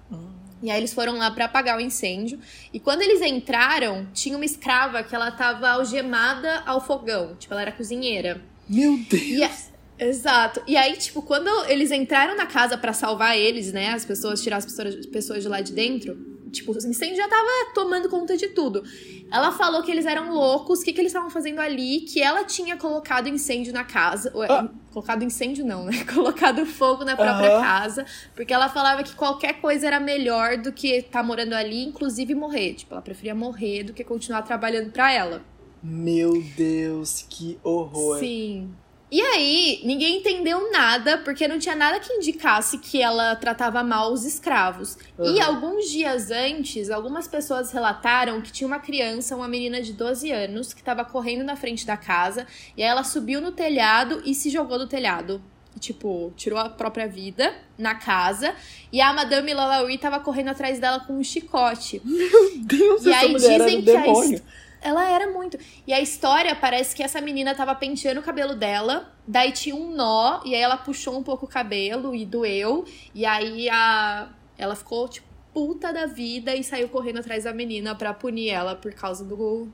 E 0.63 0.71
aí 0.71 0.81
eles 0.81 0.95
foram 0.95 1.19
lá 1.19 1.31
pra 1.31 1.45
apagar 1.45 1.77
o 1.77 1.81
incêndio. 1.81 2.41
E 2.73 2.81
quando 2.81 3.03
eles 3.03 3.21
entraram, 3.21 4.09
tinha 4.15 4.35
uma 4.35 4.47
escrava 4.47 5.03
que 5.03 5.15
ela 5.15 5.31
tava 5.31 5.69
algemada 5.69 6.63
ao 6.65 6.81
fogão. 6.81 7.37
Tipo, 7.37 7.53
ela 7.53 7.61
era 7.61 7.73
cozinheira. 7.73 8.41
Meu 8.67 8.97
Deus! 8.97 9.74
Exato. 9.99 10.63
E 10.67 10.77
aí, 10.77 10.97
tipo, 10.97 11.23
quando 11.23 11.49
eles 11.67 11.91
entraram 11.91 12.37
na 12.37 12.47
casa 12.47 12.77
pra 12.77 12.93
salvar 12.93 13.37
eles, 13.39 13.73
né? 13.73 13.91
As 13.91 14.05
pessoas, 14.05 14.43
tirar 14.43 14.57
as 14.57 14.65
pessoas, 14.65 15.07
pessoas 15.07 15.43
de 15.43 15.49
lá 15.49 15.61
de 15.61 15.73
dentro. 15.73 16.35
Tipo, 16.51 16.73
o 16.73 16.77
incêndio 16.77 17.17
já 17.17 17.27
tava 17.29 17.49
tomando 17.75 18.09
conta 18.09 18.37
de 18.37 18.49
tudo. 18.49 18.85
Ela 19.31 19.51
falou 19.51 19.83
que 19.83 19.91
eles 19.91 20.07
eram 20.07 20.33
loucos, 20.33 20.81
o 20.81 20.85
que, 20.85 20.93
que 20.93 21.01
eles 21.01 21.11
estavam 21.11 21.29
fazendo 21.29 21.59
ali, 21.59 22.03
que 22.03 22.23
ela 22.23 22.45
tinha 22.45 22.77
colocado 22.77 23.29
incêndio 23.29 23.73
na 23.73 23.83
casa. 23.83 24.31
Ué, 24.37 24.47
Ah. 24.49 24.69
Colocado 24.93 25.25
incêndio, 25.25 25.65
não, 25.65 25.85
né? 25.87 26.05
Colocado 26.15 26.65
fogo 26.65 27.05
na 27.05 27.17
própria 27.17 27.57
Aham. 27.57 27.61
casa. 27.61 28.07
Porque 28.37 28.53
ela 28.55 28.69
falava 28.69 29.03
que 29.03 29.17
qualquer 29.17 29.55
coisa 29.61 29.89
era 29.89 29.99
melhor 29.99 30.57
do 30.59 30.71
que 30.73 30.89
estar 30.99 31.25
morando 31.25 31.55
ali, 31.55 31.83
inclusive 31.85 32.33
morrer. 32.37 32.75
Tipo, 32.75 32.95
ela 32.95 33.03
preferia 33.03 33.35
morrer 33.35 33.83
do 33.83 33.93
que 33.93 34.05
continuar 34.05 34.43
trabalhando 34.43 34.93
pra 34.93 35.13
ela. 35.13 35.43
Meu 35.83 36.41
Deus, 36.57 37.27
que 37.29 37.59
horror. 37.65 38.21
Sim. 38.21 38.71
E 39.15 39.23
aí, 39.23 39.81
ninguém 39.85 40.17
entendeu 40.17 40.73
nada, 40.73 41.19
porque 41.19 41.47
não 41.47 41.57
tinha 41.57 41.77
nada 41.77 42.01
que 42.01 42.13
indicasse 42.13 42.79
que 42.79 43.01
ela 43.01 43.37
tratava 43.37 43.81
mal 43.85 44.13
os 44.13 44.25
escravos. 44.25 44.99
Uhum. 45.17 45.37
E 45.37 45.41
alguns 45.41 45.89
dias 45.89 46.33
antes, 46.33 46.91
algumas 46.91 47.29
pessoas 47.29 47.71
relataram 47.71 48.41
que 48.41 48.51
tinha 48.51 48.67
uma 48.67 48.81
criança, 48.81 49.37
uma 49.37 49.47
menina 49.47 49.81
de 49.81 49.93
12 49.93 50.33
anos, 50.33 50.75
que 50.75 50.81
estava 50.81 51.05
correndo 51.05 51.45
na 51.45 51.55
frente 51.55 51.87
da 51.87 51.97
casa, 51.97 52.45
e 52.77 52.83
aí 52.83 52.89
ela 52.89 53.05
subiu 53.05 53.41
no 53.41 53.53
telhado 53.53 54.21
e 54.25 54.35
se 54.35 54.51
jogou 54.51 54.81
do 54.81 54.89
telhado. 54.89 55.41
Tipo, 55.79 56.33
tirou 56.37 56.59
a 56.59 56.69
própria 56.69 57.07
vida 57.07 57.55
na 57.79 57.95
casa. 57.95 58.53
E 58.93 59.01
a 59.01 59.13
Madame 59.13 59.55
Lalaurie 59.55 59.97
tava 59.97 60.19
correndo 60.19 60.49
atrás 60.49 60.81
dela 60.81 60.99
com 60.99 61.13
um 61.13 61.23
chicote. 61.23 62.03
Meu 62.05 62.59
Deus, 62.59 63.05
e 63.05 63.11
essa 63.11 63.21
aí 63.21 63.31
mulher 63.31 63.59
dizem 63.59 63.59
era 63.59 63.65
um 63.65 63.69
que 63.69 63.83
demônio. 63.83 64.39
a 64.39 64.64
ela 64.85 65.11
era 65.11 65.33
muito. 65.33 65.59
E 65.87 65.93
a 65.93 66.01
história 66.01 66.55
parece 66.55 66.95
que 66.95 67.03
essa 67.03 67.21
menina 67.21 67.55
tava 67.55 67.75
penteando 67.75 68.21
o 68.21 68.23
cabelo 68.23 68.55
dela, 68.55 69.13
daí 69.27 69.51
tinha 69.51 69.75
um 69.75 69.95
nó, 69.95 70.43
e 70.45 70.55
aí 70.55 70.61
ela 70.61 70.77
puxou 70.77 71.19
um 71.19 71.23
pouco 71.23 71.47
o 71.47 71.49
cabelo 71.49 72.15
e 72.15 72.27
doeu. 72.27 72.85
E 73.15 73.25
aí 73.25 73.69
a 73.71 74.29
ela 74.59 74.77
ficou, 74.77 75.09
tipo, 75.09 75.27
puta 75.53 75.93
da 75.93 76.07
vida 76.07 76.55
e 76.55 76.63
saiu 76.63 76.89
correndo 76.89 77.19
atrás 77.19 77.45
da 77.45 77.53
menina 77.53 77.95
pra 77.95 78.13
punir 78.13 78.51
ela 78.51 78.77
por 78.77 78.93
causa 78.93 79.25
do. 79.25 79.69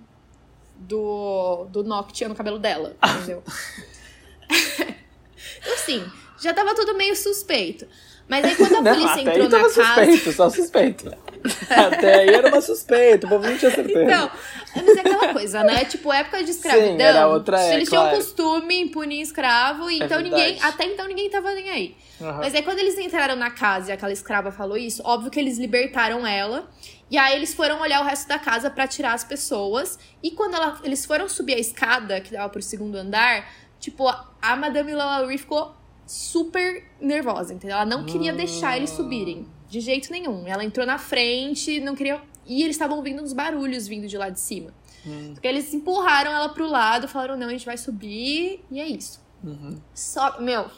do. 0.76 1.66
do 1.70 1.82
nó 1.82 2.04
que 2.04 2.12
tinha 2.12 2.28
no 2.28 2.34
cabelo 2.34 2.58
dela, 2.58 2.96
entendeu? 3.16 3.42
então, 4.48 5.74
assim, 5.74 6.04
já 6.40 6.54
tava 6.54 6.74
tudo 6.74 6.94
meio 6.94 7.16
suspeito. 7.16 7.86
Mas 8.28 8.44
aí 8.44 8.54
quando 8.54 8.76
a 8.76 8.80
Não, 8.82 8.92
polícia 8.92 9.12
até 9.12 9.42
entrou 9.42 9.48
na 9.48 9.58
casa. 9.60 9.84
suspeito, 9.84 10.32
só 10.32 10.48
suspeito. 10.48 11.10
até 11.70 12.14
aí 12.20 12.28
era 12.28 12.48
uma 12.48 12.60
suspeita, 12.60 13.26
o 13.26 13.30
povo 13.30 13.46
não 13.48 13.56
tinha 13.56 13.70
certeza. 13.70 14.02
Então, 14.02 14.30
mas 14.76 14.96
é 14.96 15.00
aquela 15.00 15.32
coisa, 15.32 15.62
né? 15.64 15.84
Tipo, 15.84 16.12
época 16.12 16.42
de 16.44 16.50
escravidão. 16.50 16.96
Sim, 16.96 17.02
era 17.02 17.26
outra, 17.28 17.60
é, 17.60 17.74
eles 17.74 17.88
claro. 17.88 18.08
tinham 18.08 18.20
costume 18.22 18.74
em 18.80 18.88
punir 18.88 19.20
escravo, 19.22 19.90
e 19.90 20.00
É 20.00 20.04
então 20.04 20.20
verdade. 20.22 20.42
ninguém. 20.44 20.62
Até 20.62 20.84
então 20.84 21.06
ninguém 21.06 21.30
tava 21.30 21.52
nem 21.54 21.70
aí. 21.70 21.96
Aham. 22.20 22.38
Mas 22.38 22.54
aí 22.54 22.62
quando 22.62 22.78
eles 22.78 22.98
entraram 22.98 23.36
na 23.36 23.50
casa 23.50 23.90
e 23.90 23.92
aquela 23.92 24.12
escrava 24.12 24.50
falou 24.52 24.76
isso, 24.76 25.02
óbvio 25.04 25.30
que 25.30 25.40
eles 25.40 25.58
libertaram 25.58 26.26
ela. 26.26 26.68
E 27.10 27.18
aí 27.18 27.34
eles 27.34 27.52
foram 27.54 27.80
olhar 27.80 28.02
o 28.02 28.04
resto 28.04 28.28
da 28.28 28.38
casa 28.38 28.70
pra 28.70 28.86
tirar 28.86 29.14
as 29.14 29.24
pessoas. 29.24 29.98
E 30.22 30.30
quando 30.30 30.54
ela- 30.54 30.78
eles 30.84 31.04
foram 31.04 31.28
subir 31.28 31.54
a 31.54 31.58
escada, 31.58 32.20
que 32.20 32.30
dava 32.32 32.48
pro 32.48 32.62
segundo 32.62 32.94
andar, 32.96 33.50
tipo, 33.80 34.06
a 34.40 34.54
Madame 34.56 34.92
Lalaurie 34.94 35.38
ficou 35.38 35.74
super 36.06 36.84
nervosa, 37.00 37.54
entendeu? 37.54 37.76
Ela 37.76 37.86
não 37.86 38.04
queria 38.04 38.32
Hum. 38.32 38.36
deixar 38.36 38.76
eles 38.76 38.90
subirem. 38.90 39.46
De 39.70 39.80
jeito 39.80 40.10
nenhum. 40.12 40.46
Ela 40.46 40.64
entrou 40.64 40.84
na 40.84 40.98
frente, 40.98 41.80
não 41.80 41.94
queria. 41.94 42.20
E 42.46 42.62
eles 42.62 42.74
estavam 42.76 42.96
ouvindo 42.96 43.22
uns 43.22 43.32
barulhos 43.32 43.86
vindo 43.86 44.06
de 44.08 44.18
lá 44.18 44.28
de 44.28 44.40
cima. 44.40 44.74
Hum, 45.06 45.30
Porque 45.32 45.46
eles 45.48 45.72
empurraram 45.72 46.30
ela 46.32 46.48
pro 46.50 46.66
lado, 46.68 47.08
falaram, 47.08 47.36
não, 47.36 47.46
a 47.46 47.50
gente 47.50 47.64
vai 47.64 47.78
subir, 47.78 48.62
e 48.70 48.80
é 48.80 48.86
isso. 48.86 49.20
uhum. 49.42 49.80
Só, 49.94 50.40
meu, 50.40 50.68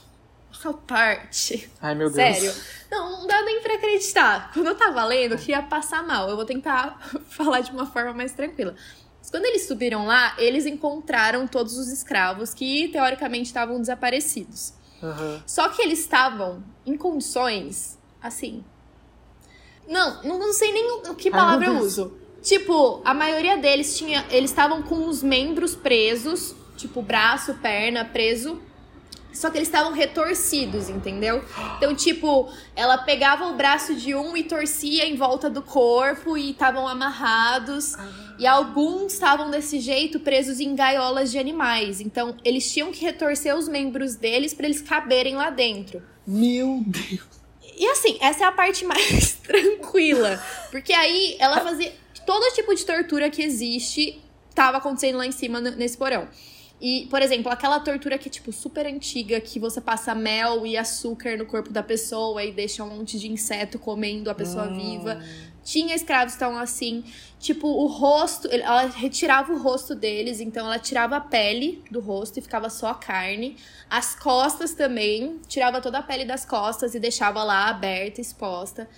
essa 0.52 0.72
parte. 0.74 1.68
Ai, 1.80 1.94
meu 1.94 2.10
Deus. 2.10 2.36
Sério. 2.38 2.54
Não, 2.90 3.20
não 3.20 3.26
dá 3.26 3.42
nem 3.42 3.62
pra 3.62 3.74
acreditar. 3.74 4.52
Quando 4.52 4.66
eu 4.66 4.74
tava 4.76 5.02
lendo, 5.04 5.32
eu 5.32 5.38
queria 5.38 5.62
passar 5.62 6.06
mal. 6.06 6.28
Eu 6.28 6.36
vou 6.36 6.44
tentar 6.44 7.00
falar 7.30 7.60
de 7.60 7.70
uma 7.72 7.86
forma 7.86 8.12
mais 8.12 8.32
tranquila. 8.32 8.74
Mas 9.18 9.30
quando 9.30 9.46
eles 9.46 9.66
subiram 9.66 10.04
lá, 10.04 10.34
eles 10.38 10.66
encontraram 10.66 11.46
todos 11.46 11.78
os 11.78 11.88
escravos 11.88 12.52
que, 12.52 12.88
teoricamente, 12.88 13.46
estavam 13.46 13.80
desaparecidos. 13.80 14.74
Aham. 15.02 15.42
Só 15.46 15.68
que 15.70 15.80
eles 15.82 16.00
estavam 16.00 16.62
em 16.84 16.96
condições, 16.96 17.98
assim. 18.20 18.62
Não, 19.88 20.22
não, 20.22 20.52
sei 20.52 20.72
nem 20.72 20.90
o- 20.92 21.14
que 21.14 21.30
palavra 21.30 21.66
eu 21.66 21.72
uso. 21.84 22.12
Tipo, 22.42 23.00
a 23.04 23.14
maioria 23.14 23.56
deles 23.56 23.96
tinha. 23.96 24.24
Eles 24.30 24.50
estavam 24.50 24.82
com 24.82 25.06
os 25.08 25.22
membros 25.22 25.74
presos, 25.76 26.54
tipo, 26.76 27.00
braço, 27.02 27.54
perna 27.54 28.04
preso. 28.04 28.60
Só 29.32 29.48
que 29.48 29.56
eles 29.56 29.68
estavam 29.68 29.92
retorcidos, 29.92 30.90
entendeu? 30.90 31.42
Então, 31.78 31.94
tipo, 31.94 32.50
ela 32.76 32.98
pegava 32.98 33.46
o 33.46 33.54
braço 33.54 33.94
de 33.94 34.14
um 34.14 34.36
e 34.36 34.44
torcia 34.44 35.06
em 35.06 35.16
volta 35.16 35.48
do 35.48 35.62
corpo 35.62 36.36
e 36.36 36.50
estavam 36.50 36.86
amarrados. 36.86 37.94
E 38.38 38.46
alguns 38.46 39.14
estavam 39.14 39.50
desse 39.50 39.80
jeito 39.80 40.20
presos 40.20 40.60
em 40.60 40.74
gaiolas 40.74 41.30
de 41.30 41.38
animais. 41.38 41.98
Então, 42.00 42.36
eles 42.44 42.70
tinham 42.70 42.92
que 42.92 43.02
retorcer 43.04 43.56
os 43.56 43.68
membros 43.68 44.16
deles 44.16 44.52
pra 44.52 44.66
eles 44.66 44.82
caberem 44.82 45.34
lá 45.34 45.48
dentro. 45.48 46.02
Meu 46.26 46.82
Deus. 46.86 47.41
E 47.82 47.86
assim, 47.88 48.16
essa 48.20 48.44
é 48.44 48.46
a 48.46 48.52
parte 48.52 48.84
mais 48.84 49.32
tranquila. 49.42 50.40
Porque 50.70 50.92
aí 50.92 51.36
ela 51.40 51.60
fazia. 51.60 51.92
Todo 52.24 52.54
tipo 52.54 52.72
de 52.72 52.86
tortura 52.86 53.28
que 53.28 53.42
existe 53.42 54.20
tava 54.54 54.78
acontecendo 54.78 55.18
lá 55.18 55.26
em 55.26 55.32
cima 55.32 55.60
nesse 55.60 55.98
porão. 55.98 56.28
E, 56.80 57.08
por 57.10 57.20
exemplo, 57.20 57.50
aquela 57.50 57.80
tortura 57.80 58.18
que 58.18 58.28
é, 58.28 58.30
tipo, 58.30 58.52
super 58.52 58.86
antiga, 58.86 59.40
que 59.40 59.58
você 59.58 59.80
passa 59.80 60.14
mel 60.14 60.64
e 60.64 60.76
açúcar 60.76 61.36
no 61.36 61.44
corpo 61.44 61.72
da 61.72 61.82
pessoa 61.82 62.44
e 62.44 62.52
deixa 62.52 62.84
um 62.84 62.88
monte 62.98 63.18
de 63.18 63.28
inseto 63.28 63.80
comendo 63.80 64.30
a 64.30 64.34
pessoa 64.34 64.68
Hum. 64.68 64.74
viva. 64.76 65.20
Tinha 65.64 65.94
escravos 65.94 66.32
estavam 66.32 66.58
assim. 66.58 67.04
Tipo, 67.38 67.68
o 67.68 67.86
rosto. 67.86 68.48
Ela 68.50 68.86
retirava 68.86 69.52
o 69.52 69.58
rosto 69.58 69.94
deles, 69.94 70.40
então 70.40 70.66
ela 70.66 70.78
tirava 70.78 71.16
a 71.16 71.20
pele 71.20 71.82
do 71.90 72.00
rosto 72.00 72.38
e 72.38 72.42
ficava 72.42 72.68
só 72.68 72.88
a 72.88 72.94
carne. 72.94 73.56
As 73.88 74.14
costas 74.14 74.74
também. 74.74 75.40
Tirava 75.46 75.80
toda 75.80 75.98
a 75.98 76.02
pele 76.02 76.24
das 76.24 76.44
costas 76.44 76.94
e 76.94 77.00
deixava 77.00 77.42
lá 77.44 77.68
aberta, 77.68 78.20
exposta. 78.20 78.88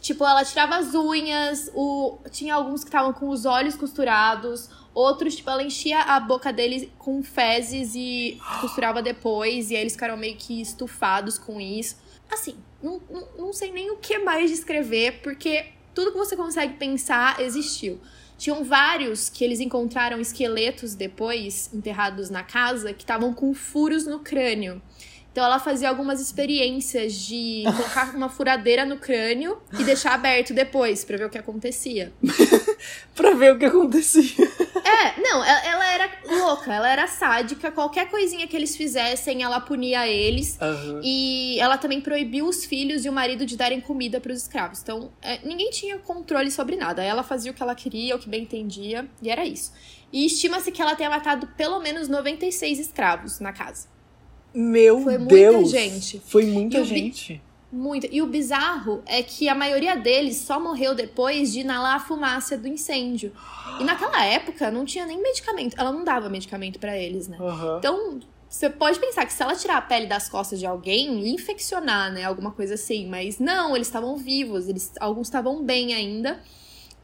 Tipo, 0.00 0.24
ela 0.24 0.44
tirava 0.44 0.76
as 0.76 0.94
unhas, 0.94 1.70
o... 1.74 2.18
tinha 2.30 2.54
alguns 2.54 2.82
que 2.82 2.88
estavam 2.88 3.12
com 3.12 3.28
os 3.28 3.44
olhos 3.44 3.74
costurados, 3.74 4.70
outros, 4.94 5.34
tipo, 5.34 5.50
ela 5.50 5.62
enchia 5.62 6.00
a 6.00 6.20
boca 6.20 6.52
deles 6.52 6.88
com 6.98 7.22
fezes 7.22 7.94
e 7.94 8.38
costurava 8.60 9.02
depois, 9.02 9.70
e 9.70 9.74
aí 9.74 9.80
eles 9.80 9.94
ficaram 9.94 10.16
meio 10.16 10.36
que 10.36 10.60
estufados 10.60 11.36
com 11.36 11.60
isso. 11.60 11.96
Assim, 12.30 12.56
não, 12.82 13.00
não, 13.10 13.28
não 13.36 13.52
sei 13.52 13.72
nem 13.72 13.90
o 13.90 13.96
que 13.96 14.18
mais 14.18 14.50
descrever, 14.50 15.20
porque 15.20 15.66
tudo 15.98 16.12
que 16.12 16.16
você 16.16 16.36
consegue 16.36 16.74
pensar 16.74 17.40
existiu. 17.40 18.00
Tinham 18.36 18.62
vários 18.62 19.28
que 19.28 19.42
eles 19.42 19.58
encontraram 19.58 20.20
esqueletos 20.20 20.94
depois, 20.94 21.68
enterrados 21.74 22.30
na 22.30 22.44
casa, 22.44 22.92
que 22.94 23.02
estavam 23.02 23.34
com 23.34 23.52
furos 23.52 24.06
no 24.06 24.20
crânio. 24.20 24.80
Então 25.32 25.44
ela 25.44 25.58
fazia 25.58 25.88
algumas 25.88 26.20
experiências 26.20 27.14
de 27.14 27.64
colocar 27.64 28.12
uma 28.16 28.28
furadeira 28.28 28.84
no 28.84 28.96
crânio 28.96 29.58
e 29.78 29.84
deixar 29.84 30.14
aberto 30.14 30.52
depois 30.52 31.04
pra 31.04 31.16
ver 31.16 31.26
o 31.26 31.30
que 31.30 31.38
acontecia. 31.38 32.12
Pra 33.14 33.34
ver 33.34 33.54
o 33.54 33.58
que 33.58 33.64
acontecia. 33.64 34.46
É, 34.84 35.20
não, 35.20 35.44
ela, 35.44 35.92
era 35.92 36.10
louca, 36.24 36.72
ela 36.72 36.88
era 36.88 37.06
sádica, 37.08 37.72
qualquer 37.72 38.08
coisinha 38.08 38.46
que 38.46 38.54
eles 38.54 38.76
fizessem, 38.76 39.42
ela 39.42 39.58
punia 39.60 40.06
eles. 40.06 40.56
Aham. 40.60 41.00
E 41.02 41.58
ela 41.58 41.76
também 41.76 42.00
proibiu 42.00 42.46
os 42.46 42.64
filhos 42.64 43.04
e 43.04 43.08
o 43.08 43.12
marido 43.12 43.44
de 43.44 43.56
darem 43.56 43.80
comida 43.80 44.20
para 44.20 44.32
os 44.32 44.38
escravos. 44.42 44.80
Então, 44.80 45.10
é, 45.20 45.40
ninguém 45.44 45.70
tinha 45.70 45.98
controle 45.98 46.50
sobre 46.50 46.76
nada. 46.76 47.02
Ela 47.02 47.24
fazia 47.24 47.50
o 47.50 47.54
que 47.54 47.62
ela 47.62 47.74
queria, 47.74 48.14
o 48.14 48.18
que 48.20 48.28
bem 48.28 48.42
entendia, 48.42 49.08
e 49.20 49.28
era 49.28 49.44
isso. 49.44 49.72
E 50.12 50.24
estima-se 50.24 50.70
que 50.70 50.80
ela 50.80 50.94
tenha 50.94 51.10
matado 51.10 51.48
pelo 51.56 51.80
menos 51.80 52.08
96 52.08 52.78
escravos 52.78 53.40
na 53.40 53.52
casa. 53.52 53.88
Meu 54.60 55.02
Foi 55.02 55.18
muita 55.18 55.34
Deus. 55.34 55.70
gente. 55.70 56.20
Foi 56.26 56.44
muita 56.44 56.78
E 56.78 56.84
gente. 56.84 57.40
Muito. 57.70 58.08
E 58.10 58.20
o 58.20 58.26
bizarro 58.26 59.02
é 59.06 59.22
que 59.22 59.48
a 59.48 59.54
maioria 59.54 59.94
deles 59.94 60.38
só 60.38 60.58
morreu 60.58 60.96
depois 60.96 61.52
de 61.52 61.60
inalar 61.60 61.94
a 61.94 62.00
fumaça 62.00 62.58
do 62.58 62.66
incêndio. 62.66 63.32
E 63.78 63.84
naquela 63.84 64.24
época 64.24 64.68
não 64.68 64.84
tinha 64.84 65.06
nem 65.06 65.22
medicamento. 65.22 65.76
Ela 65.78 65.92
não 65.92 66.02
dava 66.02 66.28
medicamento 66.28 66.80
pra 66.80 66.98
eles, 66.98 67.28
né? 67.28 67.38
Aham. 67.40 67.76
Então, 67.78 68.18
você 68.48 68.68
pode 68.68 68.98
pensar 68.98 69.26
que 69.26 69.32
se 69.32 69.40
ela 69.40 69.54
tirar 69.54 69.76
a 69.76 69.82
pele 69.82 70.06
das 70.06 70.28
costas 70.28 70.58
de 70.58 70.66
alguém, 70.66 71.20
ia 71.20 71.34
infeccionar, 71.34 72.12
né? 72.12 72.24
Alguma 72.24 72.50
coisa 72.50 72.74
assim. 72.74 73.06
Mas 73.06 73.38
não, 73.38 73.76
eles 73.76 73.86
estavam 73.86 74.16
vivos, 74.16 74.68
eles, 74.68 74.92
alguns 74.98 75.28
estavam 75.28 75.62
bem 75.62 75.94
ainda. 75.94 76.42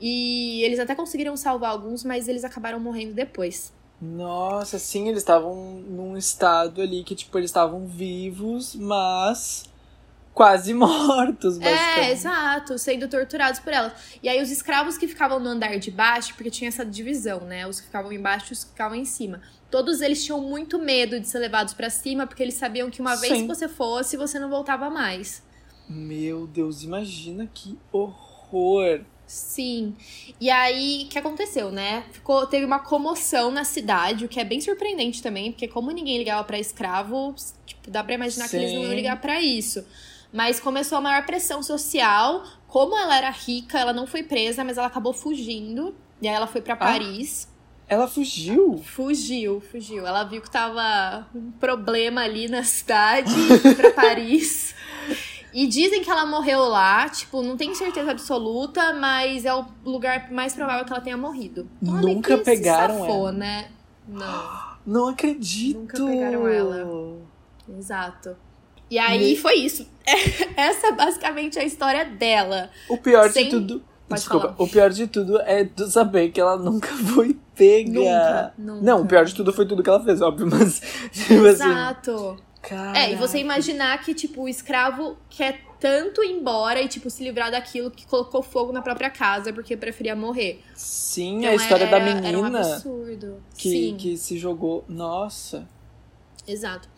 E 0.00 0.60
eles 0.64 0.80
até 0.80 0.92
conseguiram 0.96 1.36
salvar 1.36 1.70
alguns, 1.70 2.02
mas 2.02 2.26
eles 2.26 2.42
acabaram 2.42 2.80
morrendo 2.80 3.14
depois. 3.14 3.72
Nossa, 4.04 4.78
sim, 4.78 5.08
eles 5.08 5.20
estavam 5.22 5.54
num 5.88 6.16
estado 6.16 6.82
ali 6.82 7.02
que, 7.02 7.14
tipo, 7.14 7.38
eles 7.38 7.50
estavam 7.50 7.86
vivos, 7.86 8.74
mas 8.74 9.64
quase 10.34 10.74
mortos, 10.74 11.58
É, 11.58 11.60
basicamente. 11.60 12.10
exato, 12.10 12.78
sendo 12.78 13.08
torturados 13.08 13.60
por 13.60 13.72
elas. 13.72 13.92
E 14.22 14.28
aí 14.28 14.42
os 14.42 14.50
escravos 14.50 14.98
que 14.98 15.08
ficavam 15.08 15.40
no 15.40 15.48
andar 15.48 15.78
de 15.78 15.90
baixo, 15.90 16.34
porque 16.34 16.50
tinha 16.50 16.68
essa 16.68 16.84
divisão, 16.84 17.40
né? 17.40 17.66
Os 17.66 17.80
que 17.80 17.86
ficavam 17.86 18.12
embaixo 18.12 18.48
e 18.50 18.52
os 18.52 18.64
que 18.64 18.70
ficavam 18.70 18.96
em 18.96 19.04
cima. 19.04 19.40
Todos 19.70 20.00
eles 20.00 20.22
tinham 20.24 20.40
muito 20.40 20.78
medo 20.78 21.18
de 21.18 21.26
ser 21.26 21.38
levados 21.38 21.72
pra 21.74 21.88
cima, 21.88 22.26
porque 22.26 22.42
eles 22.42 22.54
sabiam 22.54 22.90
que 22.90 23.00
uma 23.00 23.16
vez 23.16 23.32
Sim. 23.32 23.40
que 23.42 23.48
você 23.48 23.68
fosse, 23.68 24.16
você 24.16 24.38
não 24.38 24.50
voltava 24.50 24.90
mais. 24.90 25.42
Meu 25.88 26.46
Deus, 26.46 26.82
imagina 26.82 27.48
que 27.52 27.78
horror. 27.92 29.00
Sim. 29.26 29.94
E 30.40 30.50
aí, 30.50 31.04
o 31.06 31.08
que 31.08 31.18
aconteceu, 31.18 31.70
né? 31.70 32.04
Ficou, 32.12 32.46
teve 32.46 32.64
uma 32.64 32.78
comoção 32.78 33.50
na 33.50 33.64
cidade, 33.64 34.24
o 34.24 34.28
que 34.28 34.38
é 34.38 34.44
bem 34.44 34.60
surpreendente 34.60 35.22
também, 35.22 35.50
porque 35.52 35.66
como 35.66 35.90
ninguém 35.90 36.18
ligava 36.18 36.44
pra 36.44 36.58
escravo, 36.58 37.34
tipo, 37.64 37.90
dá 37.90 38.04
pra 38.04 38.14
imaginar 38.14 38.48
que 38.48 38.56
eles 38.56 38.72
não 38.72 38.82
iam 38.82 38.90
Sim. 38.90 38.96
ligar 38.96 39.20
pra 39.20 39.40
isso. 39.40 39.84
Mas 40.32 40.58
começou 40.60 40.98
a 40.98 41.00
maior 41.00 41.24
pressão 41.24 41.62
social. 41.62 42.44
Como 42.66 42.96
ela 42.98 43.16
era 43.16 43.30
rica, 43.30 43.78
ela 43.78 43.92
não 43.92 44.06
foi 44.06 44.22
presa, 44.22 44.64
mas 44.64 44.76
ela 44.76 44.88
acabou 44.88 45.12
fugindo. 45.12 45.94
E 46.20 46.28
aí 46.28 46.34
ela 46.34 46.46
foi 46.46 46.60
pra 46.60 46.74
Ah. 46.74 46.78
Paris. 46.78 47.48
Ela 47.86 48.08
fugiu? 48.08 48.78
Fugiu, 48.82 49.60
fugiu. 49.70 50.06
Ela 50.06 50.24
viu 50.24 50.40
que 50.40 50.50
tava 50.50 51.26
um 51.34 51.50
problema 51.52 52.22
ali 52.22 52.48
na 52.48 52.64
cidade, 52.64 53.30
foi 53.62 53.74
pra 53.74 53.92
Paris. 53.92 54.74
E 55.54 55.68
dizem 55.68 56.02
que 56.02 56.10
ela 56.10 56.26
morreu 56.26 56.64
lá, 56.64 57.08
tipo, 57.08 57.40
não 57.40 57.56
tenho 57.56 57.76
certeza 57.76 58.10
absoluta, 58.10 58.92
mas 58.92 59.44
é 59.44 59.54
o 59.54 59.64
lugar 59.84 60.30
mais 60.32 60.52
provável 60.52 60.84
que 60.84 60.92
ela 60.92 61.00
tenha 61.00 61.16
morrido. 61.16 61.68
Então, 61.80 62.00
Nunca 62.00 62.38
pegaram 62.38 62.98
safou, 62.98 63.28
ela. 63.28 63.32
né? 63.32 63.68
Não. 64.08 64.74
Não 64.84 65.08
acredito. 65.08 65.78
Nunca 65.78 66.04
pegaram 66.04 66.48
ela. 66.48 67.16
Exato. 67.78 68.36
E 68.90 68.98
aí 68.98 69.30
Me... 69.30 69.36
foi 69.36 69.54
isso. 69.54 69.86
Essa 70.56 70.90
basicamente 70.92 71.58
é 71.58 71.62
a 71.62 71.64
história 71.64 72.04
dela. 72.04 72.68
O 72.88 72.98
pior 72.98 73.30
Sem... 73.30 73.44
de 73.44 73.50
tudo. 73.50 73.82
Pode 74.08 74.20
Desculpa, 74.20 74.48
falar. 74.48 74.62
o 74.62 74.68
pior 74.68 74.90
de 74.90 75.06
tudo 75.06 75.40
é 75.40 75.64
tu 75.64 75.86
saber 75.86 76.30
que 76.30 76.40
ela 76.40 76.58
nunca 76.58 76.88
foi 77.14 77.38
pega. 77.54 77.90
Nunca, 77.92 78.54
nunca. 78.58 78.82
Não, 78.82 79.00
o 79.02 79.06
pior 79.06 79.24
de 79.24 79.34
tudo 79.34 79.52
foi 79.52 79.66
tudo 79.66 79.82
que 79.82 79.88
ela 79.88 80.02
fez, 80.04 80.20
óbvio, 80.20 80.46
mas. 80.50 80.82
Tipo 81.10 81.46
Exato. 81.46 82.10
Assim, 82.12 82.42
Caraca. 82.68 82.98
É, 82.98 83.12
e 83.12 83.16
você 83.16 83.38
imaginar 83.38 84.02
que, 84.02 84.14
tipo, 84.14 84.42
o 84.42 84.48
escravo 84.48 85.16
quer 85.28 85.60
tanto 85.78 86.24
ir 86.24 86.32
embora 86.32 86.80
e, 86.80 86.88
tipo, 86.88 87.10
se 87.10 87.22
livrar 87.22 87.50
daquilo 87.50 87.90
que 87.90 88.06
colocou 88.06 88.42
fogo 88.42 88.72
na 88.72 88.80
própria 88.80 89.10
casa 89.10 89.52
porque 89.52 89.76
preferia 89.76 90.16
morrer. 90.16 90.62
Sim, 90.74 91.38
então, 91.40 91.50
a 91.50 91.54
história 91.54 91.84
era, 91.84 91.98
da 91.98 92.04
menina. 92.04 92.38
Um 92.38 92.44
absurdo. 92.44 93.42
Que, 93.56 93.70
Sim. 93.70 93.96
que 93.98 94.16
se 94.16 94.38
jogou. 94.38 94.84
Nossa. 94.88 95.68
Exato. 96.46 96.88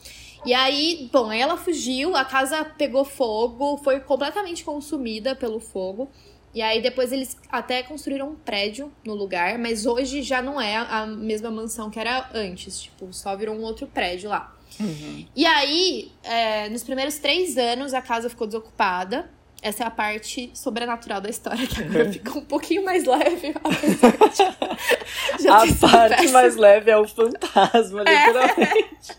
E 0.45 0.55
aí, 0.55 1.09
bom, 1.13 1.33
ela 1.33 1.57
fugiu, 1.57 2.15
a 2.15 2.25
casa 2.25 2.65
pegou 2.65 3.05
fogo, 3.05 3.77
foi 3.79 3.99
completamente 3.99 4.63
consumida 4.63 5.35
pelo 5.35 5.59
fogo. 5.59 6.09
E 6.55 6.63
aí 6.63 6.81
depois 6.81 7.13
eles 7.13 7.37
até 7.51 7.83
construíram 7.83 8.31
um 8.31 8.35
prédio 8.35 8.91
no 9.05 9.15
lugar, 9.15 9.59
mas 9.59 9.85
hoje 9.85 10.23
já 10.23 10.41
não 10.41 10.59
é 10.59 10.77
a 10.77 11.05
mesma 11.05 11.51
mansão 11.51 11.91
que 11.91 11.99
era 11.99 12.31
antes. 12.33 12.81
Tipo, 12.81 13.13
só 13.13 13.37
virou 13.37 13.55
um 13.55 13.63
outro 13.63 13.87
prédio 13.87 14.31
lá. 14.31 14.56
Uhum. 14.79 15.27
E 15.35 15.47
aí, 15.47 16.13
é, 16.23 16.69
nos 16.69 16.83
primeiros 16.83 17.19
três 17.19 17.57
anos, 17.57 17.95
a 17.95 18.03
casa 18.03 18.29
ficou 18.29 18.47
desocupada. 18.47 19.31
Essa 19.63 19.85
é 19.85 19.87
a 19.87 19.91
parte 19.91 20.51
sobrenatural 20.55 21.21
da 21.21 21.31
história, 21.31 21.67
que 21.67 21.83
agora 21.83 22.13
fica 22.13 22.39
um 22.39 22.45
pouquinho 22.45 22.85
mais 22.85 23.05
leve. 23.05 23.55
a 25.49 25.89
parte 25.89 26.29
mais 26.29 26.57
leve 26.57 26.91
é 26.91 26.97
o 26.97 27.09
fantasma, 27.09 28.05
é. 28.07 28.27
literalmente. 28.27 29.17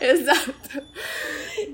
É. 0.00 0.10
Exato. 0.12 0.82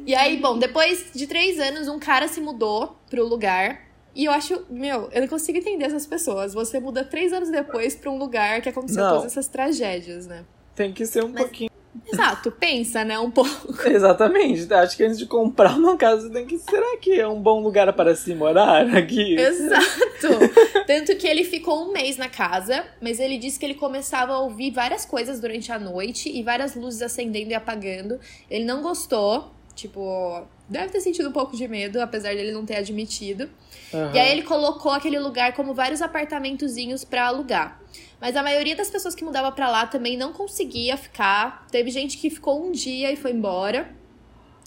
E 0.07 0.14
aí, 0.14 0.39
bom, 0.39 0.59
depois 0.59 1.11
de 1.14 1.26
três 1.26 1.59
anos, 1.59 1.89
um 1.89 1.99
cara 1.99 2.29
se 2.29 2.41
mudou 2.41 2.97
pro 3.11 3.26
lugar. 3.26 3.89
E 4.14 4.24
eu 4.24 4.33
acho, 4.33 4.64
meu, 4.70 5.09
eu 5.12 5.20
não 5.20 5.29
consigo 5.29 5.59
entender 5.59 5.85
essas 5.85 6.07
pessoas. 6.07 6.55
Você 6.55 6.81
muda 6.81 7.05
três 7.05 7.33
anos 7.33 7.51
depois 7.51 7.95
pra 7.95 8.11
um 8.11 8.18
lugar 8.18 8.62
que 8.62 8.68
aconteceu 8.68 9.03
não. 9.03 9.11
todas 9.11 9.26
essas 9.26 9.47
tragédias, 9.49 10.26
né? 10.26 10.45
Tem 10.74 10.93
que 10.93 11.05
ser 11.05 11.24
um 11.24 11.29
Mas... 11.29 11.43
pouquinho 11.43 11.70
Exato, 12.12 12.50
pensa, 12.50 13.04
né, 13.04 13.18
um 13.18 13.30
pouco. 13.30 13.50
Exatamente. 13.86 14.72
Acho 14.72 14.96
que 14.96 15.04
antes 15.04 15.18
de 15.18 15.26
comprar 15.26 15.76
uma 15.76 15.96
casa, 15.96 16.30
tem 16.30 16.46
que. 16.46 16.59
Será 16.59 16.96
que 16.96 17.12
é 17.12 17.28
um 17.28 17.40
bom 17.40 17.61
lugar 17.61 17.92
para 17.92 18.14
se 18.14 18.34
morar 18.34 18.94
aqui? 18.96 19.36
Exato. 19.36 20.28
Tanto 20.86 21.16
que 21.16 21.26
ele 21.26 21.44
ficou 21.44 21.86
um 21.88 21.92
mês 21.92 22.16
na 22.16 22.28
casa, 22.28 22.84
mas 23.00 23.20
ele 23.20 23.36
disse 23.38 23.59
que 23.59 23.66
ele 23.66 23.74
começava 23.74 24.32
a 24.32 24.40
ouvir 24.40 24.70
várias 24.70 25.04
coisas 25.04 25.40
durante 25.40 25.70
a 25.70 25.78
noite 25.78 26.30
e 26.34 26.42
várias 26.42 26.74
luzes 26.74 27.02
acendendo 27.02 27.50
e 27.50 27.54
apagando. 27.54 28.18
Ele 28.50 28.64
não 28.64 28.82
gostou, 28.82 29.52
tipo, 29.74 30.46
deve 30.68 30.88
ter 30.90 31.00
sentido 31.00 31.28
um 31.28 31.32
pouco 31.32 31.56
de 31.56 31.68
medo, 31.68 32.00
apesar 32.00 32.34
dele 32.34 32.52
não 32.52 32.64
ter 32.64 32.76
admitido. 32.76 33.48
Uhum. 33.92 34.12
E 34.14 34.18
aí 34.18 34.32
ele 34.32 34.42
colocou 34.42 34.92
aquele 34.92 35.18
lugar 35.18 35.54
como 35.54 35.74
vários 35.74 36.02
apartamentozinhos 36.02 37.04
para 37.04 37.26
alugar. 37.26 37.80
Mas 38.21 38.37
a 38.37 38.43
maioria 38.43 38.75
das 38.75 38.91
pessoas 38.91 39.14
que 39.14 39.25
mudava 39.25 39.53
para 39.53 39.71
lá 39.71 39.87
também 39.87 40.16
não 40.16 40.33
conseguia 40.33 40.97
ficar. 40.97 41.66
Teve 41.71 41.91
gente 41.91 42.19
que 42.19 42.29
ficou 42.29 42.64
um 42.64 42.73
dia 42.73 43.12
e 43.12 43.16
foi 43.16 43.31
embora. 43.31 43.89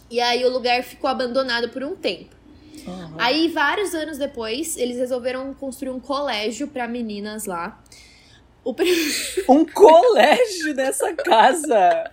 E 0.09 0.19
aí 0.19 0.43
o 0.45 0.49
lugar 0.49 0.83
ficou 0.83 1.09
abandonado 1.09 1.69
por 1.69 1.83
um 1.83 1.95
tempo. 1.95 2.35
Uhum. 2.85 3.15
Aí, 3.17 3.47
vários 3.49 3.93
anos 3.93 4.17
depois, 4.17 4.77
eles 4.77 4.97
resolveram 4.97 5.53
construir 5.53 5.91
um 5.91 5.99
colégio 5.99 6.67
para 6.67 6.87
meninas 6.87 7.45
lá. 7.45 7.81
Um 9.49 9.65
colégio 9.65 10.75
nessa 10.75 11.13
casa! 11.15 12.09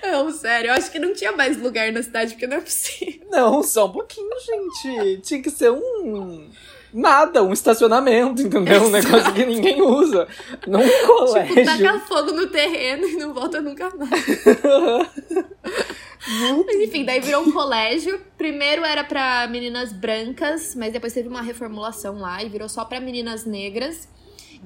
Não, 0.00 0.30
sério, 0.32 0.68
eu 0.68 0.74
acho 0.74 0.90
que 0.90 0.98
não 0.98 1.12
tinha 1.12 1.32
mais 1.32 1.56
lugar 1.56 1.92
na 1.92 2.02
cidade, 2.02 2.32
porque 2.32 2.46
não 2.46 2.58
é 2.58 2.60
possível. 2.60 3.26
Não, 3.30 3.62
só 3.62 3.86
um 3.86 3.92
pouquinho, 3.92 4.30
gente. 4.40 5.20
Tinha 5.22 5.42
que 5.42 5.50
ser 5.50 5.70
um 5.70 6.50
nada, 6.92 7.42
um 7.42 7.52
estacionamento, 7.52 8.42
entendeu? 8.42 8.82
Um 8.84 8.90
negócio 8.90 9.32
que 9.32 9.46
ninguém 9.46 9.80
usa. 9.82 10.26
Num 10.66 10.80
colégio. 11.06 11.54
Tipo, 11.54 11.64
taca 11.64 12.00
fogo 12.00 12.32
no 12.32 12.46
terreno 12.48 13.06
e 13.06 13.16
não 13.16 13.32
volta 13.32 13.60
nunca 13.60 13.90
mais. 13.96 14.44
mas 16.66 16.76
enfim, 16.76 17.04
daí 17.04 17.20
virou 17.20 17.42
um 17.42 17.52
colégio. 17.52 18.20
Primeiro 18.36 18.84
era 18.84 19.04
para 19.04 19.46
meninas 19.48 19.92
brancas, 19.92 20.74
mas 20.74 20.92
depois 20.92 21.12
teve 21.12 21.28
uma 21.28 21.42
reformulação 21.42 22.18
lá 22.18 22.42
e 22.42 22.48
virou 22.48 22.68
só 22.68 22.84
para 22.84 23.00
meninas 23.00 23.44
negras. 23.44 24.08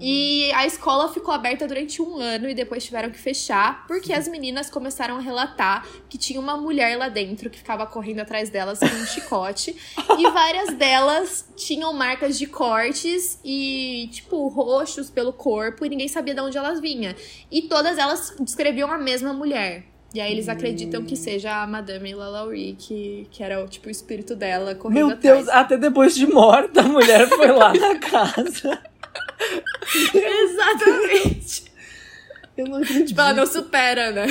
E 0.00 0.50
a 0.52 0.66
escola 0.66 1.12
ficou 1.12 1.32
aberta 1.32 1.66
durante 1.66 2.02
um 2.02 2.18
ano 2.18 2.48
e 2.48 2.54
depois 2.54 2.84
tiveram 2.84 3.10
que 3.10 3.18
fechar, 3.18 3.86
porque 3.86 4.12
as 4.12 4.26
meninas 4.26 4.68
começaram 4.68 5.16
a 5.16 5.20
relatar 5.20 5.86
que 6.08 6.18
tinha 6.18 6.40
uma 6.40 6.56
mulher 6.56 6.98
lá 6.98 7.08
dentro 7.08 7.48
que 7.48 7.58
ficava 7.58 7.86
correndo 7.86 8.20
atrás 8.20 8.50
delas 8.50 8.78
com 8.80 8.86
um 8.86 9.06
chicote. 9.06 9.76
e 10.18 10.30
várias 10.30 10.74
delas 10.74 11.48
tinham 11.56 11.92
marcas 11.92 12.36
de 12.38 12.46
cortes 12.46 13.38
e, 13.44 14.08
tipo, 14.12 14.48
roxos 14.48 15.10
pelo 15.10 15.32
corpo 15.32 15.84
e 15.84 15.88
ninguém 15.88 16.08
sabia 16.08 16.34
de 16.34 16.40
onde 16.40 16.58
elas 16.58 16.80
vinham. 16.80 17.14
E 17.50 17.62
todas 17.62 17.96
elas 17.96 18.34
descreviam 18.40 18.90
a 18.90 18.98
mesma 18.98 19.32
mulher. 19.32 19.84
E 20.14 20.20
aí 20.20 20.30
eles 20.30 20.48
acreditam 20.48 21.04
que 21.04 21.16
seja 21.16 21.60
a 21.60 21.66
Madame 21.66 22.14
Lalaurie, 22.14 22.76
que, 22.78 23.26
que 23.32 23.42
era 23.42 23.66
tipo, 23.66 23.88
o 23.88 23.90
espírito 23.90 24.36
dela 24.36 24.72
correndo 24.76 25.06
Meu 25.06 25.16
atrás. 25.16 25.38
Deus, 25.38 25.48
até 25.48 25.76
depois 25.76 26.14
de 26.14 26.24
morta 26.24 26.82
a 26.82 26.84
mulher 26.84 27.26
foi 27.26 27.50
lá 27.50 27.74
na 27.74 27.98
casa. 27.98 28.80
Exatamente. 30.14 31.74
Eu 32.56 32.68
não 32.68 32.76
acredito. 32.76 33.08
Tipo, 33.08 33.20
ela 33.20 33.32
não 33.32 33.46
supera, 33.46 34.12
né? 34.12 34.26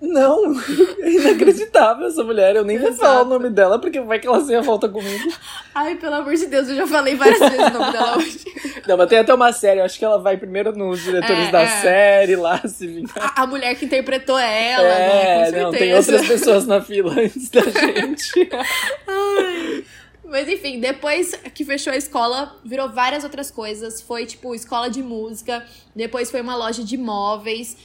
Não, 0.00 0.52
é 1.00 1.10
inacreditável 1.12 2.08
essa 2.08 2.24
mulher. 2.24 2.56
Eu 2.56 2.64
nem 2.64 2.76
Exato. 2.76 2.92
vou 2.92 3.00
falar 3.00 3.22
o 3.22 3.24
nome 3.24 3.50
dela, 3.50 3.78
porque 3.78 4.00
vai 4.00 4.18
que 4.18 4.26
ela 4.26 4.40
sem 4.44 4.56
a 4.56 4.60
volta 4.60 4.88
comigo. 4.88 5.32
Ai, 5.72 5.94
pelo 5.94 6.16
amor 6.16 6.34
de 6.34 6.46
Deus, 6.46 6.68
eu 6.68 6.74
já 6.74 6.86
falei 6.88 7.14
várias 7.14 7.38
vezes 7.38 7.58
o 7.58 7.78
nome 7.78 7.92
dela 7.92 8.18
hoje. 8.18 8.40
Não, 8.86 8.96
mas 8.96 9.08
tem 9.08 9.18
até 9.18 9.32
uma 9.32 9.52
série, 9.52 9.78
eu 9.78 9.84
acho 9.84 9.96
que 9.96 10.04
ela 10.04 10.18
vai 10.18 10.36
primeiro 10.36 10.76
nos 10.76 11.02
diretores 11.02 11.48
é, 11.48 11.50
da 11.52 11.62
é. 11.62 11.66
série 11.82 12.34
lá, 12.34 12.60
se 12.66 12.84
vingar. 12.84 13.32
A, 13.36 13.42
a, 13.42 13.46
mulher 13.46 13.76
que 13.76 13.84
interpretou 13.84 14.36
ela, 14.36 14.88
é, 14.88 15.50
né? 15.52 15.62
não, 15.62 15.70
tem 15.70 15.94
outras 15.94 16.26
pessoas 16.26 16.66
na 16.66 16.80
fila 16.80 17.12
antes 17.12 17.48
da 17.48 17.60
gente. 17.60 18.50
Ai. 19.06 19.84
Mas 20.32 20.48
enfim, 20.48 20.80
depois 20.80 21.34
que 21.54 21.62
fechou 21.62 21.92
a 21.92 21.96
escola, 21.96 22.58
virou 22.64 22.88
várias 22.88 23.22
outras 23.22 23.50
coisas. 23.50 24.00
Foi 24.00 24.24
tipo 24.24 24.54
escola 24.54 24.88
de 24.88 25.02
música, 25.02 25.62
depois 25.94 26.30
foi 26.30 26.40
uma 26.40 26.56
loja 26.56 26.82
de 26.82 26.96
móveis. 26.96 27.76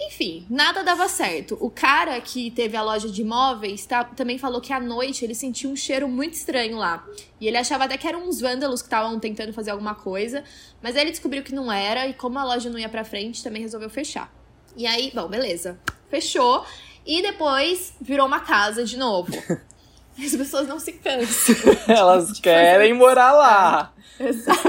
Enfim, 0.00 0.46
nada 0.48 0.82
dava 0.82 1.06
certo. 1.10 1.58
O 1.60 1.68
cara 1.68 2.18
que 2.22 2.50
teve 2.52 2.74
a 2.74 2.82
loja 2.82 3.10
de 3.10 3.22
móveis 3.22 3.84
tá, 3.84 4.02
também 4.02 4.38
falou 4.38 4.62
que 4.62 4.72
à 4.72 4.80
noite 4.80 5.26
ele 5.26 5.34
sentiu 5.34 5.68
um 5.68 5.76
cheiro 5.76 6.08
muito 6.08 6.32
estranho 6.32 6.78
lá. 6.78 7.06
E 7.38 7.46
ele 7.46 7.58
achava 7.58 7.84
até 7.84 7.98
que 7.98 8.08
eram 8.08 8.26
uns 8.26 8.40
vândalos 8.40 8.80
que 8.80 8.86
estavam 8.86 9.20
tentando 9.20 9.52
fazer 9.52 9.70
alguma 9.70 9.94
coisa. 9.94 10.42
Mas 10.80 10.96
aí 10.96 11.02
ele 11.02 11.10
descobriu 11.10 11.42
que 11.42 11.54
não 11.54 11.70
era, 11.70 12.08
e 12.08 12.14
como 12.14 12.38
a 12.38 12.44
loja 12.44 12.70
não 12.70 12.78
ia 12.78 12.88
pra 12.88 13.04
frente, 13.04 13.44
também 13.44 13.60
resolveu 13.60 13.90
fechar. 13.90 14.32
E 14.74 14.86
aí, 14.86 15.12
bom, 15.14 15.28
beleza. 15.28 15.78
Fechou. 16.08 16.64
E 17.04 17.20
depois 17.20 17.92
virou 18.00 18.26
uma 18.26 18.40
casa 18.40 18.86
de 18.86 18.96
novo. 18.96 19.32
As 20.26 20.36
pessoas 20.36 20.68
não 20.68 20.78
se 20.78 20.92
cansam. 20.92 21.54
Elas 21.88 22.38
querem 22.40 22.92
morar 22.94 23.32
lá. 23.32 23.94
É, 24.18 24.28
exato. 24.28 24.60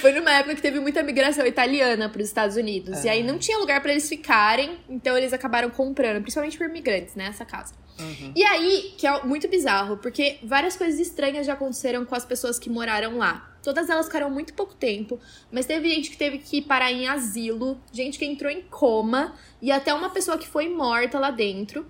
Foi 0.00 0.12
numa 0.12 0.32
época 0.32 0.54
que 0.54 0.62
teve 0.62 0.80
muita 0.80 1.02
migração 1.02 1.46
italiana 1.46 2.08
para 2.08 2.22
os 2.22 2.28
Estados 2.28 2.56
Unidos. 2.56 3.04
É. 3.04 3.06
E 3.06 3.08
aí 3.10 3.22
não 3.22 3.38
tinha 3.38 3.58
lugar 3.58 3.80
para 3.80 3.92
eles 3.92 4.08
ficarem, 4.08 4.78
então 4.88 5.16
eles 5.16 5.32
acabaram 5.32 5.70
comprando, 5.70 6.20
principalmente 6.22 6.56
por 6.56 6.66
imigrantes, 6.66 7.14
né? 7.14 7.26
Essa 7.26 7.44
casa. 7.44 7.74
Uhum. 8.00 8.32
E 8.34 8.42
aí, 8.42 8.94
que 8.96 9.06
é 9.06 9.22
muito 9.22 9.46
bizarro, 9.48 9.98
porque 9.98 10.38
várias 10.42 10.76
coisas 10.76 10.98
estranhas 10.98 11.46
já 11.46 11.52
aconteceram 11.52 12.04
com 12.04 12.14
as 12.14 12.24
pessoas 12.24 12.58
que 12.58 12.70
moraram 12.70 13.18
lá. 13.18 13.50
Todas 13.62 13.88
elas 13.88 14.06
ficaram 14.06 14.28
muito 14.28 14.54
pouco 14.54 14.74
tempo, 14.74 15.20
mas 15.50 15.66
teve 15.66 15.88
gente 15.88 16.10
que 16.10 16.16
teve 16.16 16.38
que 16.38 16.60
parar 16.60 16.90
em 16.90 17.06
asilo, 17.06 17.80
gente 17.92 18.18
que 18.18 18.24
entrou 18.24 18.50
em 18.50 18.62
coma, 18.62 19.34
e 19.60 19.70
até 19.70 19.94
uma 19.94 20.10
pessoa 20.10 20.36
que 20.36 20.48
foi 20.48 20.68
morta 20.68 21.18
lá 21.18 21.30
dentro. 21.30 21.86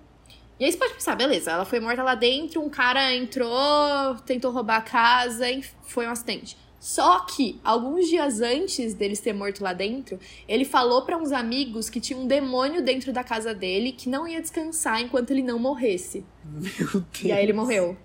E 0.59 0.65
aí 0.65 0.71
você 0.71 0.77
pode 0.77 0.93
pensar, 0.93 1.15
beleza, 1.15 1.51
ela 1.51 1.65
foi 1.65 1.79
morta 1.79 2.03
lá 2.03 2.15
dentro, 2.15 2.61
um 2.61 2.69
cara 2.69 3.13
entrou, 3.13 4.15
tentou 4.25 4.51
roubar 4.51 4.77
a 4.77 4.81
casa 4.81 5.49
e 5.49 5.63
foi 5.83 6.07
um 6.07 6.11
acidente. 6.11 6.57
Só 6.83 7.21
que, 7.21 7.61
alguns 7.63 8.09
dias 8.09 8.41
antes 8.41 8.93
dele 8.93 9.15
ser 9.15 9.31
morto 9.31 9.63
lá 9.63 9.71
dentro, 9.71 10.19
ele 10.45 10.65
falou 10.65 11.03
para 11.03 11.17
uns 11.17 11.31
amigos 11.31 11.89
que 11.89 12.01
tinha 12.01 12.19
um 12.19 12.27
demônio 12.27 12.83
dentro 12.83 13.13
da 13.13 13.23
casa 13.23 13.53
dele 13.53 13.93
que 13.93 14.09
não 14.09 14.27
ia 14.27 14.41
descansar 14.41 15.01
enquanto 15.01 15.31
ele 15.31 15.41
não 15.41 15.57
morresse. 15.57 16.25
Meu 16.43 16.61
Deus. 16.89 17.23
E 17.23 17.31
aí 17.31 17.41
ele 17.41 17.53
morreu. 17.53 17.97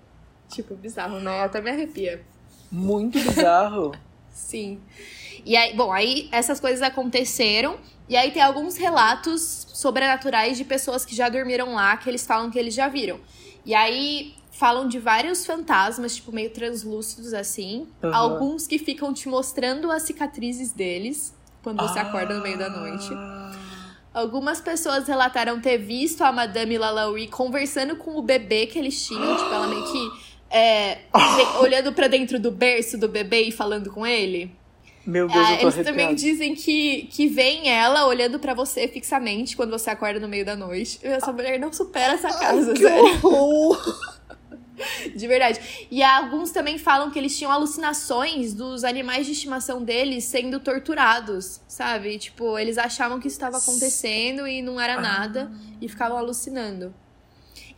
Tipo, 0.47 0.75
bizarro, 0.75 1.19
né? 1.19 1.41
Até 1.41 1.59
me 1.59 1.69
arrepia. 1.69 2.23
Muito 2.71 3.19
bizarro. 3.19 3.91
Sim. 4.31 4.79
E 5.45 5.57
aí, 5.57 5.75
bom, 5.75 5.91
aí 5.91 6.29
essas 6.31 6.59
coisas 6.61 6.81
aconteceram. 6.81 7.77
E 8.09 8.17
aí 8.17 8.31
tem 8.31 8.41
alguns 8.41 8.75
relatos 8.75 9.67
sobrenaturais 9.71 10.57
de 10.57 10.65
pessoas 10.65 11.05
que 11.05 11.15
já 11.15 11.29
dormiram 11.29 11.75
lá, 11.75 11.95
que 11.95 12.09
eles 12.09 12.25
falam 12.25 12.49
que 12.49 12.57
eles 12.57 12.73
já 12.73 12.87
viram. 12.87 13.19
E 13.63 13.75
aí 13.75 14.33
falam 14.51 14.87
de 14.87 14.97
vários 14.99 15.45
fantasmas, 15.45 16.15
tipo, 16.15 16.31
meio 16.31 16.49
translúcidos 16.49 17.33
assim. 17.33 17.87
Uhum. 18.03 18.13
Alguns 18.13 18.65
que 18.65 18.79
ficam 18.79 19.13
te 19.13 19.29
mostrando 19.29 19.91
as 19.91 20.01
cicatrizes 20.01 20.73
deles 20.73 21.33
quando 21.61 21.81
você 21.81 21.99
acorda 21.99 22.33
no 22.33 22.41
meio 22.41 22.57
da 22.57 22.69
noite. 22.69 23.09
Algumas 24.11 24.59
pessoas 24.59 25.07
relataram 25.07 25.61
ter 25.61 25.77
visto 25.77 26.23
a 26.23 26.31
Madame 26.31 26.77
Lalaurie 26.77 27.27
conversando 27.27 27.95
com 27.95 28.17
o 28.17 28.21
bebê 28.23 28.65
que 28.65 28.79
eles 28.79 29.05
tinham, 29.05 29.37
tipo, 29.37 29.53
ela 29.53 29.67
meio 29.67 29.83
que 29.83 30.11
é, 30.49 31.01
olhando 31.61 31.93
pra 31.93 32.07
dentro 32.07 32.39
do 32.39 32.49
berço 32.49 32.97
do 32.97 33.07
bebê 33.07 33.43
e 33.43 33.51
falando 33.51 33.91
com 33.91 34.05
ele. 34.05 34.58
Meu 35.09 35.27
Deus, 35.27 35.37
Ah, 35.47 35.51
eu 35.53 35.57
tô 35.57 35.63
eles 35.63 35.73
arrepiado. 35.75 35.97
também 35.97 36.15
dizem 36.15 36.53
que, 36.55 37.03
que 37.11 37.27
vem 37.27 37.69
ela 37.69 38.05
olhando 38.05 38.37
pra 38.39 38.53
você 38.53 38.87
fixamente 38.87 39.55
quando 39.55 39.71
você 39.71 39.89
acorda 39.89 40.19
no 40.19 40.27
meio 40.27 40.45
da 40.45 40.55
noite. 40.55 40.99
Essa 41.01 41.31
mulher 41.31 41.59
não 41.59 41.73
supera 41.73 42.13
essa 42.13 42.29
casa, 42.37 42.73
Que 42.73 42.81
sério. 42.83 43.03
horror! 43.25 43.79
De 45.13 45.27
verdade. 45.27 45.87
E 45.91 46.01
alguns 46.01 46.51
também 46.51 46.77
falam 46.77 47.11
que 47.11 47.19
eles 47.19 47.37
tinham 47.37 47.51
alucinações 47.51 48.53
dos 48.53 48.85
animais 48.85 49.25
de 49.25 49.33
estimação 49.33 49.83
deles 49.83 50.23
sendo 50.23 50.57
torturados, 50.59 51.59
sabe? 51.67 52.17
Tipo, 52.17 52.57
eles 52.57 52.77
achavam 52.77 53.19
que 53.19 53.27
isso 53.27 53.35
estava 53.35 53.57
acontecendo 53.57 54.47
e 54.47 54.61
não 54.61 54.79
era 54.79 55.01
nada 55.01 55.51
e 55.81 55.89
ficavam 55.89 56.17
alucinando. 56.17 56.93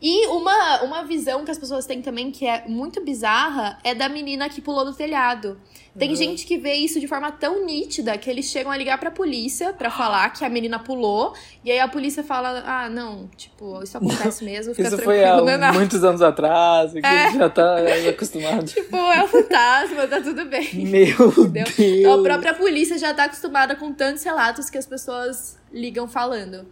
E 0.01 0.25
uma, 0.27 0.81
uma 0.81 1.03
visão 1.03 1.45
que 1.45 1.51
as 1.51 1.59
pessoas 1.59 1.85
têm 1.85 2.01
também 2.01 2.31
que 2.31 2.47
é 2.47 2.63
muito 2.67 3.03
bizarra 3.05 3.77
é 3.83 3.93
da 3.93 4.09
menina 4.09 4.49
que 4.49 4.59
pulou 4.59 4.83
do 4.83 4.93
telhado. 4.93 5.61
Tem 5.95 6.09
Uhum. 6.09 6.15
gente 6.15 6.45
que 6.47 6.57
vê 6.57 6.73
isso 6.73 6.99
de 6.99 7.07
forma 7.07 7.31
tão 7.31 7.65
nítida 7.65 8.17
que 8.17 8.29
eles 8.29 8.45
chegam 8.45 8.71
a 8.71 8.77
ligar 8.77 8.97
pra 8.97 9.11
polícia 9.11 9.73
pra 9.73 9.91
falar 9.91 10.29
que 10.31 10.43
a 10.43 10.49
menina 10.49 10.79
pulou. 10.79 11.33
E 11.63 11.71
aí 11.71 11.79
a 11.79 11.87
polícia 11.87 12.23
fala: 12.23 12.63
Ah, 12.65 12.89
não, 12.89 13.27
tipo, 13.37 13.83
isso 13.83 13.95
acontece 13.97 14.43
mesmo, 14.43 14.73
fica 14.73 14.87
Isso 14.87 14.97
tranquilo, 14.97 15.19
foi 15.21 15.29
há 15.29 15.37
não 15.37 15.49
é 15.49 15.57
nada. 15.57 15.77
muitos 15.77 16.03
anos 16.03 16.21
atrás, 16.21 16.93
que 16.93 16.99
É. 17.05 17.31
já 17.33 17.49
tá 17.49 17.75
acostumado. 18.09 18.65
Tipo, 18.65 18.95
é 18.95 19.23
um 19.23 19.27
fantasma, 19.27 20.07
tá 20.07 20.19
tudo 20.21 20.45
bem. 20.45 20.73
Meu 20.73 21.27
Entendeu? 21.29 21.65
Deus! 21.77 22.19
A 22.19 22.23
própria 22.23 22.53
polícia 22.55 22.97
já 22.97 23.13
tá 23.13 23.25
acostumada 23.25 23.75
com 23.75 23.91
tantos 23.93 24.23
relatos 24.23 24.69
que 24.69 24.77
as 24.77 24.85
pessoas 24.87 25.59
ligam 25.71 26.07
falando. 26.07 26.65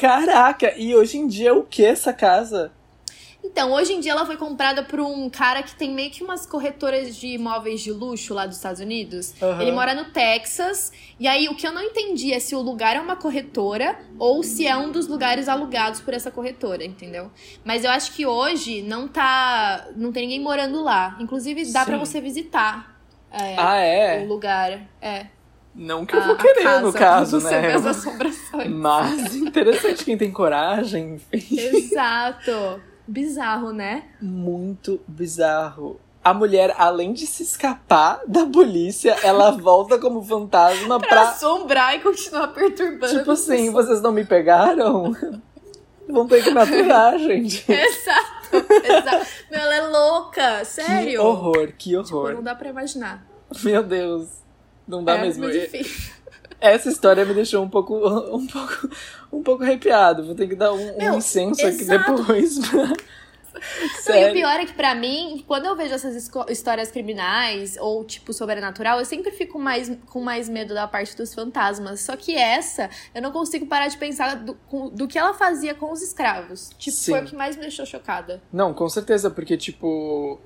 Caraca, 0.00 0.72
e 0.78 0.96
hoje 0.96 1.18
em 1.18 1.26
dia 1.26 1.52
o 1.54 1.62
que 1.62 1.84
essa 1.84 2.10
casa? 2.10 2.72
Então, 3.44 3.70
hoje 3.72 3.92
em 3.92 4.00
dia 4.00 4.12
ela 4.12 4.24
foi 4.24 4.38
comprada 4.38 4.82
por 4.82 4.98
um 4.98 5.28
cara 5.28 5.62
que 5.62 5.74
tem 5.74 5.90
meio 5.90 6.10
que 6.10 6.24
umas 6.24 6.46
corretoras 6.46 7.14
de 7.16 7.28
imóveis 7.28 7.82
de 7.82 7.92
luxo 7.92 8.32
lá 8.32 8.46
dos 8.46 8.56
Estados 8.56 8.80
Unidos. 8.80 9.34
Aham. 9.42 9.60
Ele 9.60 9.72
mora 9.72 9.94
no 9.94 10.06
Texas. 10.06 10.90
E 11.18 11.28
aí, 11.28 11.50
o 11.50 11.54
que 11.54 11.66
eu 11.66 11.72
não 11.72 11.82
entendi 11.82 12.32
é 12.32 12.40
se 12.40 12.54
o 12.54 12.60
lugar 12.60 12.96
é 12.96 13.00
uma 13.00 13.14
corretora 13.14 13.98
ou 14.18 14.42
se 14.42 14.66
é 14.66 14.74
um 14.74 14.90
dos 14.90 15.06
lugares 15.06 15.48
alugados 15.50 16.00
por 16.00 16.14
essa 16.14 16.30
corretora, 16.30 16.82
entendeu? 16.82 17.30
Mas 17.62 17.84
eu 17.84 17.90
acho 17.90 18.12
que 18.14 18.24
hoje 18.24 18.80
não 18.80 19.06
tá. 19.06 19.86
Não 19.96 20.12
tem 20.12 20.22
ninguém 20.22 20.40
morando 20.40 20.82
lá. 20.82 21.16
Inclusive, 21.20 21.70
dá 21.72 21.84
pra 21.84 21.98
você 21.98 22.22
visitar 22.22 22.98
é, 23.30 23.54
Ah, 23.58 23.74
o 23.74 23.76
é? 23.76 24.24
lugar. 24.26 24.80
É. 25.00 25.26
Não 25.74 26.04
que 26.04 26.16
eu 26.16 26.22
vou 26.26 26.36
querer, 26.36 26.62
casa, 26.62 26.80
no 26.82 26.92
caso, 26.92 27.40
você 27.40 27.60
né? 27.60 27.74
as 27.74 27.86
assombrações. 27.86 28.68
Mas 28.70 29.34
interessante 29.36 30.04
quem 30.04 30.18
tem 30.18 30.30
coragem. 30.32 31.20
enfim. 31.32 31.58
Exato. 31.58 32.80
Bizarro, 33.06 33.72
né? 33.72 34.04
Muito 34.20 35.00
bizarro. 35.06 35.98
A 36.22 36.34
mulher, 36.34 36.74
além 36.76 37.12
de 37.12 37.26
se 37.26 37.42
escapar 37.42 38.20
da 38.26 38.44
polícia, 38.44 39.16
ela 39.22 39.52
volta 39.56 39.98
como 39.98 40.22
fantasma 40.22 40.98
Pra 40.98 41.08
pra. 41.08 41.22
assombrar 41.30 41.96
e 41.96 42.00
continuar 42.00 42.48
perturbando. 42.48 43.18
Tipo 43.18 43.30
as 43.30 43.40
assim, 43.40 43.70
vocês 43.70 44.02
não 44.02 44.12
me 44.12 44.24
pegaram? 44.24 45.16
Vão 46.08 46.26
ter 46.26 46.42
que 46.42 46.50
me 46.50 46.60
aturar, 46.60 47.16
gente. 47.18 47.64
Exato, 47.70 48.56
exato. 48.84 49.26
Meu, 49.50 49.60
ela 49.60 49.74
é 49.76 49.80
louca, 49.88 50.58
Que 50.58 50.64
sério. 50.64 51.22
horror, 51.22 51.68
que 51.78 51.90
Tipo, 52.02 52.16
horror. 52.16 52.34
não 52.34 52.42
dá 52.42 52.54
pra 52.54 52.68
imaginar. 52.68 53.24
Meu 53.62 53.82
Deus. 53.82 54.28
Não 54.90 55.04
dá 55.04 55.16
é, 55.16 55.22
mesmo. 55.22 55.48
Enfim. 55.48 55.84
Essa 56.60 56.90
história 56.90 57.24
me 57.24 57.32
deixou 57.32 57.64
um 57.64 57.68
pouco, 57.70 57.94
um 58.36 58.46
pouco, 58.46 58.90
um 59.32 59.42
pouco 59.42 59.62
arrepiado. 59.62 60.26
Vou 60.26 60.34
ter 60.34 60.46
que 60.48 60.54
dar 60.54 60.72
um, 60.72 60.94
um 60.94 60.98
Meu, 60.98 61.14
incenso 61.14 61.64
aqui 61.66 61.80
exato. 61.82 62.14
depois. 62.16 62.58
pra- 62.68 62.92
Não, 64.08 64.16
e 64.16 64.30
o 64.30 64.32
pior 64.32 64.60
é 64.60 64.64
que 64.64 64.72
pra 64.72 64.94
mim, 64.94 65.44
quando 65.46 65.66
eu 65.66 65.76
vejo 65.76 65.92
essas 65.92 66.30
histórias 66.48 66.90
criminais 66.90 67.76
ou 67.78 68.04
tipo 68.04 68.32
sobrenatural, 68.32 68.98
eu 69.00 69.04
sempre 69.04 69.30
fico 69.32 69.58
mais 69.58 69.90
com 70.06 70.20
mais 70.20 70.48
medo 70.48 70.72
da 70.72 70.86
parte 70.86 71.16
dos 71.16 71.34
fantasmas. 71.34 72.00
Só 72.00 72.16
que 72.16 72.34
essa, 72.36 72.88
eu 73.14 73.20
não 73.20 73.32
consigo 73.32 73.66
parar 73.66 73.88
de 73.88 73.98
pensar 73.98 74.36
do, 74.36 74.56
do 74.92 75.08
que 75.08 75.18
ela 75.18 75.34
fazia 75.34 75.74
com 75.74 75.92
os 75.92 76.00
escravos. 76.00 76.70
Tipo, 76.78 76.96
Sim. 76.96 77.10
foi 77.12 77.20
o 77.22 77.24
que 77.26 77.34
mais 77.36 77.56
me 77.56 77.62
deixou 77.62 77.84
chocada. 77.84 78.40
Não, 78.52 78.72
com 78.72 78.88
certeza, 78.88 79.30
porque, 79.30 79.56
tipo, 79.56 80.40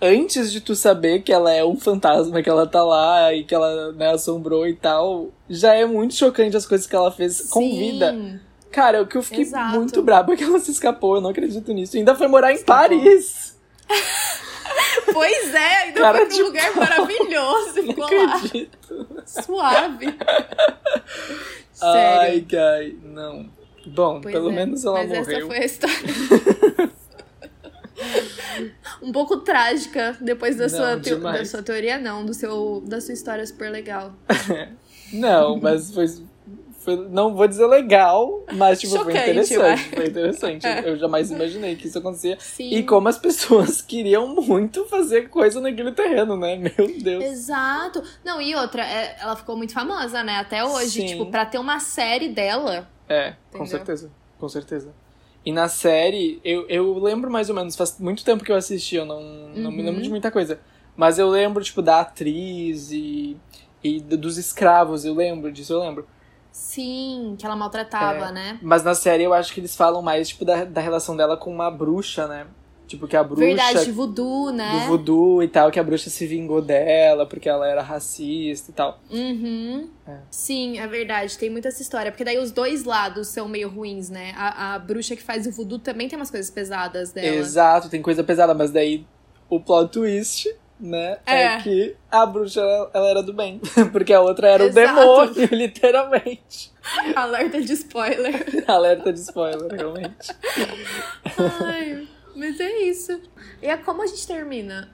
antes 0.00 0.50
de 0.52 0.60
tu 0.60 0.74
saber 0.74 1.22
que 1.22 1.32
ela 1.32 1.52
é 1.52 1.64
um 1.64 1.76
fantasma, 1.78 2.42
que 2.42 2.48
ela 2.48 2.66
tá 2.66 2.82
lá 2.82 3.32
e 3.34 3.44
que 3.44 3.54
ela 3.54 3.92
né, 3.92 4.10
assombrou 4.12 4.66
e 4.66 4.74
tal, 4.74 5.30
já 5.48 5.74
é 5.74 5.84
muito 5.84 6.14
chocante 6.14 6.56
as 6.56 6.66
coisas 6.66 6.86
que 6.86 6.94
ela 6.96 7.10
fez 7.10 7.48
com 7.48 7.60
Sim. 7.60 7.78
vida. 7.78 8.40
Cara, 8.70 9.02
o 9.02 9.06
que 9.06 9.16
eu 9.16 9.22
fiquei 9.22 9.42
Exato. 9.42 9.74
muito 9.76 10.04
é 10.32 10.36
que 10.36 10.44
ela 10.44 10.58
se 10.60 10.70
escapou, 10.70 11.16
eu 11.16 11.20
não 11.20 11.30
acredito 11.30 11.72
nisso. 11.72 11.96
Ainda 11.96 12.14
foi 12.14 12.28
morar 12.28 12.52
em 12.52 12.56
Escapou. 12.56 12.98
Paris. 12.98 13.56
Pois 15.12 15.54
é, 15.54 15.74
ainda 15.84 16.00
Cara, 16.00 16.18
foi 16.18 16.26
pra 16.26 16.34
um 16.34 16.36
tipo, 16.36 16.48
lugar 16.48 16.74
maravilhoso. 16.76 17.74
Não 17.76 17.94
Ficou 17.94 18.24
lá, 18.26 18.34
acredito. 18.36 18.78
suave. 19.26 20.06
Ai, 21.80 22.30
Sério. 22.42 22.46
Kai, 22.46 22.96
não. 23.02 23.48
Bom, 23.86 24.20
Pois 24.20 24.34
pelo 24.34 24.50
é, 24.50 24.54
menos 24.54 24.84
ela 24.84 24.98
Mas 24.98 25.10
essa 25.10 25.30
morreu. 25.30 25.46
foi 25.46 25.56
a 25.58 25.64
história. 25.64 26.90
Um 29.02 29.12
pouco 29.12 29.38
trágica 29.38 30.16
depois 30.20 30.56
da, 30.56 30.64
Não, 30.64 30.70
sua, 30.70 30.96
demais. 30.96 31.38
da 31.38 31.44
sua 31.44 31.62
teoria, 31.62 31.98
não, 31.98 32.24
do 32.24 32.34
seu, 32.34 32.82
da 32.86 33.00
sua 33.00 33.14
história 33.14 33.46
super 33.46 33.70
legal. 33.70 34.12
Não, 35.10 35.56
mas 35.58 35.90
foi, 35.90 36.06
foi- 36.80 37.08
Não 37.08 37.34
vou 37.34 37.48
dizer 37.48 37.66
legal, 37.66 38.44
mas 38.52 38.78
tipo, 38.78 38.92
foi 38.96 39.14
Chocante, 39.14 39.30
interessante. 39.30 39.58
vai. 39.58 39.76
Foi 39.78 40.06
interessante. 40.06 40.66
É. 40.68 40.86
Eu 40.90 40.96
jamais 40.98 41.30
imaginei 41.30 41.76
que 41.76 41.86
isso 41.88 41.98
acontecia. 41.98 42.36
Sim. 42.38 42.70
E 42.74 42.82
como 42.82 43.08
as 43.08 43.16
pessoas 43.18 43.80
queriam 43.82 44.26
muito 44.34 44.84
fazer 44.84 45.30
coisa 45.30 45.62
naquele 45.62 45.92
terreno, 45.92 46.36
né? 46.36 46.56
Meu 46.56 47.00
Deus. 47.00 47.24
Exato. 47.24 48.02
Não, 48.22 48.38
e 48.38 48.54
outra, 48.54 48.82
é- 48.84 49.16
ela 49.18 49.34
ficou 49.34 49.56
muito 49.56 49.72
famosa, 49.72 50.22
né? 50.22 50.36
Até 50.36 50.62
hoje. 50.62 50.90
Sim. 51.00 51.06
Tipo, 51.06 51.26
pra 51.30 51.46
ter 51.46 51.56
uma 51.58 51.80
série 51.80 52.28
dela. 52.28 52.86
É, 53.08 53.30
com 53.50 53.58
Entendeu? 53.64 53.66
certeza. 53.78 54.10
Com 54.38 54.48
certeza. 54.50 54.92
E 55.48 55.52
na 55.52 55.66
série, 55.66 56.38
eu, 56.44 56.66
eu 56.68 56.98
lembro 56.98 57.30
mais 57.30 57.48
ou 57.48 57.54
menos, 57.56 57.74
faz 57.74 57.98
muito 57.98 58.22
tempo 58.22 58.44
que 58.44 58.52
eu 58.52 58.56
assisti, 58.56 58.96
eu 58.96 59.06
não, 59.06 59.22
não 59.54 59.70
me 59.72 59.78
lembro 59.82 59.96
Uhum. 59.96 60.02
de 60.02 60.10
muita 60.10 60.30
coisa. 60.30 60.60
Mas 60.94 61.18
eu 61.18 61.26
lembro, 61.26 61.64
tipo, 61.64 61.80
da 61.80 62.00
atriz 62.00 62.92
e, 62.92 63.34
e 63.82 63.98
dos 63.98 64.36
escravos, 64.36 65.06
eu 65.06 65.14
lembro 65.14 65.50
disso, 65.50 65.72
eu 65.72 65.80
lembro. 65.80 66.06
Sim, 66.52 67.34
que 67.38 67.46
ela 67.46 67.56
maltratava, 67.56 68.26
É. 68.26 68.32
né? 68.32 68.58
Mas 68.60 68.82
na 68.84 68.94
série 68.94 69.22
eu 69.24 69.32
acho 69.32 69.54
que 69.54 69.60
eles 69.60 69.74
falam 69.74 70.02
mais, 70.02 70.28
tipo, 70.28 70.44
da, 70.44 70.64
da 70.66 70.82
relação 70.82 71.16
dela 71.16 71.34
com 71.34 71.50
uma 71.50 71.70
bruxa, 71.70 72.26
né? 72.26 72.46
Tipo, 72.88 73.06
que 73.06 73.14
a 73.16 73.22
bruxa 73.22 73.44
Verdade, 73.44 73.92
voodoo, 73.92 74.50
né? 74.50 74.72
do 74.80 74.86
voodoo 74.86 75.42
e 75.42 75.48
tal, 75.48 75.70
que 75.70 75.78
a 75.78 75.82
bruxa 75.84 76.08
se 76.08 76.26
vingou 76.26 76.62
dela 76.62 77.26
porque 77.26 77.46
ela 77.46 77.68
era 77.68 77.82
racista 77.82 78.70
e 78.70 78.74
tal. 78.74 78.98
Uhum. 79.10 79.90
É. 80.06 80.16
Sim, 80.30 80.78
é 80.78 80.86
verdade. 80.86 81.36
Tem 81.36 81.50
muita 81.50 81.68
essa 81.68 81.82
história. 81.82 82.10
Porque 82.10 82.24
daí 82.24 82.38
os 82.38 82.50
dois 82.50 82.84
lados 82.84 83.28
são 83.28 83.46
meio 83.46 83.68
ruins, 83.68 84.08
né? 84.08 84.32
A, 84.34 84.74
a 84.74 84.78
bruxa 84.78 85.14
que 85.14 85.22
faz 85.22 85.46
o 85.46 85.52
voodoo 85.52 85.78
também 85.78 86.08
tem 86.08 86.18
umas 86.18 86.30
coisas 86.30 86.50
pesadas 86.50 87.12
dela. 87.12 87.26
Exato, 87.36 87.90
tem 87.90 88.00
coisa 88.00 88.24
pesada, 88.24 88.54
mas 88.54 88.70
daí 88.70 89.06
o 89.50 89.60
plot 89.60 89.92
twist, 89.92 90.48
né, 90.80 91.18
é, 91.26 91.42
É. 91.42 91.60
que 91.60 91.94
a 92.10 92.24
bruxa 92.24 92.60
ela, 92.94 93.08
era 93.10 93.22
do 93.22 93.34
bem. 93.34 93.60
Porque 93.92 94.14
a 94.14 94.20
outra 94.22 94.48
era 94.48 94.64
Exato. 94.64 94.98
o 94.98 95.26
demônio, 95.26 95.48
literalmente. 95.52 96.72
Alerta 97.14 97.60
de 97.60 97.72
spoiler. 97.74 98.46
Alerta 98.66 99.12
de 99.12 99.20
spoiler, 99.20 99.70
realmente. 99.72 100.30
Ai, 101.60 102.08
mas 102.38 102.58
é 102.60 102.82
isso. 102.82 103.20
E 103.62 103.66
é 103.66 103.76
como 103.76 104.02
a 104.02 104.06
gente 104.06 104.26
termina? 104.26 104.90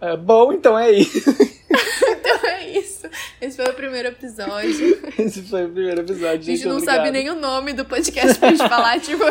É, 0.00 0.16
bom, 0.16 0.52
então 0.52 0.78
é 0.78 0.90
isso. 0.90 1.24
Então 2.08 2.48
é 2.50 2.70
isso. 2.78 3.08
Esse 3.40 3.56
foi 3.56 3.66
o 3.70 3.74
primeiro 3.74 4.08
episódio. 4.08 4.98
Esse 5.18 5.42
foi 5.42 5.64
o 5.64 5.68
primeiro 5.68 6.00
episódio. 6.00 6.28
A 6.28 6.32
gente 6.36 6.56
gente, 6.56 6.66
não 6.66 6.76
obrigado. 6.76 6.96
sabe 6.96 7.10
nem 7.12 7.30
o 7.30 7.34
nome 7.36 7.72
do 7.72 7.84
podcast 7.84 8.38
pra 8.38 8.48
gente 8.50 8.58
falar, 8.68 9.00
tipo. 9.00 9.22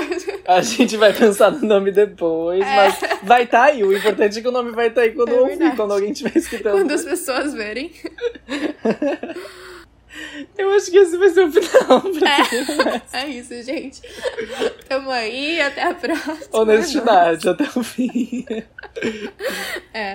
A 0.48 0.62
gente 0.62 0.96
vai 0.96 1.12
pensar 1.14 1.52
no 1.52 1.68
nome 1.68 1.92
depois, 1.92 2.60
mas 2.60 2.96
vai 3.24 3.44
estar 3.44 3.64
aí. 3.64 3.84
O 3.84 3.96
importante 3.96 4.40
é 4.40 4.42
que 4.42 4.48
o 4.48 4.52
nome 4.52 4.72
vai 4.72 4.88
estar 4.88 5.02
aí 5.02 5.12
quando 5.12 5.34
É 5.34 5.40
ouvir, 5.40 5.76
quando 5.76 5.94
alguém 5.94 6.12
estiver 6.12 6.38
escutando. 6.38 6.74
Quando 6.74 6.92
as 6.92 7.04
pessoas 7.04 7.54
verem. 7.54 7.92
Eu 10.58 10.72
acho 10.74 10.90
que 10.92 10.98
esse 10.98 11.18
vai 11.18 11.30
ser 11.30 11.44
o 11.46 11.52
final. 11.52 12.02
pra 12.02 13.02
É 13.14 13.28
isso, 13.28 13.62
gente. 13.64 14.02
Tamo 14.88 15.10
aí, 15.10 15.60
até 15.62 15.84
a 15.84 15.94
próxima. 15.94 16.38
Honestidade, 16.52 17.50
até 17.50 17.64
o 17.76 17.84
fim. 17.84 18.46
É. 19.94 20.14